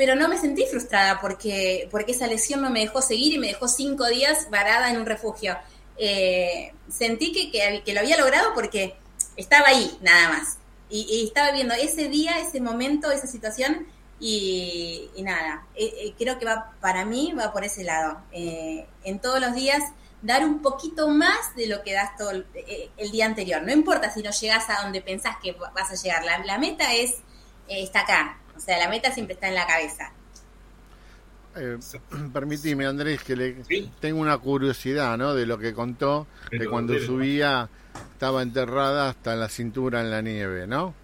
pero 0.00 0.14
no 0.14 0.28
me 0.28 0.38
sentí 0.38 0.64
frustrada 0.64 1.20
porque, 1.20 1.86
porque 1.90 2.12
esa 2.12 2.26
lesión 2.26 2.62
no 2.62 2.70
me 2.70 2.80
dejó 2.80 3.02
seguir 3.02 3.34
y 3.34 3.38
me 3.38 3.48
dejó 3.48 3.68
cinco 3.68 4.06
días 4.06 4.48
varada 4.50 4.90
en 4.90 4.96
un 4.96 5.04
refugio. 5.04 5.58
Eh, 5.98 6.72
sentí 6.88 7.32
que, 7.32 7.82
que, 7.84 7.92
lo 7.92 8.00
había 8.00 8.16
logrado 8.16 8.54
porque 8.54 8.94
estaba 9.36 9.68
ahí, 9.68 9.98
nada 10.00 10.30
más. 10.30 10.56
Y, 10.88 11.26
estaba 11.26 11.52
viendo 11.52 11.74
ese 11.74 12.08
día, 12.08 12.38
ese 12.38 12.62
momento, 12.62 13.10
esa 13.10 13.26
situación 13.26 13.88
y, 14.20 15.10
nada, 15.22 15.66
eh, 15.74 15.92
eh, 15.96 16.14
creo 16.18 16.38
que 16.38 16.44
va 16.44 16.72
para 16.80 17.04
mí, 17.04 17.32
va 17.32 17.52
por 17.52 17.64
ese 17.64 17.84
lado. 17.84 18.20
en 18.32 19.18
todos 19.20 19.40
los 19.40 19.54
días 19.54 19.82
dar 20.22 20.44
un 20.44 20.60
poquito 20.60 21.08
más 21.08 21.56
de 21.56 21.66
lo 21.66 21.82
que 21.82 21.94
das 21.94 22.16
todo 22.16 22.30
el, 22.30 22.46
día 23.10 23.26
anterior. 23.26 23.62
No 23.62 23.72
importa 23.72 24.10
si 24.10 24.22
no 24.22 24.30
llegas 24.30 24.68
a 24.68 24.82
donde 24.82 25.00
pensás 25.00 25.36
que 25.42 25.52
vas 25.52 25.90
a 25.90 25.94
llegar. 25.94 26.24
La, 26.24 26.44
la 26.44 26.58
meta 26.58 26.92
es, 26.94 27.16
está 27.68 28.00
acá, 28.00 28.38
o 28.56 28.60
sea, 28.60 28.78
la 28.78 28.88
meta 28.88 29.10
siempre 29.10 29.34
está 29.34 29.48
en 29.48 29.54
la 29.54 29.66
cabeza. 29.66 30.12
Eh, 31.56 31.78
permitime, 32.32 32.86
Andrés, 32.86 33.22
que 33.22 33.36
le 33.36 33.56
tengo 34.00 34.20
una 34.20 34.38
curiosidad, 34.38 35.16
¿no? 35.16 35.34
De 35.34 35.46
lo 35.46 35.58
que 35.58 35.72
contó, 35.72 36.26
que 36.50 36.66
cuando 36.66 36.98
subía 36.98 37.68
estaba 38.12 38.42
enterrada 38.42 39.08
hasta 39.08 39.34
la 39.34 39.48
cintura 39.48 40.00
en 40.00 40.10
la 40.10 40.22
nieve, 40.22 40.66
¿no? 40.66 40.94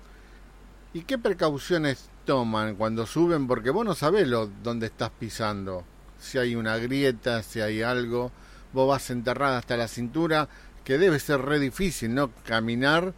¿Y 0.92 1.02
qué 1.02 1.18
precauciones 1.18 2.08
toman 2.26 2.74
cuando 2.74 3.06
suben? 3.06 3.46
Porque 3.46 3.70
vos 3.70 3.86
no 3.86 3.94
sabés 3.94 4.28
lo, 4.28 4.46
dónde 4.62 4.86
estás 4.86 5.10
pisando. 5.18 5.84
Si 6.20 6.36
hay 6.36 6.54
una 6.54 6.76
grieta, 6.76 7.42
si 7.42 7.60
hay 7.60 7.82
algo. 7.82 8.30
Vos 8.72 8.88
vas 8.88 9.08
enterrada 9.10 9.58
hasta 9.58 9.76
la 9.76 9.88
cintura, 9.88 10.48
que 10.84 10.98
debe 10.98 11.18
ser 11.18 11.40
re 11.40 11.58
difícil, 11.58 12.14
¿no? 12.14 12.30
Caminar 12.44 13.14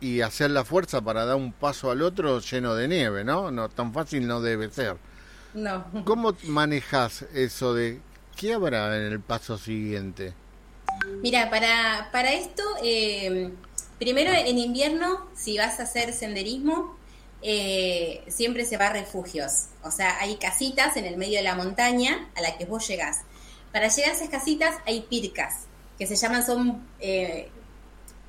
y 0.00 0.22
hacer 0.22 0.50
la 0.50 0.64
fuerza 0.64 1.00
para 1.00 1.24
dar 1.24 1.36
un 1.36 1.52
paso 1.52 1.90
al 1.90 2.02
otro 2.02 2.40
lleno 2.40 2.74
de 2.74 2.88
nieve, 2.88 3.22
¿no? 3.22 3.50
No 3.50 3.68
tan 3.68 3.92
fácil 3.92 4.26
no 4.26 4.40
debe 4.40 4.70
ser. 4.70 4.96
No. 5.54 5.84
¿Cómo 6.04 6.34
manejas 6.44 7.22
eso 7.34 7.74
de 7.74 8.00
qué 8.36 8.54
habrá 8.54 8.96
en 8.96 9.12
el 9.12 9.20
paso 9.20 9.58
siguiente? 9.58 10.34
Mira, 11.22 11.50
para, 11.50 12.08
para 12.12 12.32
esto, 12.32 12.62
eh, 12.82 13.52
primero 13.98 14.30
en 14.32 14.58
invierno, 14.58 15.26
si 15.34 15.58
vas 15.58 15.80
a 15.80 15.84
hacer 15.84 16.12
senderismo, 16.12 16.96
eh, 17.42 18.22
siempre 18.28 18.64
se 18.64 18.76
va 18.76 18.86
a 18.86 18.92
refugios. 18.92 19.66
O 19.82 19.90
sea, 19.90 20.18
hay 20.20 20.36
casitas 20.36 20.96
en 20.96 21.04
el 21.04 21.16
medio 21.16 21.38
de 21.38 21.44
la 21.44 21.54
montaña 21.54 22.30
a 22.34 22.40
la 22.40 22.56
que 22.56 22.64
vos 22.64 22.86
llegás. 22.86 23.20
Para 23.72 23.88
llegar 23.88 24.10
a 24.10 24.14
esas 24.14 24.28
casitas 24.28 24.76
hay 24.86 25.02
pircas, 25.02 25.66
que 25.98 26.06
se 26.06 26.16
llaman, 26.16 26.44
son 26.44 26.86
eh, 26.98 27.50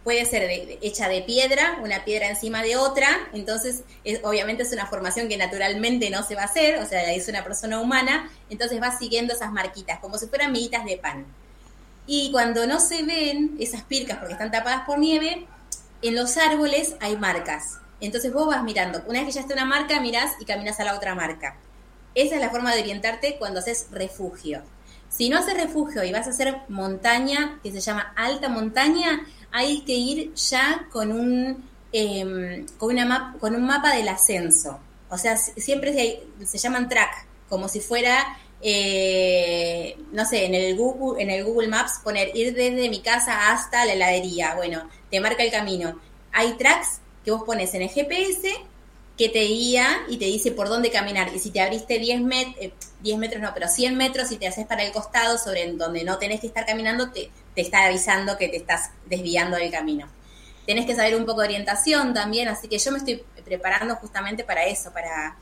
puede 0.04 0.26
ser 0.26 0.50
hecha 0.82 1.08
de 1.08 1.22
piedra, 1.22 1.78
una 1.82 2.04
piedra 2.04 2.28
encima 2.28 2.64
de 2.64 2.76
otra, 2.76 3.08
entonces 3.34 3.84
es, 4.04 4.20
obviamente 4.24 4.64
es 4.64 4.74
una 4.74 4.88
formación 4.88 5.30
que 5.30 5.38
naturalmente 5.38 6.10
no 6.10 6.24
se 6.24 6.36
va 6.36 6.44
a 6.44 6.46
hacer, 6.46 6.80
o 6.80 6.86
sea, 6.88 7.12
es 7.14 7.28
una 7.28 7.44
persona 7.44 7.80
humana, 7.80 8.30
entonces 8.50 8.82
va 8.82 8.98
siguiendo 8.98 9.34
esas 9.34 9.52
marquitas, 9.52 10.00
como 10.00 10.18
si 10.18 10.28
fueran 10.28 10.52
miguitas 10.52 10.86
de 10.86 10.98
pan. 10.98 11.26
Y 12.08 12.32
cuando 12.32 12.66
no 12.66 12.80
se 12.80 13.04
ven 13.04 13.56
esas 13.60 13.84
pircas 13.84 14.18
porque 14.18 14.34
están 14.34 14.52
tapadas 14.52 14.86
por 14.86 14.98
nieve, 14.98 15.46
en 16.02 16.16
los 16.16 16.36
árboles 16.38 16.96
hay 17.00 17.16
marcas. 17.16 17.81
Entonces 18.02 18.34
vos 18.34 18.48
vas 18.48 18.64
mirando, 18.64 19.02
una 19.08 19.20
vez 19.20 19.28
que 19.28 19.34
ya 19.34 19.42
está 19.42 19.54
una 19.54 19.66
marca, 19.66 20.02
mirás 20.02 20.34
y 20.40 20.46
caminas 20.46 20.80
a 20.80 20.84
la 20.84 20.96
otra 20.96 21.16
marca. 21.16 21.56
Esa 22.16 22.36
es 22.36 22.42
la 22.42 22.50
forma 22.50 22.74
de 22.74 22.82
orientarte 22.82 23.38
cuando 23.38 23.60
haces 23.60 23.88
refugio. 23.92 24.64
Si 25.08 25.30
no 25.30 25.38
haces 25.38 25.56
refugio 25.56 26.04
y 26.04 26.12
vas 26.12 26.28
a 26.28 26.32
hacer 26.32 26.58
montaña, 26.68 27.60
que 27.62 27.72
se 27.72 27.80
llama 27.80 28.14
alta 28.16 28.50
montaña, 28.50 29.26
hay 29.52 29.82
que 29.82 29.94
ir 29.94 30.34
ya 30.34 30.88
con 30.92 31.12
un, 31.12 31.70
em, 31.92 32.66
con, 32.78 32.98
una 32.98 33.36
con 33.40 33.56
un 33.56 33.66
mapa 33.66 33.94
del 33.96 34.08
ascenso. 34.08 34.80
O 35.10 35.18
sea, 35.18 35.38
siempre 35.38 35.94
se, 35.94 36.46
se 36.46 36.58
llaman 36.58 36.90
track, 36.90 37.28
como 37.50 37.68
si 37.68 37.82
fuera, 37.82 38.38
eh, 38.62 39.98
no 40.14 40.26
sé, 40.26 40.46
en 40.46 40.56
el, 40.56 40.76
Google, 40.78 41.22
en 41.22 41.30
el 41.30 41.44
Google 41.44 41.68
Maps 41.68 42.00
poner 42.04 42.36
ir 42.36 42.54
desde 42.56 42.90
mi 42.90 43.02
casa 43.02 43.52
hasta 43.52 43.86
la 43.86 43.94
heladería. 43.94 44.56
Bueno, 44.56 44.90
te 45.10 45.20
marca 45.20 45.44
el 45.44 45.52
camino. 45.52 46.00
Hay 46.32 46.54
tracks 46.54 47.01
que 47.24 47.32
vos 47.32 47.44
pones 47.46 47.74
en 47.74 47.84
el 47.84 47.90
GPS 47.90 48.50
que 49.18 49.30
te 49.30 49.42
guía 49.42 49.88
y 50.08 50.18
te 50.18 50.26
dice 50.26 50.52
por 50.52 50.68
dónde 50.68 50.90
caminar. 50.90 51.34
Y 51.36 51.40
si 51.40 51.52
te 51.52 51.62
abriste 51.62 52.00
10, 52.00 52.22
met 52.22 52.48
10 52.58 52.74
eh, 53.04 53.18
metros, 53.18 53.42
no, 53.42 53.54
pero 53.54 53.68
100 53.68 53.96
metros 53.96 54.32
y 54.32 54.38
te 54.38 54.48
haces 54.48 54.66
para 54.66 54.84
el 54.84 54.92
costado 54.92 55.38
sobre 55.38 55.72
donde 55.74 56.04
no 56.04 56.18
tenés 56.18 56.42
que 56.42 56.48
estar 56.48 56.66
caminando, 56.66 57.12
te, 57.12 57.30
te 57.54 57.62
está 57.62 57.86
avisando 57.86 58.38
que 58.38 58.48
te 58.48 58.58
estás 58.58 58.92
desviando 59.06 59.58
del 59.58 59.72
camino. 59.72 60.08
Tenés 60.66 60.86
que 60.86 60.96
saber 60.96 61.16
un 61.16 61.26
poco 61.26 61.42
de 61.42 61.48
orientación 61.48 62.14
también, 62.14 62.48
así 62.48 62.68
que 62.68 62.78
yo 62.78 62.92
me 62.92 63.00
estoy 63.00 63.24
preparando 63.44 63.96
justamente 63.96 64.44
para 64.44 64.66
eso, 64.66 64.92
para 64.92 65.38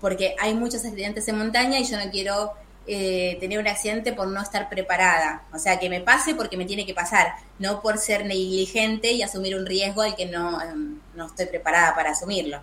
porque 0.00 0.36
hay 0.38 0.54
muchos 0.54 0.84
accidentes 0.84 1.26
en 1.28 1.38
montaña 1.38 1.78
y 1.78 1.84
yo 1.84 1.98
no 2.02 2.10
quiero 2.10 2.52
eh, 2.90 3.36
tener 3.38 3.58
un 3.58 3.68
accidente 3.68 4.14
por 4.14 4.28
no 4.28 4.40
estar 4.40 4.70
preparada. 4.70 5.42
O 5.52 5.58
sea, 5.58 5.78
que 5.78 5.90
me 5.90 6.00
pase 6.00 6.34
porque 6.34 6.56
me 6.56 6.64
tiene 6.64 6.86
que 6.86 6.94
pasar, 6.94 7.34
no 7.58 7.82
por 7.82 7.98
ser 7.98 8.24
negligente 8.24 9.12
y 9.12 9.22
asumir 9.22 9.56
un 9.56 9.66
riesgo 9.66 10.00
al 10.00 10.16
que 10.16 10.24
no, 10.24 10.58
em, 10.62 10.98
no 11.14 11.26
estoy 11.26 11.44
preparada 11.46 11.94
para 11.94 12.12
asumirlo. 12.12 12.62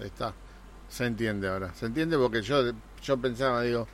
Está. 0.00 0.32
Se 0.88 1.06
entiende 1.06 1.48
ahora. 1.48 1.74
Se 1.74 1.86
entiende 1.86 2.16
porque 2.16 2.40
yo, 2.40 2.72
yo 3.02 3.16
pensaba, 3.16 3.62
digo, 3.62 3.88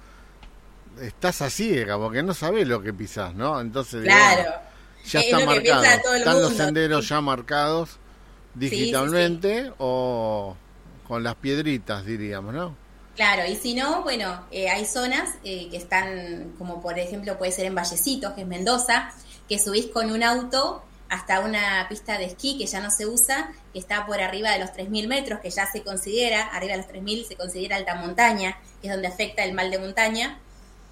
estás 1.01 1.41
a 1.41 1.49
ciega 1.49 1.97
porque 1.97 2.23
no 2.23 2.35
sabes 2.35 2.69
lo 2.69 2.83
que 2.83 2.93
pisás, 2.93 3.35
¿no? 3.35 3.59
Entonces, 3.59 4.05
claro. 4.05 4.53
ya 5.07 5.21
está 5.21 5.47
marcado. 5.47 6.15
Están 6.15 6.43
los 6.43 6.55
senderos 6.55 7.09
ya 7.09 7.23
marcados 7.23 7.99
digitalmente 8.55 9.73
o 9.79 10.57
con 11.09 11.23
las 11.23 11.37
piedritas, 11.37 12.05
diríamos, 12.05 12.53
¿no? 12.53 12.89
Claro, 13.16 13.51
y 13.51 13.57
si 13.57 13.75
no, 13.75 14.03
bueno, 14.03 14.46
eh, 14.51 14.70
hay 14.70 14.87
zonas 14.87 15.31
eh, 15.44 15.68
que 15.70 15.77
están, 15.77 16.55
como 16.57 16.81
por 16.81 16.99
ejemplo 16.99 17.37
puede 17.37 17.53
ser 17.53 17.66
en 17.66 17.75
Vallecitos, 17.75 18.33
que 18.33 18.42
es 18.42 18.46
Mendoza, 18.46 19.12
que 19.49 19.59
subís 19.59 19.87
con 19.87 20.11
un 20.11 20.23
auto 20.23 20.83
hasta 21.11 21.40
una 21.40 21.87
pista 21.88 22.16
de 22.18 22.27
esquí 22.27 22.57
que 22.57 22.66
ya 22.66 22.81
no 22.81 22.90
se 22.90 23.07
usa, 23.07 23.53
que 23.73 23.81
está 23.81 24.07
por 24.07 24.20
arriba 24.20 24.53
de 24.53 24.61
los 24.61 24.70
3.000 24.70 25.09
metros, 25.09 25.40
que 25.40 25.51
ya 25.51 25.66
se 25.70 25.83
considera, 25.83 26.42
arriba 26.46 26.73
de 26.73 26.79
los 26.79 26.87
3.000 26.87 27.27
se 27.27 27.37
considera 27.37 27.77
alta 27.77 27.96
montaña, 27.96 28.57
que 28.81 28.87
es 28.87 28.92
donde 28.92 29.09
afecta 29.09 29.42
el 29.42 29.53
mal 29.53 29.70
de 29.73 29.81
montaña. 29.81 30.38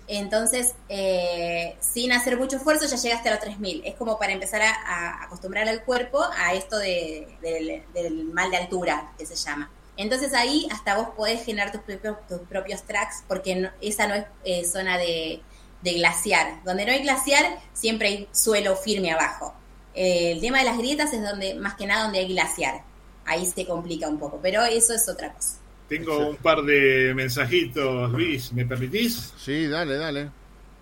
Entonces, 0.08 0.74
eh, 0.88 1.76
sin 1.80 2.12
hacer 2.12 2.36
mucho 2.36 2.56
esfuerzo, 2.56 2.86
ya 2.86 2.96
llegaste 2.96 3.28
a 3.28 3.34
los 3.36 3.44
3.000. 3.44 3.82
Es 3.84 3.94
como 3.94 4.18
para 4.18 4.32
empezar 4.32 4.62
a, 4.62 5.22
acostumbrar 5.22 5.68
al 5.68 5.84
cuerpo 5.84 6.24
a 6.36 6.52
esto 6.54 6.78
del, 6.78 8.30
mal 8.32 8.50
de 8.50 8.56
altura, 8.56 9.12
que 9.16 9.24
se 9.24 9.36
llama. 9.36 9.70
Entonces 9.98 10.32
ahí 10.32 10.66
hasta 10.72 10.96
vos 10.96 11.08
podés 11.14 11.44
generar 11.44 11.70
tus 11.70 11.82
propios, 11.82 12.26
tus 12.26 12.40
propios 12.48 12.82
tracks, 12.84 13.24
porque 13.28 13.70
esa 13.82 14.06
no 14.06 14.14
es 14.14 14.24
eh, 14.44 14.64
zona 14.64 14.96
de, 14.96 15.42
de 15.82 15.92
glaciar. 15.92 16.64
Donde 16.64 16.86
no 16.86 16.92
hay 16.92 17.02
glaciar, 17.02 17.58
siempre 17.74 18.08
hay 18.08 18.28
suelo 18.32 18.74
firme 18.76 19.12
abajo 19.12 19.54
el 19.98 20.40
tema 20.40 20.58
de 20.58 20.64
las 20.64 20.78
grietas 20.78 21.12
es 21.12 21.22
donde, 21.22 21.54
más 21.54 21.74
que 21.74 21.86
nada, 21.86 22.04
donde 22.04 22.20
hay 22.20 22.28
glaciar. 22.28 22.82
Ahí 23.24 23.44
se 23.44 23.66
complica 23.66 24.08
un 24.08 24.18
poco, 24.18 24.38
pero 24.40 24.62
eso 24.64 24.94
es 24.94 25.08
otra 25.08 25.32
cosa. 25.32 25.58
Tengo 25.88 26.30
un 26.30 26.36
par 26.36 26.62
de 26.62 27.12
mensajitos, 27.14 28.10
Luis, 28.12 28.52
¿me 28.52 28.64
permitís? 28.64 29.32
Sí, 29.36 29.66
dale, 29.66 29.96
dale. 29.96 30.30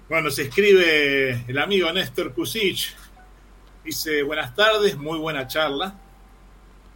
Bueno, 0.08 0.30
se 0.30 0.42
escribe 0.42 1.44
el 1.48 1.58
amigo 1.58 1.90
Néstor 1.92 2.34
Kusich. 2.34 2.94
Dice, 3.84 4.22
buenas 4.22 4.54
tardes, 4.54 4.96
muy 4.96 5.18
buena 5.18 5.46
charla. 5.46 5.94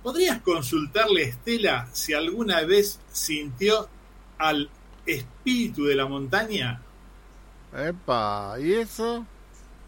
¿Podrías 0.03 0.41
consultarle 0.41 1.25
a 1.25 1.29
Estela 1.29 1.89
si 1.93 2.15
alguna 2.15 2.63
vez 2.63 3.01
sintió 3.13 3.89
al 4.39 4.71
espíritu 5.07 5.85
de 5.85 5.95
la 5.95 6.07
montaña? 6.07 6.81
Epa, 7.73 8.57
¿y 8.59 8.73
eso? 8.73 9.27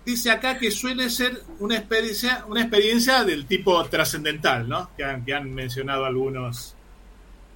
dice 0.05 0.31
acá 0.31 0.59
que 0.59 0.71
suele 0.71 1.11
ser 1.11 1.43
una 1.59 1.77
experiencia, 1.77 2.45
una 2.49 2.63
experiencia 2.63 3.25
del 3.25 3.47
tipo 3.47 3.83
trascendental, 3.87 4.69
¿no? 4.69 4.91
Que 4.97 5.05
han, 5.05 5.53
mencionado 5.53 6.05
algunos, 6.05 6.75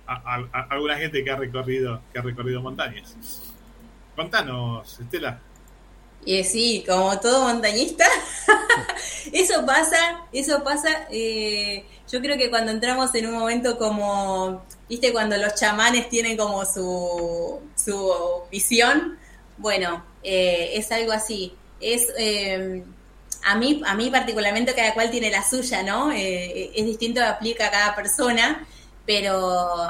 alguna 0.07 0.97
gente 0.97 1.25
que 1.25 1.31
ha 1.31 1.37
recorrido, 1.37 2.03
que 2.13 2.19
ha 2.19 2.23
recorrido 2.23 2.63
montañas. 2.63 3.17
Contanos, 4.15 5.01
Estela. 5.01 5.41
Y 6.27 6.43
sí, 6.43 6.85
como 6.87 7.19
todo 7.21 7.43
montañista, 7.45 8.05
eso 9.33 9.65
pasa, 9.65 10.27
eso 10.33 10.63
pasa. 10.65 11.07
Eh, 11.09 11.87
yo 12.11 12.21
creo 12.21 12.37
que 12.37 12.51
cuando 12.51 12.73
entramos 12.73 13.15
en 13.15 13.29
un 13.29 13.35
momento 13.35 13.79
como, 13.79 14.65
viste, 14.89 15.13
cuando 15.13 15.37
los 15.37 15.55
chamanes 15.55 16.09
tienen 16.09 16.37
como 16.37 16.65
su, 16.65 17.61
su 17.77 18.13
visión, 18.51 19.17
Bueno, 19.57 20.05
eh, 20.25 20.73
es 20.75 20.91
algo 20.91 21.13
así. 21.13 21.55
Es 21.81 22.09
eh, 22.19 22.83
a 23.45 23.55
mí, 23.57 23.81
a 23.87 23.95
mí 23.95 24.11
particularmente 24.11 24.75
cada 24.75 24.95
cual 24.95 25.13
tiene 25.13 25.31
la 25.31 25.49
suya, 25.49 25.85
¿no? 25.85 26.11
Eh, 26.11 26.73
es 26.75 26.85
distinto, 26.85 27.23
aplica 27.25 27.69
a 27.69 27.71
cada 27.71 27.95
persona, 27.95 28.67
pero 29.07 29.89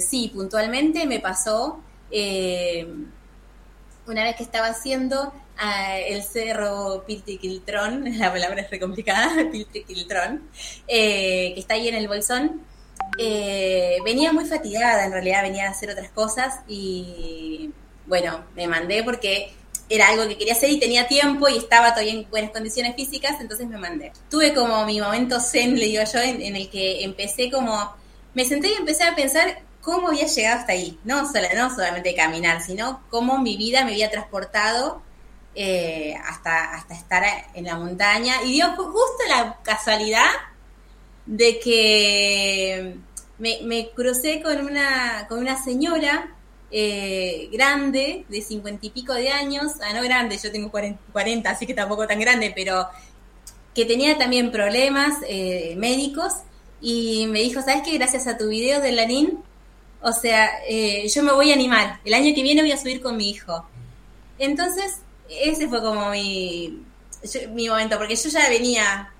sí, 0.00 0.30
puntualmente 0.34 1.06
me 1.06 1.18
pasó 1.18 1.82
una 4.10 4.24
vez 4.24 4.36
que 4.36 4.42
estaba 4.42 4.68
haciendo 4.68 5.32
el 6.06 6.22
cerro 6.22 7.04
Piltriquiltrón, 7.06 8.04
la 8.18 8.32
palabra 8.32 8.62
es 8.62 8.70
re 8.70 8.80
complicada, 8.80 9.30
Piltriquiltrón, 9.52 10.48
que 10.86 11.54
está 11.56 11.74
ahí 11.74 11.88
en 11.88 11.94
el 11.94 12.08
Bolsón. 12.08 12.62
venía 14.04 14.32
muy 14.32 14.44
fatigada, 14.46 15.04
en 15.04 15.12
realidad 15.12 15.42
venía 15.42 15.66
a 15.66 15.70
hacer 15.70 15.90
otras 15.90 16.10
cosas 16.10 16.60
y 16.68 17.70
bueno, 18.06 18.44
me 18.56 18.66
mandé 18.66 19.04
porque 19.04 19.52
era 19.90 20.08
algo 20.08 20.26
que 20.28 20.38
quería 20.38 20.52
hacer 20.52 20.70
y 20.70 20.78
tenía 20.78 21.08
tiempo 21.08 21.48
y 21.48 21.58
estaba 21.58 21.90
todavía 21.90 22.12
en 22.12 22.30
buenas 22.30 22.52
condiciones 22.52 22.94
físicas, 22.94 23.40
entonces 23.40 23.66
me 23.66 23.76
mandé. 23.76 24.12
Tuve 24.30 24.54
como 24.54 24.86
mi 24.86 25.00
momento 25.00 25.40
zen, 25.40 25.76
le 25.76 25.86
digo 25.86 26.02
yo, 26.04 26.20
en, 26.20 26.56
el 26.56 26.70
que 26.70 27.02
empecé 27.02 27.50
como, 27.50 27.92
me 28.32 28.44
senté 28.44 28.68
y 28.68 28.74
empecé 28.74 29.02
a 29.02 29.16
pensar 29.16 29.62
cómo 29.80 30.08
había 30.08 30.26
llegado 30.26 30.60
hasta 30.60 30.72
ahí, 30.72 30.98
no, 31.04 31.22
no 31.22 31.70
solamente 31.70 32.14
caminar, 32.14 32.62
sino 32.62 33.02
cómo 33.10 33.38
mi 33.38 33.56
vida 33.56 33.84
me 33.84 33.92
había 33.92 34.10
transportado 34.10 35.02
eh, 35.54 36.14
hasta, 36.26 36.74
hasta 36.74 36.94
estar 36.94 37.24
en 37.54 37.64
la 37.64 37.76
montaña. 37.76 38.42
Y 38.44 38.52
dio 38.52 38.68
justo 38.76 39.24
la 39.28 39.58
casualidad 39.62 40.30
de 41.26 41.58
que 41.60 42.96
me, 43.38 43.58
me 43.62 43.90
crucé 43.90 44.42
con 44.42 44.60
una, 44.60 45.26
con 45.28 45.38
una 45.38 45.62
señora 45.62 46.34
eh, 46.72 47.48
grande, 47.52 48.24
de 48.28 48.42
cincuenta 48.42 48.86
y 48.86 48.90
pico 48.90 49.12
de 49.12 49.30
años, 49.30 49.72
ah, 49.82 49.92
no 49.92 50.02
grande, 50.02 50.38
yo 50.38 50.52
tengo 50.52 50.70
40, 50.70 51.50
así 51.50 51.66
que 51.66 51.74
tampoco 51.74 52.06
tan 52.06 52.20
grande, 52.20 52.52
pero 52.54 52.86
que 53.74 53.84
tenía 53.84 54.16
también 54.18 54.52
problemas 54.52 55.14
eh, 55.28 55.74
médicos 55.76 56.32
y 56.80 57.26
me 57.26 57.40
dijo, 57.40 57.60
¿sabes 57.60 57.82
qué? 57.84 57.98
Gracias 57.98 58.28
a 58.28 58.38
tu 58.38 58.48
video 58.48 58.80
de 58.80 58.92
Lanín, 58.92 59.42
o 60.02 60.12
sea, 60.12 60.50
eh, 60.68 61.06
yo 61.08 61.22
me 61.22 61.32
voy 61.32 61.50
a 61.50 61.54
animar, 61.54 62.00
el 62.04 62.14
año 62.14 62.34
que 62.34 62.42
viene 62.42 62.62
voy 62.62 62.72
a 62.72 62.78
subir 62.78 63.00
con 63.00 63.16
mi 63.16 63.30
hijo. 63.30 63.66
Entonces, 64.38 65.00
ese 65.28 65.68
fue 65.68 65.80
como 65.80 66.10
mi, 66.10 66.82
mi 67.50 67.68
momento, 67.68 67.98
porque 67.98 68.16
yo 68.16 68.30
ya 68.30 68.48
venía 68.48 69.12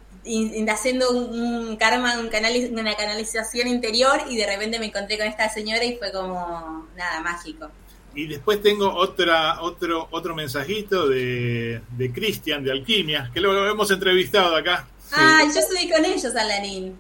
haciendo 0.69 1.11
un, 1.11 1.77
karma, 1.77 2.19
un 2.19 2.31
una 2.79 2.95
canalización 2.95 3.69
interior 3.69 4.23
y 4.29 4.37
de 4.37 4.47
repente 4.47 4.79
me 4.79 4.87
encontré 4.87 5.19
con 5.19 5.27
esta 5.27 5.49
señora 5.49 5.85
y 5.85 5.97
fue 5.97 6.13
como 6.13 6.89
nada 6.97 7.21
mágico. 7.21 7.71
Y 8.15 8.27
después 8.27 8.61
tengo 8.61 8.93
otra, 8.93 9.63
otro, 9.63 10.09
otro 10.11 10.35
mensajito 10.35 11.09
de, 11.09 11.81
de 11.97 12.13
Cristian 12.13 12.65
de 12.65 12.73
Alquimia, 12.73 13.31
que 13.33 13.41
lo 13.41 13.71
hemos 13.71 13.91
entrevistado 13.91 14.57
acá. 14.57 14.89
Ah, 15.13 15.43
yo 15.45 15.61
subí 15.63 15.91
con 15.91 16.05
ellos, 16.05 16.35
Alanín. 16.35 16.99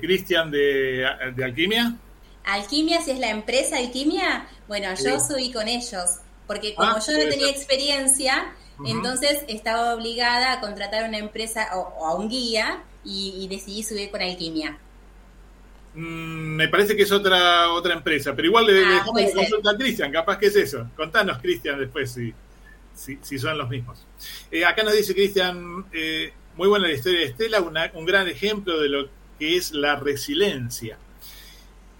Cristian 0.00 0.50
de, 0.50 1.06
de 1.34 1.44
Alquimia. 1.44 1.96
Alquimia, 2.44 3.00
si 3.00 3.12
es 3.12 3.18
la 3.18 3.30
empresa 3.30 3.76
Alquimia, 3.78 4.46
bueno, 4.68 4.88
yo 5.02 5.20
subí 5.20 5.52
con 5.52 5.68
ellos, 5.68 6.18
porque 6.46 6.74
como 6.74 6.92
ah, 6.92 7.00
yo 7.06 7.12
no 7.12 7.28
tenía 7.28 7.50
experiencia, 7.50 8.52
entonces 8.84 9.44
estaba 9.48 9.94
obligada 9.94 10.54
a 10.54 10.60
contratar 10.60 11.04
a 11.04 11.08
una 11.08 11.18
empresa 11.18 11.68
o, 11.76 12.06
a 12.06 12.14
un 12.14 12.28
guía 12.28 12.82
y, 13.04 13.46
decidí 13.48 13.82
subir 13.82 14.10
con 14.10 14.22
Alquimia. 14.22 14.78
Mm, 15.94 16.56
me 16.56 16.68
parece 16.68 16.96
que 16.96 17.02
es 17.02 17.12
otra 17.12 17.70
otra 17.70 17.94
empresa, 17.94 18.34
pero 18.34 18.48
igual 18.48 18.66
le, 18.66 18.84
ah, 18.84 19.04
consulta 19.04 19.70
a 19.70 19.76
Cristian, 19.76 20.10
capaz 20.10 20.38
que 20.38 20.46
es 20.46 20.56
eso. 20.56 20.88
Contanos, 20.96 21.38
Cristian, 21.38 21.78
después 21.78 22.12
si, 22.12 22.34
si, 22.94 23.38
son 23.38 23.58
los 23.58 23.68
mismos. 23.68 24.06
Eh, 24.50 24.64
acá 24.64 24.82
nos 24.82 24.94
dice 24.94 25.14
Cristian, 25.14 25.86
eh, 25.92 26.32
muy 26.56 26.68
buena 26.68 26.88
la 26.88 26.94
historia 26.94 27.20
de 27.20 27.26
Estela, 27.26 27.60
un 27.60 28.06
gran 28.06 28.28
ejemplo 28.28 28.80
de 28.80 28.88
lo 28.88 29.08
que 29.38 29.56
es 29.56 29.72
la 29.72 29.96
resiliencia. 29.96 30.98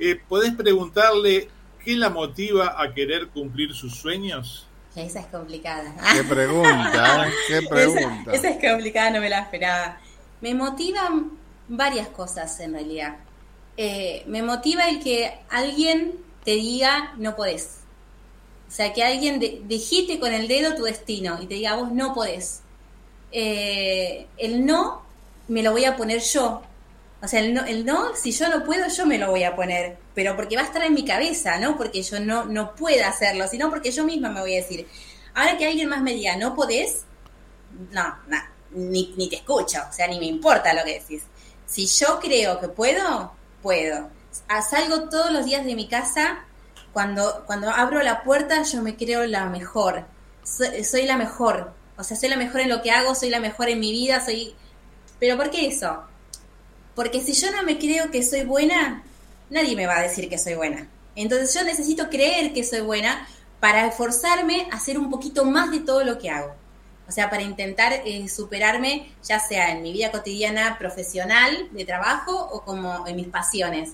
Eh, 0.04 0.20
¿Podés 0.28 0.52
preguntarle 0.54 1.48
qué 1.84 1.94
la 1.94 2.10
motiva 2.10 2.74
a 2.76 2.92
querer 2.92 3.28
cumplir 3.28 3.72
sus 3.72 3.94
sueños? 3.94 4.66
Esa 4.96 5.20
es 5.20 5.26
complicada. 5.26 5.94
Qué 6.12 6.24
pregunta, 6.28 7.28
¿eh? 7.28 7.32
qué 7.46 7.62
pregunta. 7.62 8.32
Esa, 8.32 8.50
es 8.50 8.56
complicada, 8.56 9.10
no 9.10 9.20
me 9.20 9.30
la 9.30 9.42
esperaba. 9.42 10.00
Me 10.40 10.54
motivan 10.54 11.30
varias 11.68 12.08
cosas 12.08 12.58
en 12.58 12.72
realidad. 12.72 13.14
Eh, 13.76 14.24
me 14.26 14.42
motiva 14.42 14.88
el 14.88 15.00
que 15.00 15.38
alguien 15.48 16.14
te 16.44 16.56
diga 16.56 17.14
no 17.16 17.36
podés. 17.36 17.82
O 18.66 18.72
sea, 18.72 18.92
que 18.92 19.04
alguien 19.04 19.38
de, 19.38 19.62
dijiste 19.66 20.18
con 20.18 20.32
el 20.32 20.48
dedo 20.48 20.74
tu 20.74 20.82
destino 20.82 21.38
y 21.40 21.46
te 21.46 21.54
diga 21.54 21.76
vos 21.76 21.92
no 21.92 22.12
podés. 22.12 22.62
Eh, 23.30 24.26
el 24.36 24.66
no 24.66 25.02
me 25.46 25.62
lo 25.62 25.70
voy 25.70 25.84
a 25.84 25.96
poner 25.96 26.20
yo. 26.22 26.62
O 27.22 27.28
sea, 27.28 27.40
el 27.40 27.54
no, 27.54 27.64
el 27.64 27.84
no, 27.84 28.16
si 28.16 28.32
yo 28.32 28.48
no 28.48 28.64
puedo, 28.64 28.88
yo 28.88 29.06
me 29.06 29.16
lo 29.16 29.30
voy 29.30 29.44
a 29.44 29.54
poner 29.54 29.96
pero 30.14 30.36
porque 30.36 30.56
va 30.56 30.62
a 30.62 30.66
estar 30.66 30.82
en 30.82 30.94
mi 30.94 31.04
cabeza, 31.04 31.58
no 31.58 31.76
porque 31.76 32.02
yo 32.02 32.20
no, 32.20 32.44
no 32.44 32.74
pueda 32.74 33.08
hacerlo, 33.08 33.46
sino 33.48 33.70
porque 33.70 33.90
yo 33.90 34.04
misma 34.04 34.28
me 34.30 34.40
voy 34.40 34.54
a 34.54 34.60
decir, 34.60 34.86
ahora 35.34 35.56
que 35.56 35.66
alguien 35.66 35.88
más 35.88 36.02
me 36.02 36.12
diga, 36.12 36.36
no 36.36 36.54
podés, 36.54 37.04
no, 37.90 38.16
no 38.26 38.36
ni, 38.72 39.14
ni 39.16 39.28
te 39.28 39.36
escucho, 39.36 39.78
o 39.88 39.92
sea, 39.92 40.06
ni 40.06 40.18
me 40.18 40.26
importa 40.26 40.74
lo 40.74 40.84
que 40.84 41.00
decís. 41.00 41.22
Si 41.66 41.86
yo 41.86 42.18
creo 42.20 42.60
que 42.60 42.68
puedo, 42.68 43.32
puedo. 43.62 44.10
Salgo 44.70 45.08
todos 45.08 45.30
los 45.30 45.44
días 45.44 45.64
de 45.64 45.74
mi 45.74 45.88
casa, 45.88 46.44
cuando, 46.92 47.44
cuando 47.46 47.70
abro 47.70 48.02
la 48.02 48.22
puerta 48.22 48.62
yo 48.62 48.82
me 48.82 48.96
creo 48.96 49.26
la 49.26 49.46
mejor, 49.46 50.04
soy, 50.42 50.84
soy 50.84 51.04
la 51.04 51.16
mejor, 51.16 51.72
o 51.96 52.04
sea, 52.04 52.16
soy 52.16 52.28
la 52.28 52.36
mejor 52.36 52.60
en 52.60 52.68
lo 52.68 52.82
que 52.82 52.90
hago, 52.90 53.14
soy 53.14 53.30
la 53.30 53.40
mejor 53.40 53.68
en 53.68 53.80
mi 53.80 53.92
vida, 53.92 54.24
soy... 54.24 54.54
Pero 55.18 55.36
¿por 55.36 55.50
qué 55.50 55.66
eso? 55.66 56.02
Porque 56.94 57.20
si 57.20 57.32
yo 57.32 57.50
no 57.52 57.62
me 57.62 57.78
creo 57.78 58.10
que 58.10 58.22
soy 58.22 58.44
buena, 58.44 59.02
nadie 59.50 59.76
me 59.76 59.86
va 59.86 59.98
a 59.98 60.02
decir 60.02 60.28
que 60.28 60.38
soy 60.38 60.54
buena. 60.54 60.88
Entonces 61.14 61.54
yo 61.54 61.64
necesito 61.64 62.08
creer 62.08 62.52
que 62.52 62.64
soy 62.64 62.80
buena 62.80 63.26
para 63.60 63.86
esforzarme 63.86 64.68
a 64.70 64.76
hacer 64.76 64.98
un 64.98 65.10
poquito 65.10 65.44
más 65.44 65.70
de 65.70 65.80
todo 65.80 66.04
lo 66.04 66.18
que 66.18 66.30
hago. 66.30 66.54
O 67.08 67.12
sea, 67.12 67.28
para 67.28 67.42
intentar 67.42 67.92
eh, 68.04 68.28
superarme, 68.28 69.12
ya 69.24 69.38
sea 69.38 69.72
en 69.72 69.82
mi 69.82 69.92
vida 69.92 70.10
cotidiana, 70.10 70.78
profesional, 70.78 71.68
de 71.72 71.84
trabajo 71.84 72.32
o 72.36 72.62
como 72.62 73.06
en 73.06 73.16
mis 73.16 73.28
pasiones. 73.28 73.92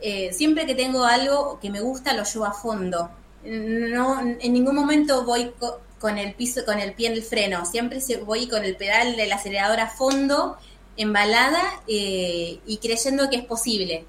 Eh, 0.00 0.32
siempre 0.32 0.66
que 0.66 0.74
tengo 0.74 1.04
algo 1.04 1.58
que 1.60 1.70
me 1.70 1.80
gusta, 1.80 2.12
lo 2.14 2.24
llevo 2.24 2.44
a 2.44 2.52
fondo. 2.52 3.10
No, 3.44 4.20
en 4.20 4.52
ningún 4.52 4.74
momento 4.74 5.24
voy 5.24 5.52
con 5.98 6.18
el 6.18 6.34
piso, 6.34 6.64
con 6.64 6.78
el 6.78 6.94
pie 6.94 7.08
en 7.08 7.14
el 7.14 7.22
freno. 7.22 7.64
Siempre 7.64 8.00
voy 8.24 8.48
con 8.48 8.64
el 8.64 8.76
pedal 8.76 9.16
del 9.16 9.32
acelerador 9.32 9.80
a 9.80 9.88
fondo, 9.88 10.58
embalada 10.96 11.62
eh, 11.86 12.60
y 12.66 12.78
creyendo 12.78 13.28
que 13.30 13.36
es 13.36 13.44
posible 13.44 14.06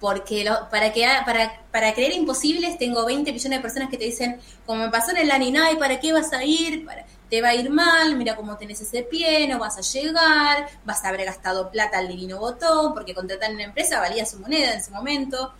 porque 0.00 0.44
para, 0.70 0.92
que, 0.92 1.06
para, 1.24 1.62
para 1.70 1.94
creer 1.94 2.12
imposibles 2.12 2.76
tengo 2.76 3.06
20 3.06 3.32
millones 3.32 3.58
de 3.58 3.62
personas 3.62 3.88
que 3.88 3.96
te 3.96 4.04
dicen, 4.04 4.38
como 4.66 4.84
me 4.84 4.90
pasó 4.90 5.12
en 5.12 5.16
el 5.16 5.30
Aninay, 5.30 5.78
¿para 5.78 5.98
qué 5.98 6.12
vas 6.12 6.30
a 6.34 6.44
ir? 6.44 6.86
te 7.30 7.40
va 7.40 7.48
a 7.48 7.54
ir 7.54 7.70
mal, 7.70 8.14
mira 8.16 8.36
cómo 8.36 8.56
tenés 8.58 8.82
ese 8.82 9.02
pie, 9.02 9.48
no 9.48 9.58
vas 9.58 9.78
a 9.78 9.80
llegar, 9.80 10.68
vas 10.84 11.04
a 11.04 11.08
haber 11.08 11.24
gastado 11.24 11.70
plata 11.70 11.98
al 11.98 12.08
divino 12.08 12.38
botón, 12.38 12.92
porque 12.92 13.14
contratar 13.14 13.50
una 13.50 13.64
empresa 13.64 13.98
valía 13.98 14.26
su 14.26 14.38
moneda 14.40 14.74
en 14.74 14.84
su 14.84 14.90
momento, 14.90 15.54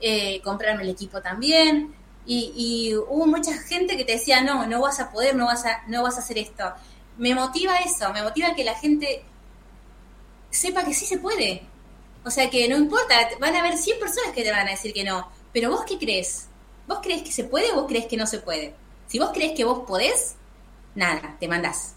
eh, 0.00 0.40
comprarme 0.42 0.84
el 0.84 0.88
equipo 0.88 1.20
también, 1.20 1.94
y, 2.24 2.94
hubo 2.96 3.26
mucha 3.26 3.52
gente 3.58 3.96
que 3.96 4.04
te 4.04 4.12
decía, 4.12 4.40
no, 4.40 4.66
no 4.66 4.80
vas 4.80 5.00
a 5.00 5.10
poder, 5.10 5.36
no 5.36 5.46
vas 5.46 5.66
a, 5.66 5.82
no 5.88 6.02
vas 6.02 6.16
a 6.16 6.20
hacer 6.20 6.38
esto. 6.38 6.72
Me 7.18 7.34
motiva 7.34 7.76
eso, 7.78 8.12
me 8.12 8.22
motiva 8.22 8.54
que 8.54 8.64
la 8.64 8.74
gente 8.74 9.24
sepa 10.52 10.84
que 10.84 10.94
sí 10.94 11.06
se 11.06 11.18
puede, 11.18 11.62
o 12.24 12.30
sea 12.30 12.48
que 12.48 12.68
no 12.68 12.76
importa, 12.76 13.14
van 13.40 13.56
a 13.56 13.60
haber 13.60 13.76
100 13.76 13.98
personas 13.98 14.32
que 14.32 14.44
te 14.44 14.52
van 14.52 14.68
a 14.68 14.70
decir 14.70 14.92
que 14.92 15.04
no. 15.04 15.30
Pero 15.52 15.70
vos 15.70 15.84
qué 15.86 15.98
crees? 15.98 16.48
¿Vos 16.86 17.00
crees 17.02 17.22
que 17.22 17.32
se 17.32 17.44
puede 17.44 17.72
o 17.72 17.76
vos 17.76 17.86
crees 17.88 18.06
que 18.06 18.16
no 18.16 18.26
se 18.26 18.38
puede? 18.38 18.74
Si 19.06 19.18
vos 19.18 19.30
crees 19.34 19.52
que 19.56 19.64
vos 19.64 19.84
podés, 19.86 20.36
nada, 20.94 21.36
te 21.40 21.48
mandás. 21.48 21.96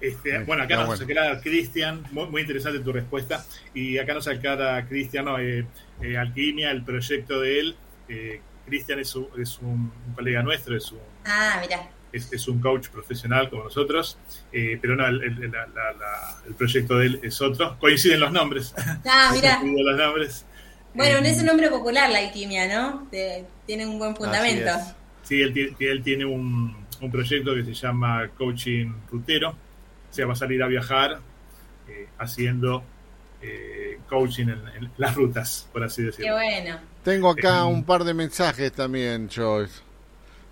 Este, 0.00 0.38
bueno, 0.40 0.62
acá 0.62 0.76
nos 0.76 1.00
aclara 1.00 1.40
Cristian, 1.40 2.04
muy, 2.12 2.40
interesante 2.40 2.80
tu 2.80 2.92
respuesta. 2.92 3.44
Y 3.74 3.98
acá 3.98 4.14
nos 4.14 4.28
aclara 4.28 4.86
Cristian, 4.86 5.26
eh, 5.40 5.66
eh, 6.00 6.16
Alquimia, 6.16 6.70
el 6.70 6.84
proyecto 6.84 7.40
de 7.40 7.60
él. 7.60 7.76
Eh, 8.08 8.40
Cristian 8.66 8.98
es, 9.00 9.14
es 9.38 9.58
un, 9.58 9.92
colega 10.14 10.42
nuestro, 10.42 10.76
es 10.76 10.90
un, 10.92 11.00
ah, 11.24 11.58
mira 11.60 11.88
es, 12.16 12.48
un 12.48 12.60
coach 12.60 12.88
profesional 12.88 13.48
como 13.50 13.64
nosotros, 13.64 14.18
eh, 14.52 14.78
pero 14.80 14.96
no, 14.96 15.06
el, 15.06 16.54
proyecto 16.56 16.98
de 16.98 17.06
él 17.06 17.20
es 17.22 17.40
otro. 17.40 17.78
Coinciden 17.78 18.20
los 18.20 18.32
nombres. 18.32 18.74
Ah, 19.04 19.30
mira. 19.32 19.60
los 19.64 19.96
nombres. 19.96 20.44
Bueno, 20.94 21.20
no 21.20 21.26
es 21.26 21.38
un 21.38 21.46
nombre 21.46 21.68
popular 21.68 22.10
la 22.10 22.20
alquimia, 22.20 22.66
¿no? 22.66 23.06
tiene 23.66 23.86
un 23.86 23.98
buen 23.98 24.16
fundamento. 24.16 24.70
Sí, 25.22 25.42
él, 25.42 26.02
tiene 26.02 26.24
un, 26.24 26.86
proyecto 27.10 27.54
que 27.54 27.64
se 27.64 27.74
llama 27.74 28.28
Coaching 28.36 28.92
Rutero. 29.10 29.50
O 29.50 30.14
sea, 30.16 30.26
va 30.26 30.32
a 30.32 30.36
salir 30.36 30.62
a 30.62 30.66
viajar 30.66 31.18
eh, 31.88 32.08
haciendo 32.18 32.82
eh, 33.42 33.98
coaching 34.08 34.46
en, 34.46 34.90
las 34.96 35.14
rutas, 35.14 35.68
por 35.72 35.84
así 35.84 36.02
decirlo. 36.02 36.26
Qué 36.26 36.32
bueno. 36.32 36.78
Tengo 37.02 37.30
acá 37.30 37.64
un 37.66 37.84
par 37.84 38.04
de 38.04 38.14
mensajes 38.14 38.72
también, 38.72 39.28
Joyce. 39.28 39.85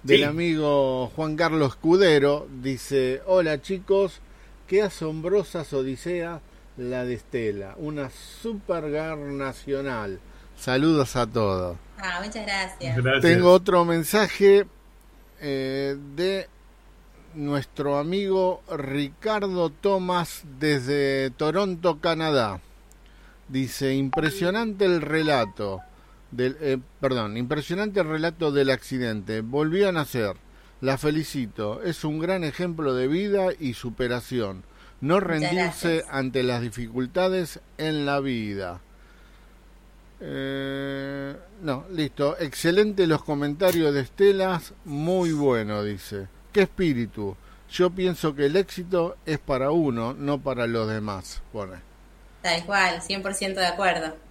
Del 0.05 0.25
amigo 0.25 1.11
Juan 1.17 1.35
Carlos 1.35 1.71
Escudero. 1.71 2.47
Dice, 2.63 3.23
hola 3.27 3.61
chicos, 3.61 4.21
qué 4.67 4.83
asombrosa 4.83 5.65
odisea 5.73 6.41
la 6.77 7.05
de 7.05 7.15
Estela, 7.15 7.75
una 7.79 8.11
supergar 8.11 9.17
nacional. 9.19 10.21
Saludos 10.57 11.17
a 11.17 11.27
todos. 11.27 11.77
Ah, 11.99 12.21
muchas 12.25 12.47
gracias. 12.47 12.97
Tengo 13.23 13.51
otro 13.51 13.85
mensaje 13.85 14.67
eh, 15.41 15.97
de 16.15 16.49
nuestro 17.35 17.99
amigo 17.99 18.63
Ricardo 18.77 19.71
Thomas 19.71 20.43
desde 20.59 21.31
Toronto, 21.31 21.99
Canadá. 22.01 22.61
Dice, 23.49 23.95
impresionante 23.95 24.85
el 24.85 25.01
relato. 25.01 25.83
Del, 26.35 26.57
eh, 26.61 26.79
perdón, 27.01 27.37
impresionante 27.37 28.01
el 28.01 28.09
relato 28.09 28.51
del 28.51 28.71
accidente. 28.71 29.41
Volvió 29.41 29.89
a 29.89 29.93
nacer. 29.93 30.35
La 30.81 30.99
felicito. 30.99 31.81
Es 31.83 32.05
un 32.05 32.19
gran 32.19 32.43
ejemplo 32.43 32.93
de 32.95 33.07
vida 33.07 33.49
y 33.59 33.75
superación. 33.75 34.65
No 35.01 35.21
rendirse 35.21 36.03
ante 36.11 36.43
las 36.43 36.61
dificultades 36.61 37.61
en 37.79 38.05
la 38.05 38.19
vida. 38.19 38.81
Eh, 40.21 41.37
no, 41.63 41.87
listo. 41.93 42.37
Excelente 42.41 43.07
los 43.07 43.23
comentarios 43.23 43.95
de 43.95 44.01
Estelas. 44.01 44.75
Muy 44.85 45.33
bueno, 45.33 45.85
dice. 45.85 46.27
¿Qué 46.53 46.63
espíritu? 46.63 47.37
Yo 47.71 47.91
pienso 47.91 48.35
que 48.35 48.47
el 48.47 48.57
éxito 48.57 49.17
es 49.25 49.39
para 49.39 49.71
uno, 49.71 50.15
no 50.15 50.41
para 50.41 50.67
los 50.67 50.89
demás. 50.89 51.43
Pone. 51.53 51.77
Tal 52.43 52.65
cual, 52.67 53.01
100% 53.01 53.55
de 53.55 53.67
acuerdo. 53.67 54.24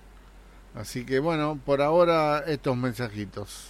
Así 0.76 1.06
que 1.06 1.20
bueno, 1.20 1.60
por 1.64 1.82
ahora 1.82 2.44
estos 2.48 2.76
mensajitos. 2.76 3.70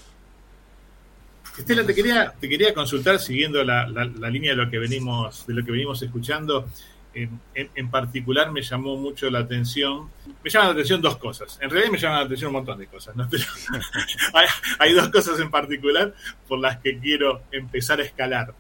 Estela, 1.58 1.86
te 1.86 1.94
quería, 1.94 2.34
te 2.40 2.50
quería 2.50 2.74
consultar 2.74 3.20
siguiendo 3.20 3.64
la, 3.64 3.88
la, 3.88 4.30
línea 4.30 4.52
de 4.52 4.58
lo 4.58 4.72
que 4.72 4.80
venimos, 4.80 5.46
de 5.46 5.54
lo 5.54 5.64
que 5.64 5.72
venimos 5.72 6.02
escuchando. 6.02 6.68
En, 7.16 7.40
en, 7.54 7.92
particular 7.92 8.52
me 8.52 8.64
llamó 8.64 8.98
mucho 8.98 9.30
la 9.30 9.40
atención, 9.40 10.10
me 10.44 10.50
llaman 10.50 10.70
la 10.70 10.74
atención 10.74 11.00
dos 11.00 11.18
cosas, 11.18 11.60
en 11.62 11.70
realidad 11.70 11.92
me 11.92 12.00
llaman 12.00 12.18
la 12.22 12.26
atención 12.26 12.48
un 12.48 12.54
montón 12.54 12.80
de 12.80 12.88
cosas, 12.88 13.16
¿no? 13.16 13.30
hay, 14.34 14.48
hay, 14.80 14.94
dos 14.94 15.10
cosas 15.10 15.40
en 15.40 15.52
particular 15.52 16.16
por 16.48 16.58
las 16.58 16.80
que 16.80 16.98
quiero 16.98 17.44
empezar 17.52 18.00
a 18.00 18.04
escalar 18.04 18.56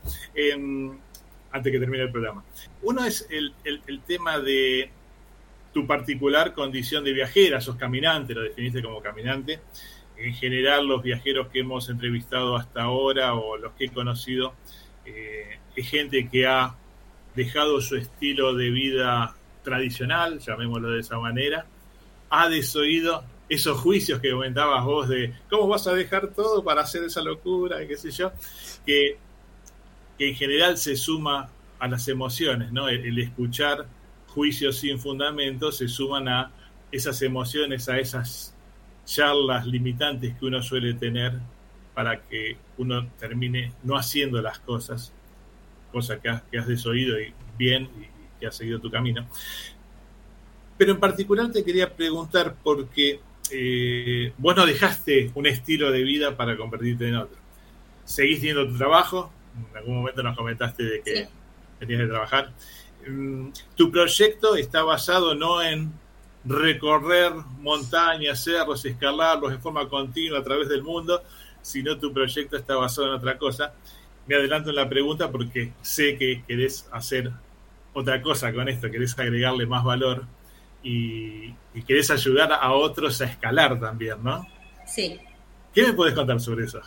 antes 1.51 1.71
que 1.71 1.79
termine 1.79 2.03
el 2.03 2.11
programa. 2.11 2.43
Uno 2.83 3.03
es 3.05 3.25
el, 3.31 3.55
el 3.63 4.01
tema 4.01 4.37
de 4.37 4.91
tu 5.73 5.87
particular 5.87 6.53
condición 6.53 7.03
de 7.03 7.13
viajera, 7.13 7.59
sos 7.59 7.75
caminante, 7.75 8.33
lo 8.33 8.41
definiste 8.41 8.81
como 8.81 9.01
caminante. 9.01 9.59
En 10.15 10.33
general, 10.35 10.87
los 10.87 11.01
viajeros 11.01 11.47
que 11.47 11.59
hemos 11.59 11.89
entrevistado 11.89 12.55
hasta 12.55 12.83
ahora 12.83 13.33
o 13.33 13.57
los 13.57 13.73
que 13.73 13.85
he 13.85 13.89
conocido, 13.89 14.53
eh, 15.05 15.59
es 15.75 15.89
gente 15.89 16.29
que 16.29 16.45
ha 16.45 16.75
dejado 17.35 17.81
su 17.81 17.95
estilo 17.95 18.53
de 18.53 18.69
vida 18.69 19.35
tradicional, 19.63 20.39
llamémoslo 20.39 20.91
de 20.91 20.99
esa 20.99 21.17
manera, 21.17 21.65
ha 22.29 22.47
desoído 22.47 23.23
esos 23.49 23.79
juicios 23.79 24.19
que 24.19 24.31
comentabas 24.31 24.85
vos 24.85 25.09
de 25.09 25.33
cómo 25.49 25.67
vas 25.67 25.87
a 25.87 25.93
dejar 25.93 26.29
todo 26.29 26.63
para 26.63 26.81
hacer 26.81 27.03
esa 27.03 27.21
locura, 27.21 27.85
qué 27.87 27.97
sé 27.97 28.11
yo, 28.11 28.31
que, 28.85 29.17
en 30.19 30.35
general 30.35 30.77
se 30.77 30.95
suma 30.95 31.49
a 31.79 31.87
las 31.87 32.07
emociones, 32.07 32.71
¿no? 32.71 32.87
el 32.87 33.19
escuchar 33.19 33.85
juicios 34.33 34.77
sin 34.77 34.99
fundamento 34.99 35.71
se 35.71 35.87
suman 35.87 36.27
a 36.27 36.51
esas 36.91 37.21
emociones, 37.21 37.87
a 37.89 37.99
esas 37.99 38.55
charlas 39.05 39.65
limitantes 39.65 40.35
que 40.37 40.45
uno 40.45 40.61
suele 40.61 40.93
tener 40.93 41.33
para 41.93 42.21
que 42.21 42.57
uno 42.77 43.07
termine 43.19 43.73
no 43.83 43.95
haciendo 43.95 44.41
las 44.41 44.59
cosas, 44.59 45.13
cosa 45.91 46.19
que 46.19 46.29
has, 46.29 46.41
que 46.43 46.57
has 46.57 46.67
desoído 46.67 47.19
y 47.19 47.33
bien 47.57 47.83
y 47.83 48.39
que 48.39 48.47
has 48.47 48.55
seguido 48.55 48.79
tu 48.79 48.89
camino. 48.89 49.27
Pero 50.77 50.91
en 50.93 50.99
particular 50.99 51.51
te 51.51 51.63
quería 51.63 51.93
preguntar 51.95 52.55
porque 52.63 53.19
eh, 53.51 54.33
vos 54.37 54.55
no 54.55 54.65
dejaste 54.65 55.31
un 55.35 55.45
estilo 55.45 55.91
de 55.91 56.03
vida 56.03 56.35
para 56.35 56.57
convertirte 56.57 57.07
en 57.07 57.15
otro. 57.15 57.37
Seguís 58.05 58.39
teniendo 58.39 58.67
tu 58.67 58.77
trabajo, 58.77 59.31
en 59.71 59.77
algún 59.77 59.97
momento 59.97 60.23
nos 60.23 60.35
comentaste 60.35 60.83
de 60.83 61.01
que 61.01 61.27
tenías 61.79 62.01
que 62.01 62.07
trabajar. 62.07 62.51
Mm, 63.07 63.49
tu 63.75 63.91
proyecto 63.91 64.55
está 64.55 64.83
basado 64.83 65.35
no 65.35 65.61
en 65.61 65.91
recorrer 66.45 67.33
montañas, 67.59 68.43
cerros, 68.43 68.85
escalarlos 68.85 69.51
de 69.51 69.57
forma 69.57 69.87
continua 69.87 70.39
a 70.39 70.43
través 70.43 70.69
del 70.69 70.83
mundo, 70.83 71.23
sino 71.61 71.97
tu 71.97 72.13
proyecto 72.13 72.57
está 72.57 72.75
basado 72.75 73.07
en 73.07 73.13
otra 73.13 73.37
cosa. 73.37 73.73
Me 74.27 74.35
adelanto 74.35 74.69
en 74.69 74.75
la 74.75 74.87
pregunta 74.87 75.31
porque 75.31 75.73
sé 75.81 76.17
que 76.17 76.43
querés 76.47 76.87
hacer 76.91 77.31
otra 77.93 78.21
cosa 78.21 78.51
con 78.53 78.67
esto, 78.67 78.89
querés 78.89 79.17
agregarle 79.17 79.65
más 79.65 79.83
valor 79.83 80.25
y, 80.81 81.53
querés 81.87 82.11
ayudar 82.11 82.51
a 82.51 82.71
otros 82.73 83.21
a 83.21 83.25
escalar 83.25 83.79
también, 83.79 84.23
¿no? 84.23 84.45
Sí. 84.85 85.19
¿Qué 85.73 85.83
me 85.83 85.93
puedes 85.93 86.13
contar 86.13 86.39
sobre 86.39 86.65
eso? 86.65 86.81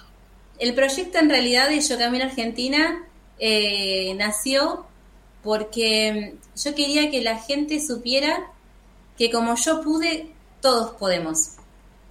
El 0.58 0.74
proyecto 0.74 1.18
en 1.18 1.28
realidad 1.28 1.68
de 1.68 1.80
Yo 1.80 1.98
Camino 1.98 2.24
Argentina 2.24 3.04
eh, 3.38 4.14
nació 4.14 4.85
porque 5.46 6.34
yo 6.56 6.74
quería 6.74 7.08
que 7.08 7.22
la 7.22 7.38
gente 7.38 7.80
supiera 7.80 8.50
que 9.16 9.30
como 9.30 9.54
yo 9.54 9.80
pude, 9.80 10.32
todos 10.60 10.90
podemos. 10.98 11.52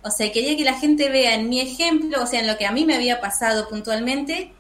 O 0.04 0.10
sea, 0.10 0.32
quería 0.32 0.56
que 0.56 0.64
la 0.64 0.80
gente 0.80 1.10
vea 1.10 1.36
en 1.36 1.50
mi 1.50 1.60
ejemplo, 1.60 2.24
o 2.24 2.28
sea, 2.28 2.40
en 2.40 2.48
lo 2.48 2.58
que 2.58 2.66
a 2.66 2.72
mí 2.72 2.86
me 2.86 2.96
había 2.96 3.20
pasado 3.20 3.68
puntualmente, 3.68 4.54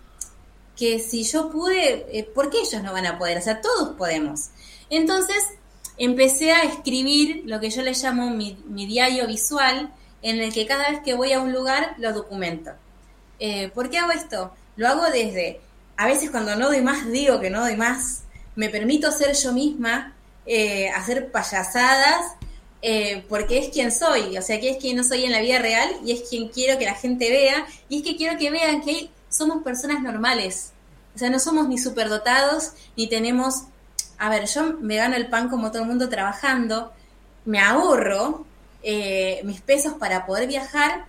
que 0.75 0.99
si 0.99 1.23
yo 1.23 1.49
pude, 1.49 2.05
eh, 2.11 2.25
¿por 2.25 2.49
qué 2.49 2.59
ellos 2.59 2.83
no 2.83 2.91
van 2.91 3.05
a 3.05 3.17
poder? 3.17 3.37
O 3.37 3.41
sea, 3.41 3.61
todos 3.61 3.95
podemos. 3.95 4.49
Entonces, 4.89 5.41
empecé 5.97 6.51
a 6.51 6.63
escribir 6.63 7.43
lo 7.45 7.61
que 7.61 7.69
yo 7.69 7.81
le 7.81 7.93
llamo 7.93 8.29
mi, 8.29 8.57
diario 8.67 9.25
visual, 9.25 9.93
en 10.21 10.41
el 10.41 10.53
que 10.53 10.67
cada 10.67 10.89
vez 10.89 10.99
que 10.99 11.13
voy 11.13 11.31
a 11.31 11.39
un 11.39 11.53
lugar 11.53 11.95
lo 11.97 12.11
documento. 12.11 12.71
Eh, 13.39 13.69
¿Por 13.69 13.89
qué 13.89 13.99
hago 13.99 14.11
esto? 14.11 14.53
Lo 14.75 14.89
hago 14.89 15.05
desde, 15.05 15.61
a 15.95 16.07
veces 16.07 16.29
cuando 16.29 16.57
no 16.57 16.67
doy 16.67 16.81
más, 16.81 17.09
digo 17.09 17.39
que 17.39 17.49
no 17.49 17.61
doy 17.61 17.77
más, 17.77 18.24
me 18.55 18.69
permito 18.69 19.11
ser 19.11 19.35
yo 19.35 19.53
misma, 19.53 20.13
eh, 20.45 20.89
hacer 20.89 21.31
payasadas, 21.31 22.33
eh, 22.81 23.25
porque 23.27 23.57
es 23.57 23.69
quien 23.69 23.91
soy, 23.91 24.37
o 24.37 24.41
sea, 24.41 24.59
que 24.59 24.69
es 24.69 24.77
quien 24.77 24.97
no 24.97 25.03
soy 25.03 25.23
en 25.23 25.31
la 25.31 25.41
vida 25.41 25.59
real 25.59 25.89
y 26.05 26.11
es 26.11 26.29
quien 26.29 26.49
quiero 26.49 26.77
que 26.77 26.85
la 26.85 26.93
gente 26.93 27.29
vea, 27.29 27.65
y 27.89 27.97
es 27.97 28.03
que 28.03 28.15
quiero 28.15 28.37
que 28.37 28.51
vean 28.51 28.81
que 28.81 29.09
somos 29.29 29.63
personas 29.63 30.01
normales, 30.01 30.71
o 31.15 31.17
sea, 31.17 31.29
no 31.29 31.39
somos 31.39 31.67
ni 31.67 31.77
superdotados, 31.77 32.73
ni 32.95 33.07
tenemos, 33.07 33.63
a 34.17 34.29
ver, 34.29 34.45
yo 34.45 34.73
me 34.79 34.97
gano 34.97 35.15
el 35.15 35.27
pan 35.27 35.49
como 35.49 35.71
todo 35.71 35.81
el 35.81 35.87
mundo 35.87 36.09
trabajando, 36.09 36.91
me 37.45 37.59
ahorro 37.59 38.45
eh, 38.83 39.41
mis 39.45 39.61
pesos 39.61 39.93
para 39.93 40.25
poder 40.25 40.47
viajar, 40.47 41.05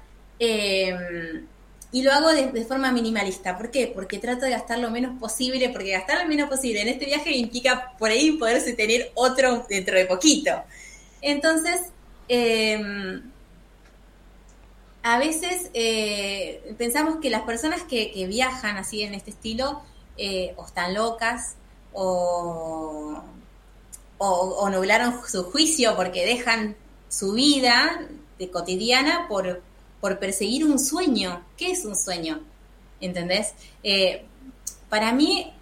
y 1.92 2.02
lo 2.02 2.12
hago 2.12 2.32
de, 2.32 2.64
forma 2.64 2.92
minimalista. 2.92 3.56
¿Por 3.56 3.70
qué? 3.70 3.90
Porque 3.94 4.18
trato 4.18 4.44
de 4.44 4.50
gastar 4.50 4.78
lo 4.78 4.90
menos 4.90 5.18
posible, 5.18 5.70
porque 5.70 5.92
gastar 5.92 6.22
lo 6.22 6.28
menos 6.28 6.48
posible 6.48 6.82
en 6.82 6.88
este 6.88 7.06
viaje 7.06 7.30
implica 7.32 7.92
por 7.98 8.10
ahí 8.10 8.32
poderse 8.32 8.72
tener 8.72 9.12
otro 9.14 9.64
dentro 9.68 9.96
de 9.96 10.06
poquito. 10.06 10.50
Entonces, 11.22 11.80
em, 12.28 13.22
a 15.02 15.18
veces 15.18 15.70
eh, 15.74 16.74
pensamos 16.76 17.16
que 17.20 17.30
las 17.30 17.42
personas 17.42 17.82
que, 17.82 18.26
viajan 18.28 18.76
así 18.76 19.02
en 19.02 19.14
este 19.14 19.30
estilo 19.30 19.82
eh, 20.18 20.54
o 20.56 20.66
están 20.66 20.94
locas 20.94 21.54
o, 21.92 23.22
o, 24.18 24.70
nublaron 24.70 25.14
su 25.26 25.44
juicio 25.44 25.94
porque 25.96 26.26
dejan 26.26 26.76
su 27.08 27.32
vida 27.32 28.06
de 28.38 28.50
cotidiana 28.50 29.26
por, 29.28 29.62
por 30.00 30.18
perseguir 30.18 30.64
un 30.64 30.78
sueño. 30.78 31.44
¿Qué 31.56 31.70
es 31.70 31.84
un 31.84 31.96
sueño? 31.96 32.40
¿Entendés? 33.00 33.54
Eh, 33.82 34.24
para 34.88 35.12
mí, 35.12 35.52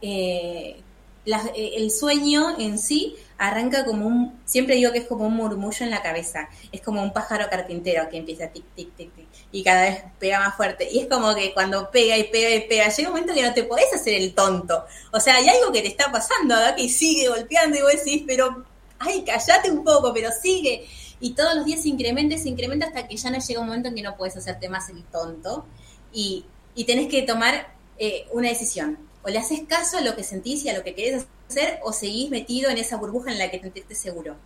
eh, 0.00 0.82
eh, 1.24 1.74
el 1.76 1.90
sueño 1.90 2.58
en 2.58 2.78
sí 2.78 3.16
arranca 3.38 3.84
como 3.84 4.06
un, 4.06 4.40
siempre 4.44 4.74
digo 4.74 4.92
que 4.92 4.98
es 4.98 5.06
como 5.06 5.26
un 5.26 5.34
murmullo 5.34 5.84
en 5.84 5.90
la 5.90 6.02
cabeza, 6.02 6.48
es 6.72 6.82
como 6.82 7.02
un 7.02 7.12
pájaro 7.12 7.48
carpintero 7.48 8.08
que 8.10 8.18
empieza 8.18 8.48
tic, 8.48 8.64
tic, 8.74 8.94
tic, 8.94 9.14
tic, 9.14 9.26
y 9.50 9.62
cada 9.62 9.82
vez 9.82 10.04
pega 10.18 10.40
más 10.40 10.56
fuerte. 10.56 10.88
Y 10.90 11.00
es 11.00 11.06
como 11.08 11.34
que 11.34 11.52
cuando 11.54 11.90
pega 11.90 12.18
y 12.18 12.24
pega 12.24 12.50
y 12.50 12.68
pega, 12.68 12.88
llega 12.88 13.08
un 13.08 13.14
momento 13.14 13.34
que 13.34 13.42
no 13.42 13.54
te 13.54 13.64
podés 13.64 13.92
hacer 13.94 14.14
el 14.14 14.34
tonto. 14.34 14.84
O 15.12 15.20
sea, 15.20 15.36
hay 15.36 15.48
algo 15.48 15.72
que 15.72 15.80
te 15.80 15.88
está 15.88 16.12
pasando, 16.12 16.54
¿verdad? 16.54 16.76
Que 16.76 16.88
sigue 16.88 17.28
golpeando 17.28 17.78
y 17.78 17.82
vos 17.82 17.92
decís, 17.92 18.24
pero, 18.26 18.64
ay, 18.98 19.24
callate 19.24 19.70
un 19.70 19.84
poco, 19.84 20.12
pero 20.12 20.30
sigue 20.42 20.86
y 21.20 21.34
todos 21.34 21.54
los 21.54 21.64
días 21.64 21.82
se 21.82 21.88
incrementa 21.88 22.36
se 22.38 22.48
incrementa 22.48 22.86
hasta 22.86 23.06
que 23.06 23.16
ya 23.16 23.30
no 23.30 23.38
llega 23.38 23.60
un 23.60 23.66
momento 23.66 23.88
en 23.88 23.94
que 23.94 24.02
no 24.02 24.16
puedes 24.16 24.36
hacerte 24.36 24.68
más 24.68 24.88
el 24.88 25.04
tonto 25.04 25.66
y, 26.12 26.44
y 26.74 26.84
tenés 26.84 27.08
que 27.08 27.22
tomar 27.22 27.74
eh, 27.98 28.26
una 28.32 28.48
decisión. 28.48 28.98
O 29.22 29.28
le 29.28 29.38
haces 29.38 29.60
caso 29.68 29.98
a 29.98 30.00
lo 30.00 30.16
que 30.16 30.24
sentís 30.24 30.64
y 30.64 30.70
a 30.70 30.76
lo 30.76 30.82
que 30.82 30.94
querés 30.94 31.26
hacer 31.48 31.78
o 31.82 31.92
seguís 31.92 32.30
metido 32.30 32.70
en 32.70 32.78
esa 32.78 32.96
burbuja 32.96 33.30
en 33.30 33.38
la 33.38 33.50
que 33.50 33.58
te 33.58 33.64
sentiste 33.64 33.94
seguro. 33.94 34.36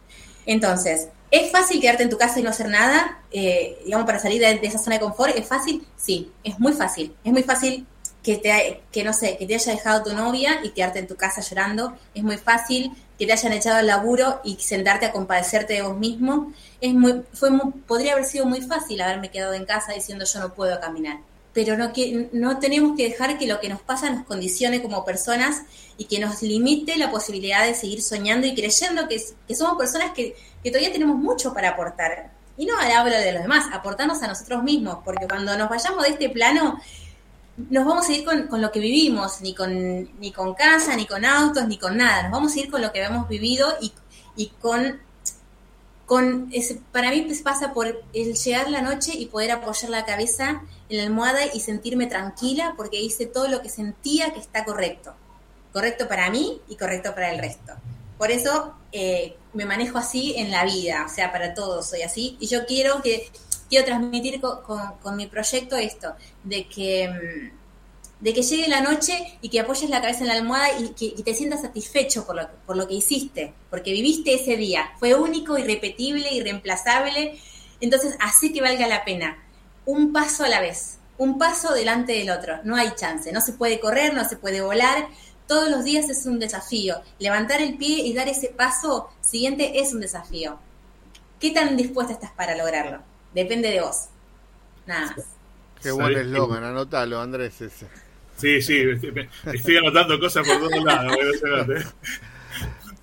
Entonces, 0.45 1.09
¿es 1.31 1.53
fácil 1.53 1.81
quedarte 1.81 2.03
en 2.03 2.11
tu 2.11 2.19
casa 2.19 2.41
y 2.41 2.43
no 2.43 2.51
hacer 2.51 2.69
nada? 2.69 3.23
Eh, 3.31 3.79
digamos, 3.85 4.07
para 4.07 4.19
salir 4.19 4.41
de, 4.41 4.59
esa 4.67 4.79
zona 4.79 4.97
de 4.97 5.03
confort, 5.03 5.37
¿es 5.37 5.47
fácil? 5.47 5.87
Sí, 5.97 6.33
es 6.43 6.59
muy 6.59 6.73
fácil. 6.73 7.15
Es 7.23 7.33
muy 7.33 7.45
fácil 7.45 7.87
que 8.25 8.39
te, 8.39 8.83
que 8.91 9.05
no 9.05 9.13
sé, 9.13 9.37
que 9.37 9.47
te 9.47 9.55
haya 9.55 9.73
dejado 9.73 10.03
tu 10.03 10.13
novia 10.13 10.61
y 10.65 10.71
quedarte 10.71 10.99
en 10.99 11.07
tu 11.07 11.15
casa 11.15 11.41
llorando. 11.41 11.97
Es 12.13 12.25
muy 12.25 12.37
fácil 12.37 12.91
que 13.19 13.27
te 13.27 13.33
hayan 13.33 13.53
echado 13.53 13.77
al 13.77 13.87
laburo 13.87 14.41
y 14.45 14.57
sentarte 14.57 15.07
a 15.07 15.13
compadecerte 15.13 15.75
de 15.75 15.83
vos 15.83 15.97
mismo. 15.97 16.53
Es 16.81 16.95
muy, 16.95 17.23
fue 17.33 17.51
podría 17.87 18.13
haber 18.13 18.25
sido 18.25 18.47
muy 18.47 18.61
fácil 18.61 19.01
haberme 19.01 19.31
quedado 19.31 19.55
en 19.55 19.65
casa 19.65 19.93
diciendo 19.93 20.25
yo 20.25 20.41
no 20.41 20.55
puedo 20.55 20.79
caminar. 20.81 21.19
Pero 21.53 21.77
no, 21.77 21.93
que, 21.93 22.29
no 22.33 22.59
tenemos 22.59 22.97
que 22.97 23.09
dejar 23.09 23.39
que 23.39 23.47
lo 23.47 23.61
que 23.61 23.69
nos 23.69 23.81
pasa 23.81 24.11
nos 24.11 24.25
condicione 24.25 24.83
como 24.83 25.05
personas 25.05 25.63
y 25.97 26.07
que 26.07 26.19
nos 26.19 26.43
limite 26.43 26.97
la 26.97 27.13
posibilidad 27.13 27.65
de 27.65 27.75
seguir 27.75 28.03
soñando 28.03 28.47
y 28.47 28.55
creyendo 28.57 29.07
que, 29.07 29.23
que 29.47 29.55
somos 29.55 29.79
personas 29.79 30.13
que, 30.13 30.35
que 30.65 30.71
todavía 30.71 30.93
tenemos 30.93 31.17
mucho 31.17 31.55
para 31.55 31.71
aportar. 31.71 32.33
Y 32.57 32.67
no 32.67 32.75
hablo 32.79 33.17
de 33.17 33.33
los 33.33 33.43
demás, 33.43 33.67
aportarnos 33.73 34.23
a 34.23 34.29
nosotros 34.29 34.63
mismos, 34.63 34.99
porque 35.05 35.27
cuando 35.27 35.57
nos 35.57 35.69
vayamos 35.69 36.05
de 36.05 36.11
este 36.11 36.29
plano, 36.29 36.81
nos 37.57 37.85
vamos 37.85 38.09
a 38.09 38.13
ir 38.13 38.25
con, 38.25 38.61
lo 38.61 38.73
que 38.73 38.81
vivimos, 38.81 39.41
ni 39.41 39.55
con, 39.55 40.19
ni 40.19 40.33
con 40.33 40.55
casa, 40.55 40.97
ni 40.97 41.07
con 41.07 41.25
autos, 41.25 41.67
ni 41.69 41.79
con 41.79 41.97
nada. 41.97 42.25
Nos 42.25 42.33
vamos 42.33 42.55
a 42.55 42.61
ir 42.61 42.71
con 42.71 42.83
lo 42.83 42.93
que 42.93 43.03
hemos 43.03 43.29
vivido 43.29 43.75
y, 43.81 43.93
y 44.37 44.49
con, 44.61 45.01
con 46.07 46.51
para 46.91 47.11
mí 47.11 47.23
pues 47.23 47.43
pasa 47.43 47.73
por 47.73 48.03
el 48.13 48.35
llegar 48.35 48.71
la 48.71 48.83
noche 48.83 49.13
y 49.15 49.27
poder 49.27 49.53
apoyar 49.53 49.91
la 49.91 50.05
cabeza 50.05 50.63
en 50.89 50.97
la 50.97 51.05
almohada 51.05 51.41
y 51.53 51.61
sentirme 51.61 52.07
tranquila 52.07 52.75
porque 52.77 53.01
hice 53.01 53.27
todo 53.27 53.49
lo 53.49 53.63
que 53.63 53.69
sentía 53.69 54.33
que 54.33 54.41
está 54.41 54.65
correcto. 54.65 55.15
Correcto 55.73 56.09
para 56.09 56.31
mí 56.31 56.61
y 56.69 56.77
correcto 56.77 57.15
para 57.15 57.33
el 57.33 57.39
resto. 57.39 57.73
Por 58.19 58.31
eso 58.31 58.75
eh, 58.93 59.37
me 59.53 59.65
manejo 59.65 59.99
así 59.99 60.35
en 60.37 60.51
la 60.51 60.65
vida, 60.65 61.05
o 61.07 61.13
sea, 61.13 61.33
para 61.33 61.55
todos 61.55 61.89
soy 61.89 62.03
así. 62.03 62.37
Y 62.41 62.47
yo 62.47 62.65
quiero 62.67 63.03
que 63.03 63.29
quiero 63.69 63.85
transmitir 63.85 64.41
con, 64.41 65.17
mi 65.17 65.27
proyecto 65.27 65.77
esto, 65.77 66.15
de 66.43 66.69
que, 66.69 67.09
mm, 67.09 68.25
de 68.25 68.35
que 68.35 68.43
llegue 68.43 68.69
la 68.69 68.81
noche 68.81 69.39
y 69.43 69.49
que 69.49 69.61
apoyes 69.61 69.91
la 69.91 70.01
cabeza 70.01 70.21
en 70.21 70.29
la 70.29 70.35
almohada 70.35 70.69
y 70.79 70.89
que 70.91 71.23
te 71.23 71.35
sientas 71.35 71.63
satisfecho 71.63 72.25
por 72.27 72.37
lo, 72.37 72.49
por 72.67 72.77
lo 72.77 72.89
que 72.89 72.95
hiciste, 72.95 73.53
porque 73.71 73.93
viviste 73.93 74.35
ese 74.35 74.57
día. 74.57 74.93
Fue 74.99 75.15
único, 75.15 75.59
irrepetible, 75.59 76.33
irreemplazable. 76.33 77.39
Entonces, 77.81 78.17
así 78.21 78.53
que 78.53 78.63
valga 78.63 78.87
la 78.87 79.05
pena. 79.05 79.39
Un 79.85 80.13
paso 80.13 80.45
a 80.45 80.49
la 80.49 80.61
vez, 80.61 80.99
un 81.19 81.39
paso 81.39 81.75
delante 81.75 82.13
del 82.13 82.31
otro. 82.31 82.61
No 82.65 82.77
hay 82.77 82.93
chance, 82.97 83.33
no 83.33 83.41
se 83.41 83.53
puede 83.53 83.81
correr, 83.81 84.15
no 84.15 84.25
se 84.27 84.37
puede 84.37 84.63
volar. 84.63 85.09
Todos 85.47 85.69
los 85.69 85.85
días 85.85 86.09
es 86.09 86.25
un 86.27 86.39
desafío. 86.39 87.03
Levantar 87.19 87.61
el 87.61 87.77
pie 87.77 87.99
y 87.99 88.15
dar 88.15 88.29
ese 88.29 88.49
paso 88.49 89.11
siguiente 89.21 89.81
es 89.81 89.93
un 89.93 90.01
desafío. 90.01 90.59
¿Qué 91.39 91.51
tan 91.51 91.77
dispuesta 91.77 92.15
estás 92.15 92.31
para 92.33 92.57
lograrlo? 92.57 93.03
Depende 93.35 93.71
de 93.71 93.81
vos. 93.81 94.09
Nada 94.87 95.15
más. 95.17 95.27
Qué 95.83 95.91
buen 95.91 96.17
eslogan, 96.17 96.65
anótalo, 96.65 97.21
Andrés. 97.21 97.61
Ese. 97.61 97.87
Sí, 98.37 98.63
sí, 98.63 98.83
estoy, 99.53 99.77
anotando 99.77 100.19
cosas 100.19 100.47
por 100.47 100.59
todos 100.59 100.85
lados. 100.85 101.17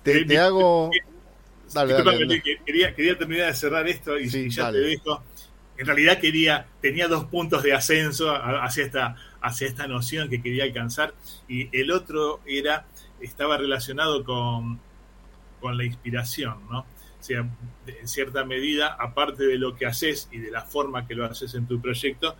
te, 0.02 0.24
te 0.24 0.38
hago. 0.38 0.90
Dale, 1.72 2.42
Quería, 2.66 2.94
quería 2.94 3.16
terminar 3.16 3.46
de 3.46 3.54
cerrar 3.54 3.88
esto 3.88 4.18
y, 4.18 4.50
ya 4.50 4.70
te 4.70 4.78
dejo. 4.78 5.22
En 5.78 5.86
realidad 5.86 6.18
quería, 6.18 6.66
tenía 6.80 7.08
dos 7.08 7.24
puntos 7.24 7.62
de 7.62 7.72
ascenso 7.72 8.30
hacia 8.34 8.84
esta, 8.84 9.16
hacia 9.40 9.68
esta 9.68 9.86
noción 9.86 10.28
que 10.28 10.42
quería 10.42 10.64
alcanzar 10.64 11.14
y 11.48 11.74
el 11.76 11.90
otro 11.90 12.40
era, 12.46 12.84
estaba 13.20 13.56
relacionado 13.56 14.22
con, 14.22 14.80
con 15.60 15.78
la 15.78 15.84
inspiración, 15.84 16.58
¿no? 16.70 16.84
Sea, 17.22 17.48
en 17.86 18.08
cierta 18.08 18.44
medida, 18.44 18.96
aparte 18.98 19.44
de 19.44 19.58
lo 19.58 19.74
que 19.74 19.86
haces 19.86 20.28
y 20.32 20.38
de 20.38 20.50
la 20.50 20.62
forma 20.62 21.06
que 21.06 21.14
lo 21.14 21.24
haces 21.24 21.54
en 21.54 21.66
tu 21.66 21.80
proyecto, 21.80 22.36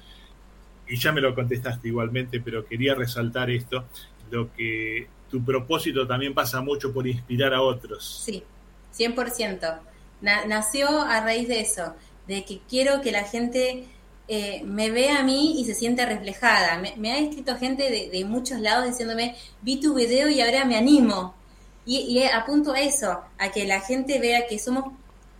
y 0.88 0.96
ya 0.96 1.12
me 1.12 1.20
lo 1.20 1.34
contestaste 1.34 1.88
igualmente, 1.88 2.40
pero 2.40 2.66
quería 2.66 2.94
resaltar 2.94 3.50
esto, 3.50 3.84
lo 4.30 4.52
que 4.52 5.06
tu 5.30 5.42
propósito 5.44 6.06
también 6.06 6.34
pasa 6.34 6.60
mucho 6.60 6.92
por 6.92 7.06
inspirar 7.06 7.54
a 7.54 7.62
otros. 7.62 8.22
Sí, 8.24 8.42
100%. 8.96 9.78
nació 10.20 11.00
a 11.00 11.20
raíz 11.24 11.48
de 11.48 11.60
eso, 11.60 11.94
de 12.26 12.44
que 12.44 12.60
quiero 12.68 13.00
que 13.00 13.12
la 13.12 13.24
gente 13.24 13.86
eh, 14.28 14.62
me 14.64 14.90
vea 14.90 15.20
a 15.20 15.22
mí 15.24 15.60
y 15.60 15.64
se 15.64 15.74
sienta 15.74 16.06
reflejada. 16.06 16.80
Me, 16.96 17.12
ha 17.12 17.18
escrito 17.18 17.56
gente 17.56 18.10
de, 18.10 18.24
muchos 18.24 18.60
lados 18.60 18.86
diciéndome, 18.86 19.36
vi 19.62 19.80
tu 19.80 19.94
video 19.94 20.28
y 20.28 20.40
ahora 20.40 20.64
me 20.64 20.76
animo. 20.76 21.34
Y, 21.84 21.98
y 21.98 22.24
apunto 22.24 22.74
eso, 22.74 23.20
a 23.38 23.50
que 23.50 23.64
la 23.66 23.80
gente 23.80 24.18
vea 24.20 24.46
que 24.46 24.58
somos 24.58 24.92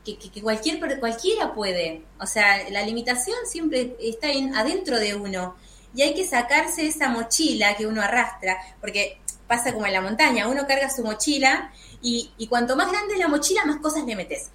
que, 0.05 0.19
que, 0.19 0.43
cualquier 0.43 0.81
cualquiera 0.99 1.55
puede. 1.55 2.03
O 2.21 2.27
sea, 2.27 2.69
la 2.71 2.83
limitación 2.83 3.37
siempre 3.47 3.97
está 4.01 4.29
en, 4.31 4.55
adentro 4.55 4.99
de 4.99 5.15
uno. 5.15 5.55
Y 5.95 6.03
hay 6.03 6.15
que 6.15 6.27
sacarse 6.27 6.87
esa 6.87 7.09
mochila 7.09 7.77
que 7.77 7.87
uno 7.87 8.03
arrastra, 8.03 8.57
porque 8.81 9.19
pasa 9.47 9.73
como 9.73 9.87
en 9.87 9.93
la 9.93 10.01
montaña, 10.01 10.49
uno 10.49 10.67
carga 10.67 10.89
su 10.89 11.05
mochila 11.05 11.71
y, 12.01 12.33
y 12.39 12.47
cuanto 12.47 12.75
más 12.75 12.91
grande 12.91 13.15
es 13.15 13.21
la 13.21 13.29
mochila, 13.29 13.65
más 13.67 13.81
cosas 13.81 14.05
le 14.05 14.17
metes. 14.17 14.49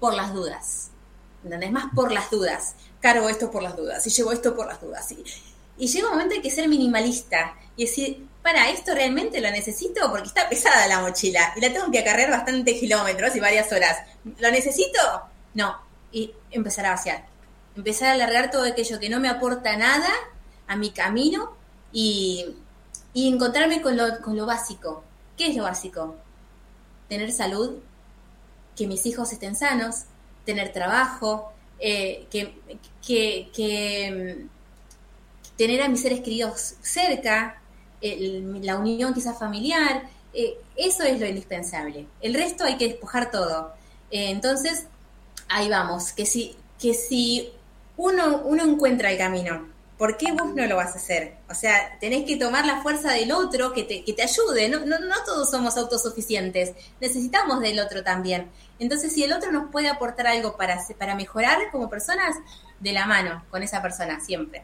Por 0.00 0.14
las 0.14 0.34
dudas. 0.34 0.90
¿Entendés? 1.44 1.70
Más 1.70 1.86
por 1.94 2.12
las 2.12 2.30
dudas. 2.30 2.74
Cargo 3.00 3.28
esto 3.28 3.50
por 3.50 3.62
las 3.62 3.76
dudas 3.76 4.04
y 4.06 4.10
llevo 4.10 4.32
esto 4.32 4.56
por 4.56 4.66
las 4.66 4.80
dudas. 4.80 5.10
Y, 5.12 5.24
y 5.78 5.86
llega 5.86 6.08
un 6.08 6.14
momento 6.14 6.34
en 6.34 6.42
que 6.42 6.50
ser 6.50 6.68
minimalista 6.68 7.54
y 7.76 7.84
decir, 7.84 8.26
para, 8.42 8.70
esto 8.70 8.94
realmente 8.94 9.40
lo 9.40 9.50
necesito 9.50 10.10
porque 10.10 10.28
está 10.28 10.48
pesada 10.48 10.86
la 10.86 11.00
mochila 11.00 11.52
y 11.56 11.60
la 11.60 11.72
tengo 11.72 11.90
que 11.90 11.98
acarrear 11.98 12.30
bastantes 12.30 12.80
kilómetros 12.80 13.34
y 13.36 13.40
varias 13.40 13.70
horas. 13.72 13.98
¿Lo 14.38 14.50
necesito? 14.50 14.98
No. 15.54 15.76
Y 16.12 16.32
empezar 16.50 16.86
a 16.86 16.90
vaciar. 16.90 17.26
Empezar 17.76 18.08
a 18.08 18.12
alargar 18.12 18.50
todo 18.50 18.64
aquello 18.64 18.98
que 18.98 19.08
no 19.08 19.20
me 19.20 19.28
aporta 19.28 19.76
nada 19.76 20.08
a 20.66 20.76
mi 20.76 20.90
camino 20.90 21.56
y, 21.92 22.56
encontrarme 23.14 23.82
con 23.82 23.96
lo, 23.96 24.20
con 24.20 24.36
lo 24.36 24.46
básico. 24.46 25.04
¿Qué 25.36 25.48
es 25.48 25.56
lo 25.56 25.64
básico? 25.64 26.16
Tener 27.08 27.32
salud, 27.32 27.78
que 28.76 28.86
mis 28.86 29.04
hijos 29.06 29.32
estén 29.32 29.56
sanos, 29.56 30.04
tener 30.44 30.72
trabajo, 30.72 31.52
eh, 31.80 32.26
que, 32.30 32.60
que, 33.04 33.50
que 33.54 34.46
mm, 34.46 35.56
tener 35.56 35.82
a 35.82 35.88
mis 35.88 36.00
seres 36.00 36.20
queridos 36.20 36.76
cerca, 36.80 37.60
la 38.00 38.76
unión 38.76 39.14
quizás 39.14 39.38
familiar, 39.38 40.02
eh, 40.32 40.58
eso 40.76 41.02
es 41.04 41.18
lo 41.20 41.26
indispensable. 41.26 42.06
El 42.20 42.34
resto 42.34 42.64
hay 42.64 42.76
que 42.76 42.88
despojar 42.88 43.30
todo. 43.30 43.72
Eh, 44.10 44.30
entonces, 44.30 44.86
ahí 45.48 45.68
vamos, 45.68 46.12
que 46.12 46.26
si, 46.26 46.56
que 46.80 46.94
si 46.94 47.50
uno, 47.96 48.42
uno 48.44 48.64
encuentra 48.64 49.10
el 49.10 49.18
camino, 49.18 49.66
¿por 49.96 50.16
qué 50.16 50.32
vos 50.32 50.54
no 50.54 50.66
lo 50.66 50.76
vas 50.76 50.94
a 50.94 50.98
hacer? 50.98 51.34
O 51.50 51.54
sea, 51.54 51.98
tenés 51.98 52.24
que 52.24 52.36
tomar 52.36 52.64
la 52.64 52.82
fuerza 52.82 53.12
del 53.12 53.32
otro 53.32 53.72
que 53.72 53.82
te, 53.82 54.04
que 54.04 54.12
te 54.12 54.22
ayude. 54.22 54.68
No, 54.68 54.80
no, 54.86 54.98
no 55.00 55.14
todos 55.26 55.50
somos 55.50 55.76
autosuficientes, 55.76 56.72
necesitamos 57.00 57.60
del 57.60 57.80
otro 57.80 58.04
también. 58.04 58.46
Entonces, 58.78 59.12
si 59.12 59.24
el 59.24 59.32
otro 59.32 59.50
nos 59.50 59.70
puede 59.72 59.88
aportar 59.88 60.28
algo 60.28 60.56
para, 60.56 60.78
para 60.98 61.16
mejorar 61.16 61.58
como 61.72 61.90
personas, 61.90 62.36
de 62.80 62.92
la 62.92 63.06
mano 63.06 63.44
con 63.50 63.62
esa 63.62 63.82
persona, 63.82 64.20
siempre. 64.20 64.62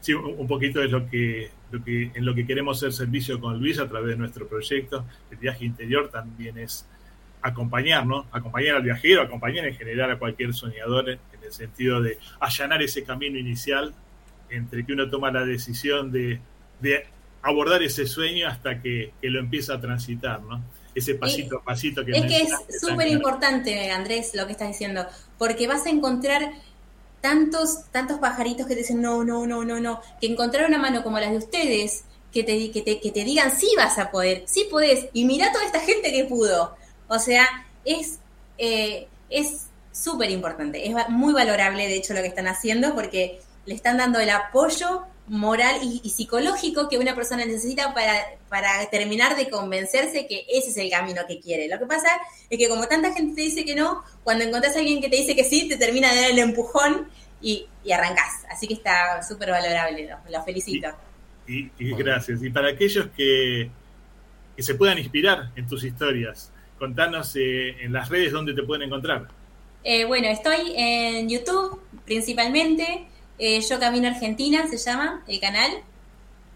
Sí, 0.00 0.12
un 0.12 0.46
poquito 0.46 0.82
es 0.82 0.90
lo 0.90 1.08
que 1.08 1.50
que, 1.82 2.10
en 2.14 2.24
lo 2.24 2.34
que 2.34 2.46
queremos 2.46 2.76
hacer 2.78 2.92
servicio 2.92 3.40
con 3.40 3.58
Luis 3.58 3.78
a 3.78 3.88
través 3.88 4.10
de 4.10 4.16
nuestro 4.16 4.46
proyecto. 4.46 5.04
El 5.30 5.38
viaje 5.38 5.64
interior 5.64 6.10
también 6.10 6.58
es 6.58 6.86
acompañar, 7.42 8.06
¿no? 8.06 8.26
Acompañar 8.32 8.76
al 8.76 8.82
viajero, 8.82 9.22
acompañar 9.22 9.66
en 9.66 9.74
general 9.74 10.10
a 10.10 10.18
cualquier 10.18 10.54
soñador 10.54 11.10
en 11.10 11.18
el 11.42 11.52
sentido 11.52 12.00
de 12.00 12.18
allanar 12.40 12.82
ese 12.82 13.04
camino 13.04 13.38
inicial 13.38 13.94
entre 14.48 14.84
que 14.84 14.92
uno 14.92 15.10
toma 15.10 15.30
la 15.30 15.44
decisión 15.44 16.10
de, 16.10 16.40
abordar 17.42 17.82
ese 17.82 18.06
sueño 18.06 18.48
hasta 18.48 18.80
que, 18.80 19.12
lo 19.22 19.40
empieza 19.40 19.74
a 19.74 19.80
transitar, 19.80 20.40
¿no? 20.42 20.64
Ese 20.94 21.16
pasito 21.16 21.58
a 21.58 21.62
pasito 21.62 22.04
que... 22.04 22.12
Es 22.12 22.24
que 22.24 22.42
es 22.42 22.80
súper 22.80 23.08
importante, 23.08 23.90
Andrés, 23.90 24.32
lo 24.34 24.46
que 24.46 24.52
estás 24.52 24.68
diciendo, 24.68 25.04
porque 25.38 25.66
vas 25.66 25.84
a 25.86 25.90
encontrar 25.90 26.52
tantos, 27.24 27.90
tantos 27.90 28.18
pajaritos 28.18 28.66
que 28.66 28.74
te 28.74 28.80
dicen 28.80 29.00
no, 29.00 29.24
no, 29.24 29.46
no, 29.46 29.64
no, 29.64 29.80
no, 29.80 30.02
que 30.20 30.26
encontrar 30.26 30.68
una 30.68 30.76
mano 30.76 31.02
como 31.02 31.18
las 31.18 31.30
de 31.30 31.38
ustedes, 31.38 32.04
que 32.30 32.44
te, 32.44 32.70
que 32.70 32.82
te, 32.82 33.00
que 33.00 33.10
te 33.12 33.24
digan 33.24 33.50
sí 33.50 33.66
vas 33.78 33.98
a 33.98 34.10
poder, 34.10 34.42
sí 34.44 34.68
podés, 34.70 35.06
y 35.14 35.24
mira 35.24 35.50
toda 35.50 35.64
esta 35.64 35.80
gente 35.80 36.12
que 36.12 36.24
pudo. 36.26 36.76
O 37.08 37.18
sea, 37.18 37.48
es 37.86 38.18
eh, 38.58 39.08
es 39.30 39.68
súper 39.90 40.30
importante, 40.32 40.86
es 40.86 40.94
muy 41.08 41.32
valorable 41.32 41.88
de 41.88 41.96
hecho 41.96 42.12
lo 42.12 42.20
que 42.20 42.28
están 42.28 42.46
haciendo 42.46 42.94
porque 42.94 43.40
le 43.64 43.74
están 43.74 43.96
dando 43.96 44.18
el 44.20 44.28
apoyo 44.28 45.04
moral 45.26 45.80
y, 45.82 46.08
psicológico 46.10 46.88
que 46.88 46.98
una 46.98 47.14
persona 47.14 47.44
necesita 47.44 47.94
para, 47.94 48.12
para 48.48 48.88
terminar 48.90 49.36
de 49.36 49.48
convencerse 49.48 50.26
que 50.26 50.44
ese 50.48 50.70
es 50.70 50.76
el 50.76 50.90
camino 50.90 51.22
que 51.26 51.40
quiere. 51.40 51.68
Lo 51.68 51.78
que 51.78 51.86
pasa 51.86 52.08
es 52.50 52.58
que 52.58 52.68
como 52.68 52.86
tanta 52.86 53.12
gente 53.12 53.34
te 53.34 53.40
dice 53.40 53.64
que 53.64 53.74
no, 53.74 54.02
cuando 54.22 54.44
encontrás 54.44 54.76
a 54.76 54.80
alguien 54.80 55.00
que 55.00 55.08
te 55.08 55.16
dice 55.16 55.34
que 55.34 55.44
sí, 55.44 55.68
te 55.68 55.76
termina 55.76 56.12
de 56.12 56.20
dar 56.20 56.30
el 56.30 56.38
empujón 56.38 57.08
y, 57.40 57.66
y 57.84 57.92
arrancás. 57.92 58.44
Así 58.50 58.66
que 58.66 58.74
está 58.74 59.22
súper 59.22 59.50
valorable, 59.50 60.10
lo, 60.30 60.42
felicito. 60.42 60.88
Y, 61.46 61.70
gracias. 61.78 62.42
Y 62.42 62.50
para 62.50 62.68
aquellos 62.68 63.08
que, 63.16 63.70
que, 64.56 64.62
se 64.62 64.74
puedan 64.74 64.98
inspirar 64.98 65.50
en 65.56 65.66
tus 65.66 65.84
historias, 65.84 66.52
contanos 66.78 67.34
eh, 67.36 67.82
en 67.82 67.92
las 67.92 68.08
redes 68.08 68.32
dónde 68.32 68.54
te 68.54 68.62
pueden 68.62 68.86
encontrar. 68.88 69.28
Eh, 69.82 70.04
bueno, 70.04 70.28
estoy 70.28 70.74
en 70.76 71.28
YouTube 71.28 71.80
principalmente. 72.04 73.06
Eh, 73.38 73.60
Yo 73.60 73.80
Camino 73.80 74.08
Argentina 74.08 74.66
se 74.68 74.76
llama 74.76 75.22
el 75.26 75.40
canal. 75.40 75.70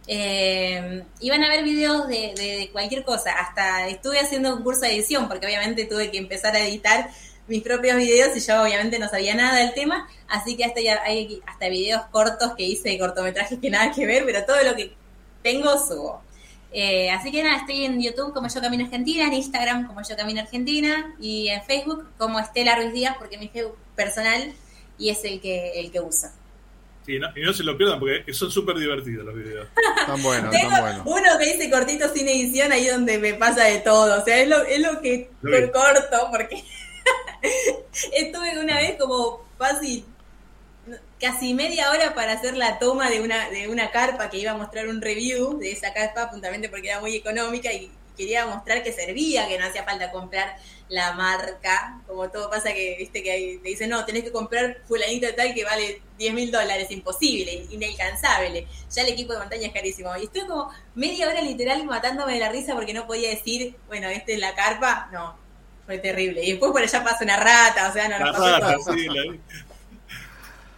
Eh, 0.07 1.05
iban 1.21 1.45
a 1.45 1.49
ver 1.49 1.65
videos 1.65 2.09
de, 2.09 2.33
de, 2.37 2.71
cualquier 2.73 3.05
cosa. 3.05 3.33
Hasta 3.33 3.89
estuve 3.89 4.21
haciendo 4.21 4.55
un 4.57 4.63
curso 4.63 4.83
de 4.83 4.95
edición, 4.95 5.29
porque 5.29 5.47
obviamente 5.47 5.85
tuve 5.85 6.11
que 6.11 6.19
empezar 6.19 6.55
a 6.57 6.61
editar 6.61 7.11
mis 7.47 7.63
propios 7.63 7.97
videos 7.97 8.37
y 8.37 8.41
yo 8.41 8.63
obviamente 8.63 8.99
no 8.99 9.09
sabía 9.09 9.35
nada 9.35 9.59
del 9.59 9.75
tema. 9.75 10.09
Así 10.29 10.57
que 10.57 10.65
hasta 10.65 10.81
ya 10.81 11.03
hay 11.03 11.43
hasta 11.47 11.69
videos 11.69 12.03
cortos 12.11 12.55
que 12.57 12.65
hice, 12.65 12.99
cortometrajes 12.99 13.59
que 13.59 13.71
nada 13.71 13.93
que 13.93 14.07
ver, 14.07 14.25
pero 14.25 14.45
todo 14.45 14.63
lo 14.63 14.77
que 14.77 14.95
tengo 15.43 15.79
subo. 15.79 16.23
Eh, 16.71 17.11
así 17.11 17.33
que 17.33 17.43
nada, 17.43 17.57
estoy 17.57 17.87
en 17.87 18.01
YouTube 18.01 18.35
como 18.35 18.49
Yo 18.49 18.61
Camino 18.61 18.85
Argentina, 18.85 19.27
en 19.27 19.33
Instagram 19.33 19.87
como 19.87 20.03
Yo 20.03 20.17
Camino 20.17 20.43
Argentina 20.43 21.15
y 21.19 21.49
en 21.49 21.63
Facebook 21.63 22.11
como 22.19 22.39
Estela 22.39 22.77
Ruiz 22.77 22.93
Díaz 22.93 23.17
porque 23.19 23.39
mi 23.39 23.49
Facebook 23.49 23.79
personal 23.97 24.53
y 24.99 25.09
es 25.09 25.25
el 25.25 25.41
que, 25.41 25.81
el 25.81 25.91
que 25.91 26.01
uso 26.01 26.29
y 27.09 27.19
no 27.19 27.53
se 27.53 27.63
lo 27.63 27.77
pierdan 27.77 27.99
porque 27.99 28.33
son 28.35 28.51
súper 28.51 28.77
divertidos 28.77 29.25
los 29.25 29.35
videos. 29.35 29.69
Tan 30.07 30.23
buenos, 30.23 30.51
tan 30.55 30.81
buenos. 30.81 31.03
Uno 31.07 31.39
que 31.39 31.53
dice 31.53 31.71
cortito 31.71 32.09
sin 32.13 32.29
edición, 32.29 32.71
ahí 32.71 32.87
donde 32.87 33.19
me 33.19 33.35
pasa 33.35 33.65
de 33.65 33.79
todo. 33.79 34.21
O 34.21 34.25
sea, 34.25 34.39
es 34.39 34.49
lo, 34.49 34.63
es 34.65 34.81
lo 34.81 35.01
que 35.01 35.31
corto 35.73 36.29
porque 36.31 36.63
estuve 38.13 38.59
una 38.59 38.77
vez 38.77 38.97
como 38.99 39.45
fácil 39.57 40.05
casi 41.21 41.55
media 41.55 41.91
hora 41.91 42.15
para 42.15 42.33
hacer 42.33 42.57
la 42.57 42.79
toma 42.79 43.11
de 43.11 43.21
una, 43.21 43.51
de 43.51 43.69
una 43.69 43.91
carpa 43.91 44.31
que 44.31 44.39
iba 44.39 44.53
a 44.53 44.57
mostrar 44.57 44.89
un 44.89 45.01
review 45.01 45.59
de 45.59 45.73
esa 45.73 45.93
carpa, 45.93 46.31
puntualmente 46.31 46.69
porque 46.69 46.89
era 46.89 47.01
muy 47.01 47.17
económica 47.17 47.73
y 47.73 47.91
quería 48.17 48.47
mostrar 48.47 48.83
que 48.83 48.93
servía, 48.93 49.49
que 49.49 49.59
no 49.59 49.67
hacía 49.67 49.85
falta 49.85 50.11
comprar 50.11 50.57
la 50.89 51.13
marca, 51.13 52.01
como 52.07 52.31
todo 52.31 52.51
pasa 52.51 52.73
que, 52.73 52.97
viste, 52.99 53.23
que 53.23 53.61
te 53.63 53.69
dicen, 53.69 53.91
no, 53.91 54.05
tenés 54.05 54.25
que 54.25 54.33
comprar 54.33 54.83
fulanito 54.87 55.27
tal 55.35 55.55
que 55.55 55.65
vale 55.65 56.03
10 56.19 56.35
mil 56.35 56.51
dólares, 56.51 56.91
imposible, 56.91 57.67
inalcanzable, 57.71 58.67
ya 58.91 59.03
el 59.03 59.09
equipo 59.09 59.33
de 59.33 59.39
montaña 59.39 59.69
es 59.69 59.73
carísimo. 59.73 60.11
Y 60.17 60.25
estuve 60.25 60.47
como 60.47 60.71
media 60.95 61.29
hora 61.29 61.41
literal 61.41 61.85
matándome 61.85 62.35
de 62.35 62.41
la 62.41 62.51
risa 62.51 62.75
porque 62.75 62.93
no 62.93 63.07
podía 63.07 63.31
decir, 63.31 63.77
bueno, 63.87 64.09
esta 64.09 64.33
es 64.33 64.39
la 64.39 64.55
carpa, 64.55 65.09
no, 65.13 65.37
fue 65.87 65.99
terrible. 65.99 66.45
Y 66.45 66.53
después 66.53 66.73
por 66.73 66.83
allá 66.83 67.05
pasa 67.05 67.25
una 67.25 67.37
rata, 67.37 67.89
o 67.89 67.93
sea, 67.93 68.09
no, 68.09 68.19
lo 68.19 68.33
rata, 68.33 68.77
sí, 68.93 69.09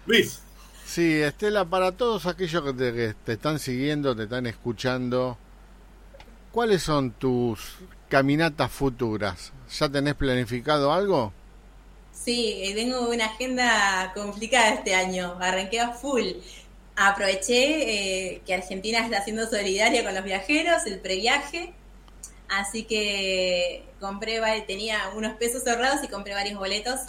Luis. 0.06 0.42
Sí, 0.84 1.22
Estela, 1.22 1.64
para 1.64 1.92
todos 1.92 2.26
aquellos 2.26 2.64
que 2.64 2.72
te, 2.72 2.92
que 2.92 3.14
te 3.24 3.32
están 3.34 3.58
siguiendo, 3.58 4.14
te 4.16 4.24
están 4.24 4.46
escuchando, 4.46 5.38
¿cuáles 6.50 6.82
son 6.82 7.12
tus 7.12 7.76
caminatas 8.08 8.72
futuras? 8.72 9.52
¿Ya 9.78 9.88
tenés 9.88 10.16
planificado 10.16 10.92
algo? 10.92 11.32
Sí, 12.12 12.60
eh, 12.62 12.74
tengo 12.74 13.08
una 13.08 13.26
agenda 13.26 14.12
complicada 14.14 14.70
este 14.70 14.94
año. 14.94 15.36
Arranqué 15.40 15.80
a 15.80 15.92
full. 15.92 16.32
Aproveché 16.96 18.34
eh, 18.34 18.42
que 18.44 18.54
Argentina 18.54 18.98
está 18.98 19.18
haciendo 19.18 19.48
solidaria 19.48 20.04
con 20.04 20.14
los 20.14 20.24
viajeros, 20.24 20.84
el 20.86 21.00
previaje. 21.00 21.72
Así 22.48 22.84
que 22.84 23.84
compré, 24.00 24.40
tenía 24.66 25.10
unos 25.16 25.34
pesos 25.36 25.66
ahorrados 25.66 26.04
y 26.04 26.08
compré 26.08 26.34
varios 26.34 26.58
boletos. 26.58 27.00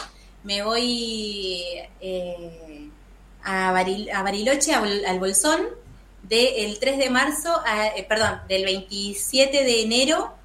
Me 0.43 0.63
voy 0.63 1.63
eh, 1.99 2.89
a, 3.43 3.71
Bariloche, 3.71 4.73
al, 4.73 5.19
Bolsón, 5.19 5.61
del 6.23 6.79
3 6.79 6.97
de 6.97 7.09
marzo, 7.09 7.61
perdón, 8.07 8.41
del 8.47 8.63
27 8.63 9.63
de 9.63 9.81
enero 9.81 10.40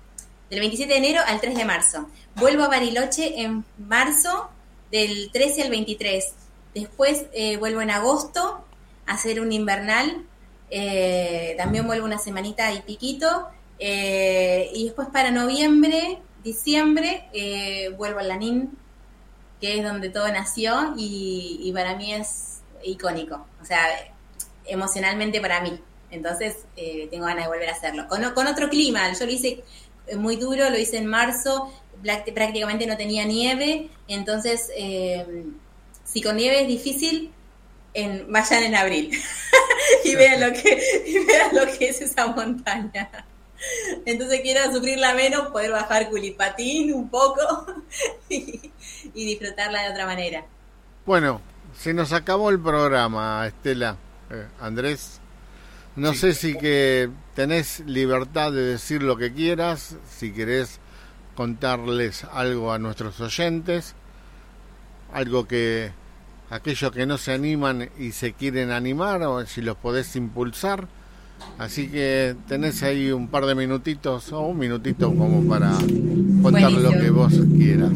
del 0.51 0.61
27 0.61 0.92
de 0.92 0.99
enero 0.99 1.20
al 1.26 1.40
3 1.40 1.57
de 1.57 1.64
marzo. 1.64 2.09
Vuelvo 2.36 2.64
a 2.64 2.68
Bariloche 2.68 3.40
en 3.40 3.64
marzo 3.78 4.51
del 4.90 5.30
13 5.32 5.62
al 5.62 5.70
23. 5.70 6.24
Después 6.74 7.26
eh, 7.32 7.57
vuelvo 7.57 7.80
en 7.80 7.90
agosto 7.90 8.64
a 9.07 9.14
hacer 9.14 9.40
un 9.40 9.53
invernal. 9.53 10.24
Eh, 10.70 11.55
también 11.57 11.86
vuelvo 11.86 12.05
una 12.05 12.18
semanita 12.18 12.72
y 12.72 12.82
piquito. 12.82 13.49
Eh, 13.78 14.70
y 14.74 14.84
después 14.84 15.09
para 15.09 15.30
noviembre, 15.30 16.18
diciembre, 16.44 17.24
vuelvo 17.97 18.20
a 18.20 18.22
Lanín, 18.22 18.76
que 19.61 19.78
es 19.78 19.84
donde 19.84 20.11
todo 20.11 20.28
nació 20.28 20.94
y, 20.97 21.70
para 21.74 21.97
mí 21.97 22.14
es 22.14 22.61
icónico. 22.84 23.47
O 23.61 23.64
sea, 23.64 23.82
emocionalmente 24.64 25.40
para 25.40 25.61
mí. 25.61 25.80
Entonces 26.11 26.66
tengo 27.11 27.26
ganas 27.26 27.44
de 27.44 27.49
volver 27.49 27.68
a 27.68 27.72
hacerlo. 27.72 28.07
Con, 28.09 28.22
con 28.32 28.47
otro 28.47 28.68
clima, 28.68 29.12
yo 29.12 29.26
lo 29.26 29.32
hice 29.32 29.64
muy 30.16 30.36
duro, 30.36 30.70
lo 30.70 30.78
hice 30.78 30.98
en 30.98 31.07
marzo, 31.07 31.72
prácticamente 32.34 32.86
no 32.86 32.96
tenía 32.96 33.24
nieve, 33.24 33.88
entonces 34.09 34.70
eh, 34.76 35.44
si 36.04 36.22
con 36.22 36.36
nieve 36.36 36.62
es 36.62 36.68
difícil, 36.68 37.32
en, 37.94 38.30
vayan 38.30 38.62
en 38.62 38.74
abril 38.74 39.11
y 40.04 40.14
vean 40.14 40.40
lo 40.40 40.52
que 40.52 40.80
vean 41.26 41.54
lo 41.54 41.78
que 41.78 41.88
es 41.88 42.00
esa 42.02 42.26
montaña. 42.26 43.11
Entonces 44.04 44.42
quiero 44.42 44.70
sufrirla 44.72 45.14
menos, 45.14 45.48
poder 45.48 45.72
bajar 45.72 46.11
culipatín 46.11 46.92
un 46.92 47.09
poco 47.09 47.40
y, 48.28 48.70
disfrutarla 49.14 49.82
de 49.82 49.90
otra 49.90 50.07
manera. 50.07 50.44
Bueno, 51.07 51.40
se 51.76 51.94
nos 51.94 52.12
acabó 52.12 52.50
el 52.50 52.61
programa, 52.61 53.46
Estela. 53.46 53.96
Eh, 54.30 54.46
Andrés, 54.61 55.20
no 55.97 56.14
sé 56.14 56.34
si 56.34 56.57
que 56.57 57.11
tenés 57.34 57.80
libertad 57.80 58.53
de 58.53 58.62
decir 58.62 59.03
lo 59.03 59.16
que 59.16 59.32
quieras, 59.32 59.97
si 60.09 60.32
querés 60.32 60.78
contarles 61.34 62.24
algo 62.24 62.72
a 62.72 62.78
nuestros 62.78 63.20
oyentes, 63.20 63.94
algo 65.12 65.47
que 65.47 65.92
aquellos 66.51 66.92
que 66.92 67.07
no 67.07 67.18
se 67.18 67.32
animan 67.32 67.90
y 67.99 68.12
se 68.12 68.34
quieren 68.34 68.70
animar, 68.70 69.22
o 69.22 69.44
si 69.47 69.62
los 69.62 69.76
podés 69.76 70.14
impulsar. 70.16 70.86
Así 71.59 71.88
que 71.88 72.36
tenés 72.49 72.82
ahí 72.82 73.12
un 73.12 73.28
par 73.28 73.44
de 73.47 73.55
minutitos 73.55 74.32
o 74.32 74.40
un 74.40 74.59
minutito 74.59 75.14
como 75.14 75.47
para 75.49 75.72
contar 76.42 76.72
lo 76.72 76.90
que 76.90 77.11
vos 77.11 77.32
quieras. 77.57 77.92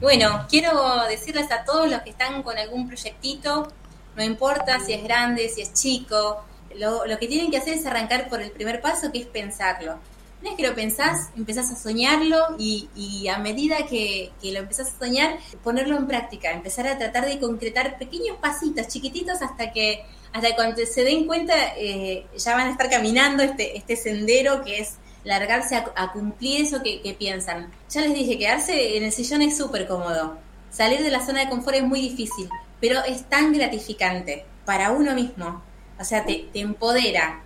Bueno, 0.00 0.46
quiero 0.48 1.04
decirles 1.08 1.50
a 1.52 1.64
todos 1.64 1.88
los 1.88 2.02
que 2.02 2.10
están 2.10 2.42
con 2.42 2.58
algún 2.58 2.88
proyectito, 2.88 3.68
no 4.16 4.24
importa 4.24 4.80
si 4.80 4.92
es 4.92 5.04
grande, 5.04 5.48
si 5.48 5.62
es 5.62 5.72
chico, 5.72 6.44
lo, 6.76 7.18
que 7.18 7.26
tienen 7.28 7.50
que 7.50 7.58
hacer 7.58 7.74
es 7.74 7.86
arrancar 7.86 8.28
por 8.28 8.40
el 8.40 8.50
primer 8.50 8.80
paso, 8.80 9.12
que 9.12 9.20
es 9.20 9.26
pensarlo. 9.26 9.98
Una 10.40 10.50
vez 10.50 10.56
que 10.56 10.68
lo 10.68 10.74
pensás, 10.74 11.30
empezás 11.36 11.70
a 11.70 11.76
soñarlo 11.76 12.56
y, 12.58 13.28
a 13.28 13.38
medida 13.38 13.86
que, 13.86 14.32
lo 14.42 14.58
empezás 14.58 14.92
a 14.94 14.98
soñar, 14.98 15.38
ponerlo 15.62 15.96
en 15.96 16.06
práctica, 16.08 16.50
empezar 16.50 16.88
a 16.88 16.98
tratar 16.98 17.26
de 17.26 17.38
concretar 17.38 17.96
pequeños 17.96 18.36
pasitos 18.38 18.88
chiquititos 18.88 19.40
hasta 19.40 19.72
que 19.72 20.04
hasta 20.32 20.54
cuando 20.56 20.84
se 20.86 21.04
den 21.04 21.26
cuenta 21.26 21.54
eh, 21.76 22.26
ya 22.36 22.54
van 22.54 22.68
a 22.68 22.70
estar 22.70 22.88
caminando 22.88 23.42
este, 23.42 23.76
este 23.76 23.96
sendero 23.96 24.64
que 24.64 24.78
es 24.78 24.94
largarse 25.24 25.76
a, 25.76 26.12
cumplir 26.12 26.62
eso 26.62 26.82
que, 26.82 27.00
que, 27.02 27.14
piensan. 27.14 27.70
Ya 27.90 28.00
les 28.00 28.14
dije, 28.14 28.38
quedarse 28.38 28.96
en 28.96 29.04
el 29.04 29.12
sillón 29.12 29.42
es 29.42 29.56
súper 29.56 29.86
cómodo. 29.86 30.38
Salir 30.70 31.02
de 31.02 31.10
la 31.10 31.24
zona 31.24 31.40
de 31.40 31.50
confort 31.50 31.76
es 31.76 31.84
muy 31.84 32.00
difícil, 32.00 32.48
pero 32.80 33.04
es 33.04 33.28
tan 33.28 33.52
gratificante 33.52 34.44
para 34.64 34.90
uno 34.90 35.14
mismo 35.14 35.62
o 36.02 36.04
sea, 36.04 36.24
te, 36.24 36.48
empodera, 36.54 37.44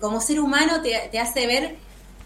como 0.00 0.20
ser 0.20 0.38
humano 0.38 0.82
te, 0.82 1.18
hace 1.18 1.46
ver 1.46 1.76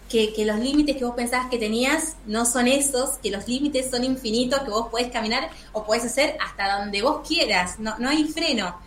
que, 0.09 0.33
los 0.45 0.59
límites 0.59 0.97
que 0.97 1.05
vos 1.05 1.15
pensabas 1.15 1.49
que 1.49 1.57
tenías 1.57 2.17
no 2.25 2.45
son 2.45 2.67
esos, 2.67 3.11
que 3.19 3.31
los 3.31 3.47
límites 3.47 3.89
son 3.89 4.03
infinitos, 4.03 4.59
que 4.63 4.69
vos 4.69 4.89
podés 4.89 5.09
caminar 5.09 5.49
o 5.71 5.85
podés 5.85 6.03
hacer 6.03 6.37
hasta 6.45 6.79
donde 6.79 7.01
vos 7.01 7.25
quieras, 7.25 7.79
no, 7.79 7.97
no 7.99 8.09
hay 8.09 8.25
freno. 8.25 8.77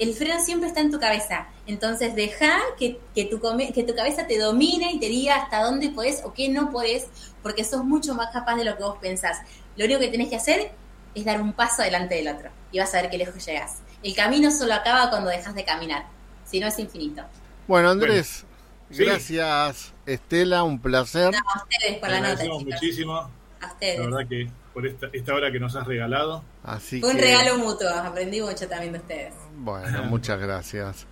El 0.00 0.14
freno 0.14 0.44
siempre 0.44 0.68
está 0.68 0.80
en 0.80 0.90
tu 0.90 0.98
cabeza, 0.98 1.46
entonces 1.66 2.14
deja 2.16 2.58
que, 2.76 2.98
tu, 3.14 3.40
que 3.72 3.84
tu 3.84 3.94
cabeza 3.94 4.26
te 4.26 4.38
domine 4.38 4.92
y 4.92 4.98
te 4.98 5.08
diga 5.08 5.36
hasta 5.36 5.62
dónde 5.62 5.90
podés 5.90 6.22
o 6.24 6.34
qué 6.34 6.48
no 6.48 6.70
podés, 6.70 7.06
porque 7.42 7.62
sos 7.62 7.84
mucho 7.84 8.14
más 8.14 8.32
capaz 8.32 8.56
de 8.56 8.64
lo 8.64 8.76
que 8.76 8.82
vos 8.82 8.98
pensás. 9.00 9.38
Lo 9.76 9.84
único 9.84 10.00
que 10.00 10.08
tenés 10.08 10.28
que 10.28 10.36
hacer 10.36 10.72
es 11.14 11.24
dar 11.24 11.40
un 11.40 11.52
paso 11.52 11.82
adelante 11.82 12.16
del 12.16 12.28
otro 12.28 12.50
y 12.72 12.80
vas 12.80 12.92
a 12.94 13.00
ver 13.00 13.10
qué 13.10 13.16
lejos 13.16 13.46
llegas. 13.46 13.76
El 14.02 14.14
camino 14.14 14.50
solo 14.50 14.74
acaba 14.74 15.08
cuando 15.08 15.30
dejas 15.30 15.54
de 15.54 15.64
caminar, 15.64 16.06
si 16.46 16.60
no 16.60 16.66
es 16.66 16.78
infinito. 16.78 17.22
Bueno, 17.66 17.90
Andrés, 17.90 18.44
gracias 18.90 19.92
Estela, 20.06 20.62
un 20.62 20.78
placer. 20.78 21.34
a 21.34 21.62
ustedes 21.62 21.98
por 21.98 22.08
la 22.08 22.20
nota. 22.20 22.44
muchísimo. 22.64 23.30
A 23.60 23.66
ustedes. 23.66 23.98
La 23.98 24.04
verdad 24.04 24.28
que 24.28 24.48
por 24.72 24.86
esta, 24.86 25.08
esta 25.12 25.34
hora 25.34 25.50
que 25.50 25.58
nos 25.58 25.74
has 25.74 25.86
regalado. 25.86 26.42
Así 26.62 27.00
Fue 27.00 27.10
un 27.10 27.18
regalo 27.18 27.58
mutuo, 27.58 27.88
aprendí 27.88 28.40
mucho 28.40 28.68
también 28.68 28.92
de 28.92 28.98
ustedes. 28.98 29.34
Bueno, 29.56 30.04
muchas 30.04 30.40
gracias. 30.40 31.06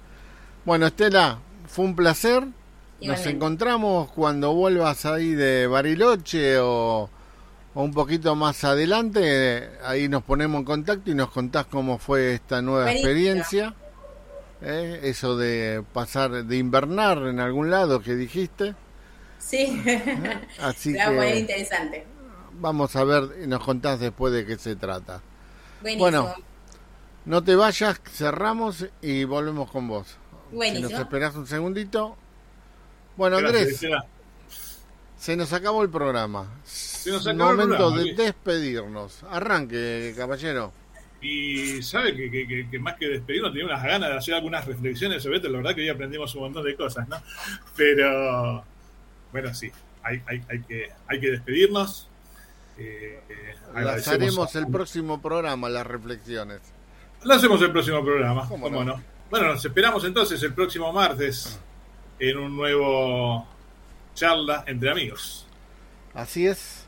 Bueno, 0.65 0.87
Estela, 0.87 1.39
fue 1.67 1.85
un 1.85 1.97
placer. 1.97 2.45
Nos 3.01 3.27
encontramos 3.27 4.11
cuando 4.13 4.55
vuelvas 4.55 5.05
ahí 5.05 5.35
de 5.35 5.67
Bariloche 5.67 6.59
o 6.59 7.11
o 7.75 7.83
un 7.83 7.93
poquito 7.93 8.35
más 8.37 8.63
adelante, 8.65 9.69
ahí 9.83 10.09
nos 10.09 10.23
ponemos 10.23 10.61
en 10.61 10.65
contacto 10.65 11.11
y 11.11 11.15
nos 11.15 11.31
contás 11.31 11.67
cómo 11.67 11.99
fue 11.99 12.35
esta 12.35 12.63
nueva 12.63 12.93
experiencia. 12.93 13.75
¿Eh? 14.65 15.01
Eso 15.05 15.37
de 15.37 15.85
pasar, 15.93 16.45
de 16.45 16.57
invernar 16.57 17.19
en 17.27 17.41
algún 17.41 17.71
lado 17.71 18.01
que 18.01 18.15
dijiste. 18.15 18.75
Sí, 19.39 19.83
¿Eh? 19.87 20.41
así 20.61 20.95
que 20.95 21.39
interesante. 21.39 22.07
Vamos 22.53 22.97
a 22.97 23.05
ver 23.05 23.43
y 23.43 23.47
nos 23.47 23.63
contás 23.63 24.01
después 24.01 24.33
de 24.33 24.47
qué 24.47 24.57
se 24.57 24.77
trata. 24.77 25.21
Bueno, 25.83 26.35
no 27.27 27.43
te 27.43 27.57
vayas, 27.57 28.01
cerramos 28.11 28.87
y 29.03 29.25
volvemos 29.25 29.71
con 29.71 29.89
vos. 29.89 30.17
Buenísimo. 30.51 30.89
Si 30.89 30.95
nos 30.95 31.03
esperás 31.03 31.35
un 31.35 31.47
segundito. 31.47 32.17
Bueno, 33.17 33.37
Andrés, 33.37 33.81
se 35.17 35.37
nos 35.37 35.53
acabó 35.53 35.83
el 35.83 35.91
programa. 35.91 36.61
Se 36.65 37.11
nos 37.11 37.27
acabó 37.27 37.53
Momento 37.53 37.91
de 37.91 38.15
despedirnos. 38.15 39.23
Arranque, 39.31 40.15
caballero. 40.17 40.73
Y 41.25 41.83
sabe 41.83 42.15
que, 42.15 42.79
más 42.79 42.97
que 42.97 43.09
despedirnos, 43.09 43.51
tenía 43.51 43.65
unas 43.65 43.83
ganas 43.83 44.11
de 44.11 44.17
hacer 44.19 44.35
algunas 44.35 44.67
reflexiones 44.67 45.23
sobre 45.23 45.37
esto. 45.39 45.49
La 45.49 45.57
verdad 45.57 45.75
que 45.75 45.81
hoy 45.81 45.89
aprendimos 45.89 46.35
un 46.35 46.43
montón 46.43 46.63
de 46.67 46.77
cosas, 46.77 47.09
¿no? 47.09 47.17
Pero, 47.75 48.63
bueno, 49.33 49.55
sí, 49.55 49.73
hay, 50.03 50.21
que, 50.69 50.91
hay 51.07 51.21
que 51.21 51.31
despedirnos. 51.31 52.11
Eh, 52.77 53.23
las 53.75 54.07
haremos 54.07 54.55
el 54.55 54.67
próximo 54.67 55.23
programa, 55.23 55.71
las 55.71 55.87
reflexiones. 55.87 56.61
Lo 57.23 57.33
hacemos 57.33 57.63
el 57.63 57.73
próximo 57.73 58.05
programa, 58.05 58.47
¿cómo, 58.47 58.69
no? 58.69 59.03
Bueno, 59.31 59.49
nos 59.49 59.65
esperamos 59.65 60.05
entonces 60.05 60.43
el 60.43 60.53
próximo 60.53 60.93
martes 60.93 61.59
en 62.19 62.37
un 62.37 62.55
nuevo 62.55 63.49
charla 64.15 64.65
entre 64.67 64.91
amigos. 64.91 65.47
Así 66.13 66.47
es. 66.47 66.84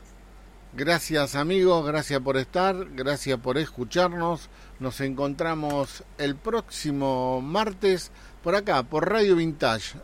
Gracias 0.77 1.33
amigos, 1.33 1.83
gracias 1.87 2.21
por 2.21 2.37
estar, 2.37 2.75
gracias 2.91 3.39
por 3.39 3.57
escucharnos. 3.57 4.47
Nos 4.79 5.01
encontramos 5.01 6.03
el 6.19 6.35
próximo 6.35 7.41
martes 7.41 8.11
por 8.43 8.53
acá, 8.53 8.83
por 8.83 9.09
Radio 9.09 9.37
Vintage. 9.37 9.97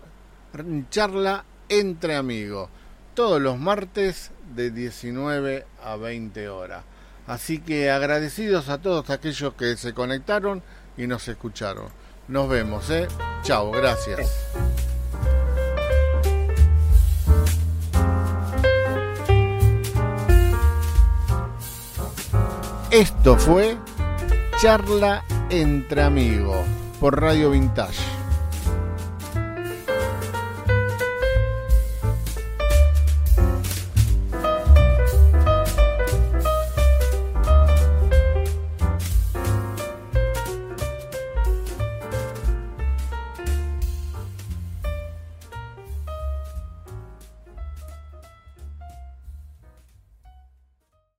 Charla 0.89 1.45
entre 1.69 2.15
amigos. 2.15 2.71
Todos 3.13 3.39
los 3.39 3.59
martes 3.59 4.31
de 4.55 4.71
19 4.71 5.67
a 5.83 5.95
20 5.95 6.49
horas. 6.49 6.83
Así 7.27 7.59
que 7.59 7.91
agradecidos 7.91 8.69
a 8.69 8.81
todos 8.81 9.11
aquellos 9.11 9.53
que 9.53 9.77
se 9.77 9.93
conectaron 9.93 10.63
y 10.97 11.05
nos 11.05 11.27
escucharon. 11.27 11.85
Nos 12.27 12.49
vemos, 12.49 12.89
¿eh? 12.89 13.07
Chao, 13.43 13.69
gracias. 13.69 14.27
Esto 22.93 23.39
fue 23.39 23.75
Charla 24.61 25.23
entre 25.49 26.03
amigos 26.03 26.63
por 26.99 27.19
Radio 27.19 27.49
Vintage. 27.49 28.22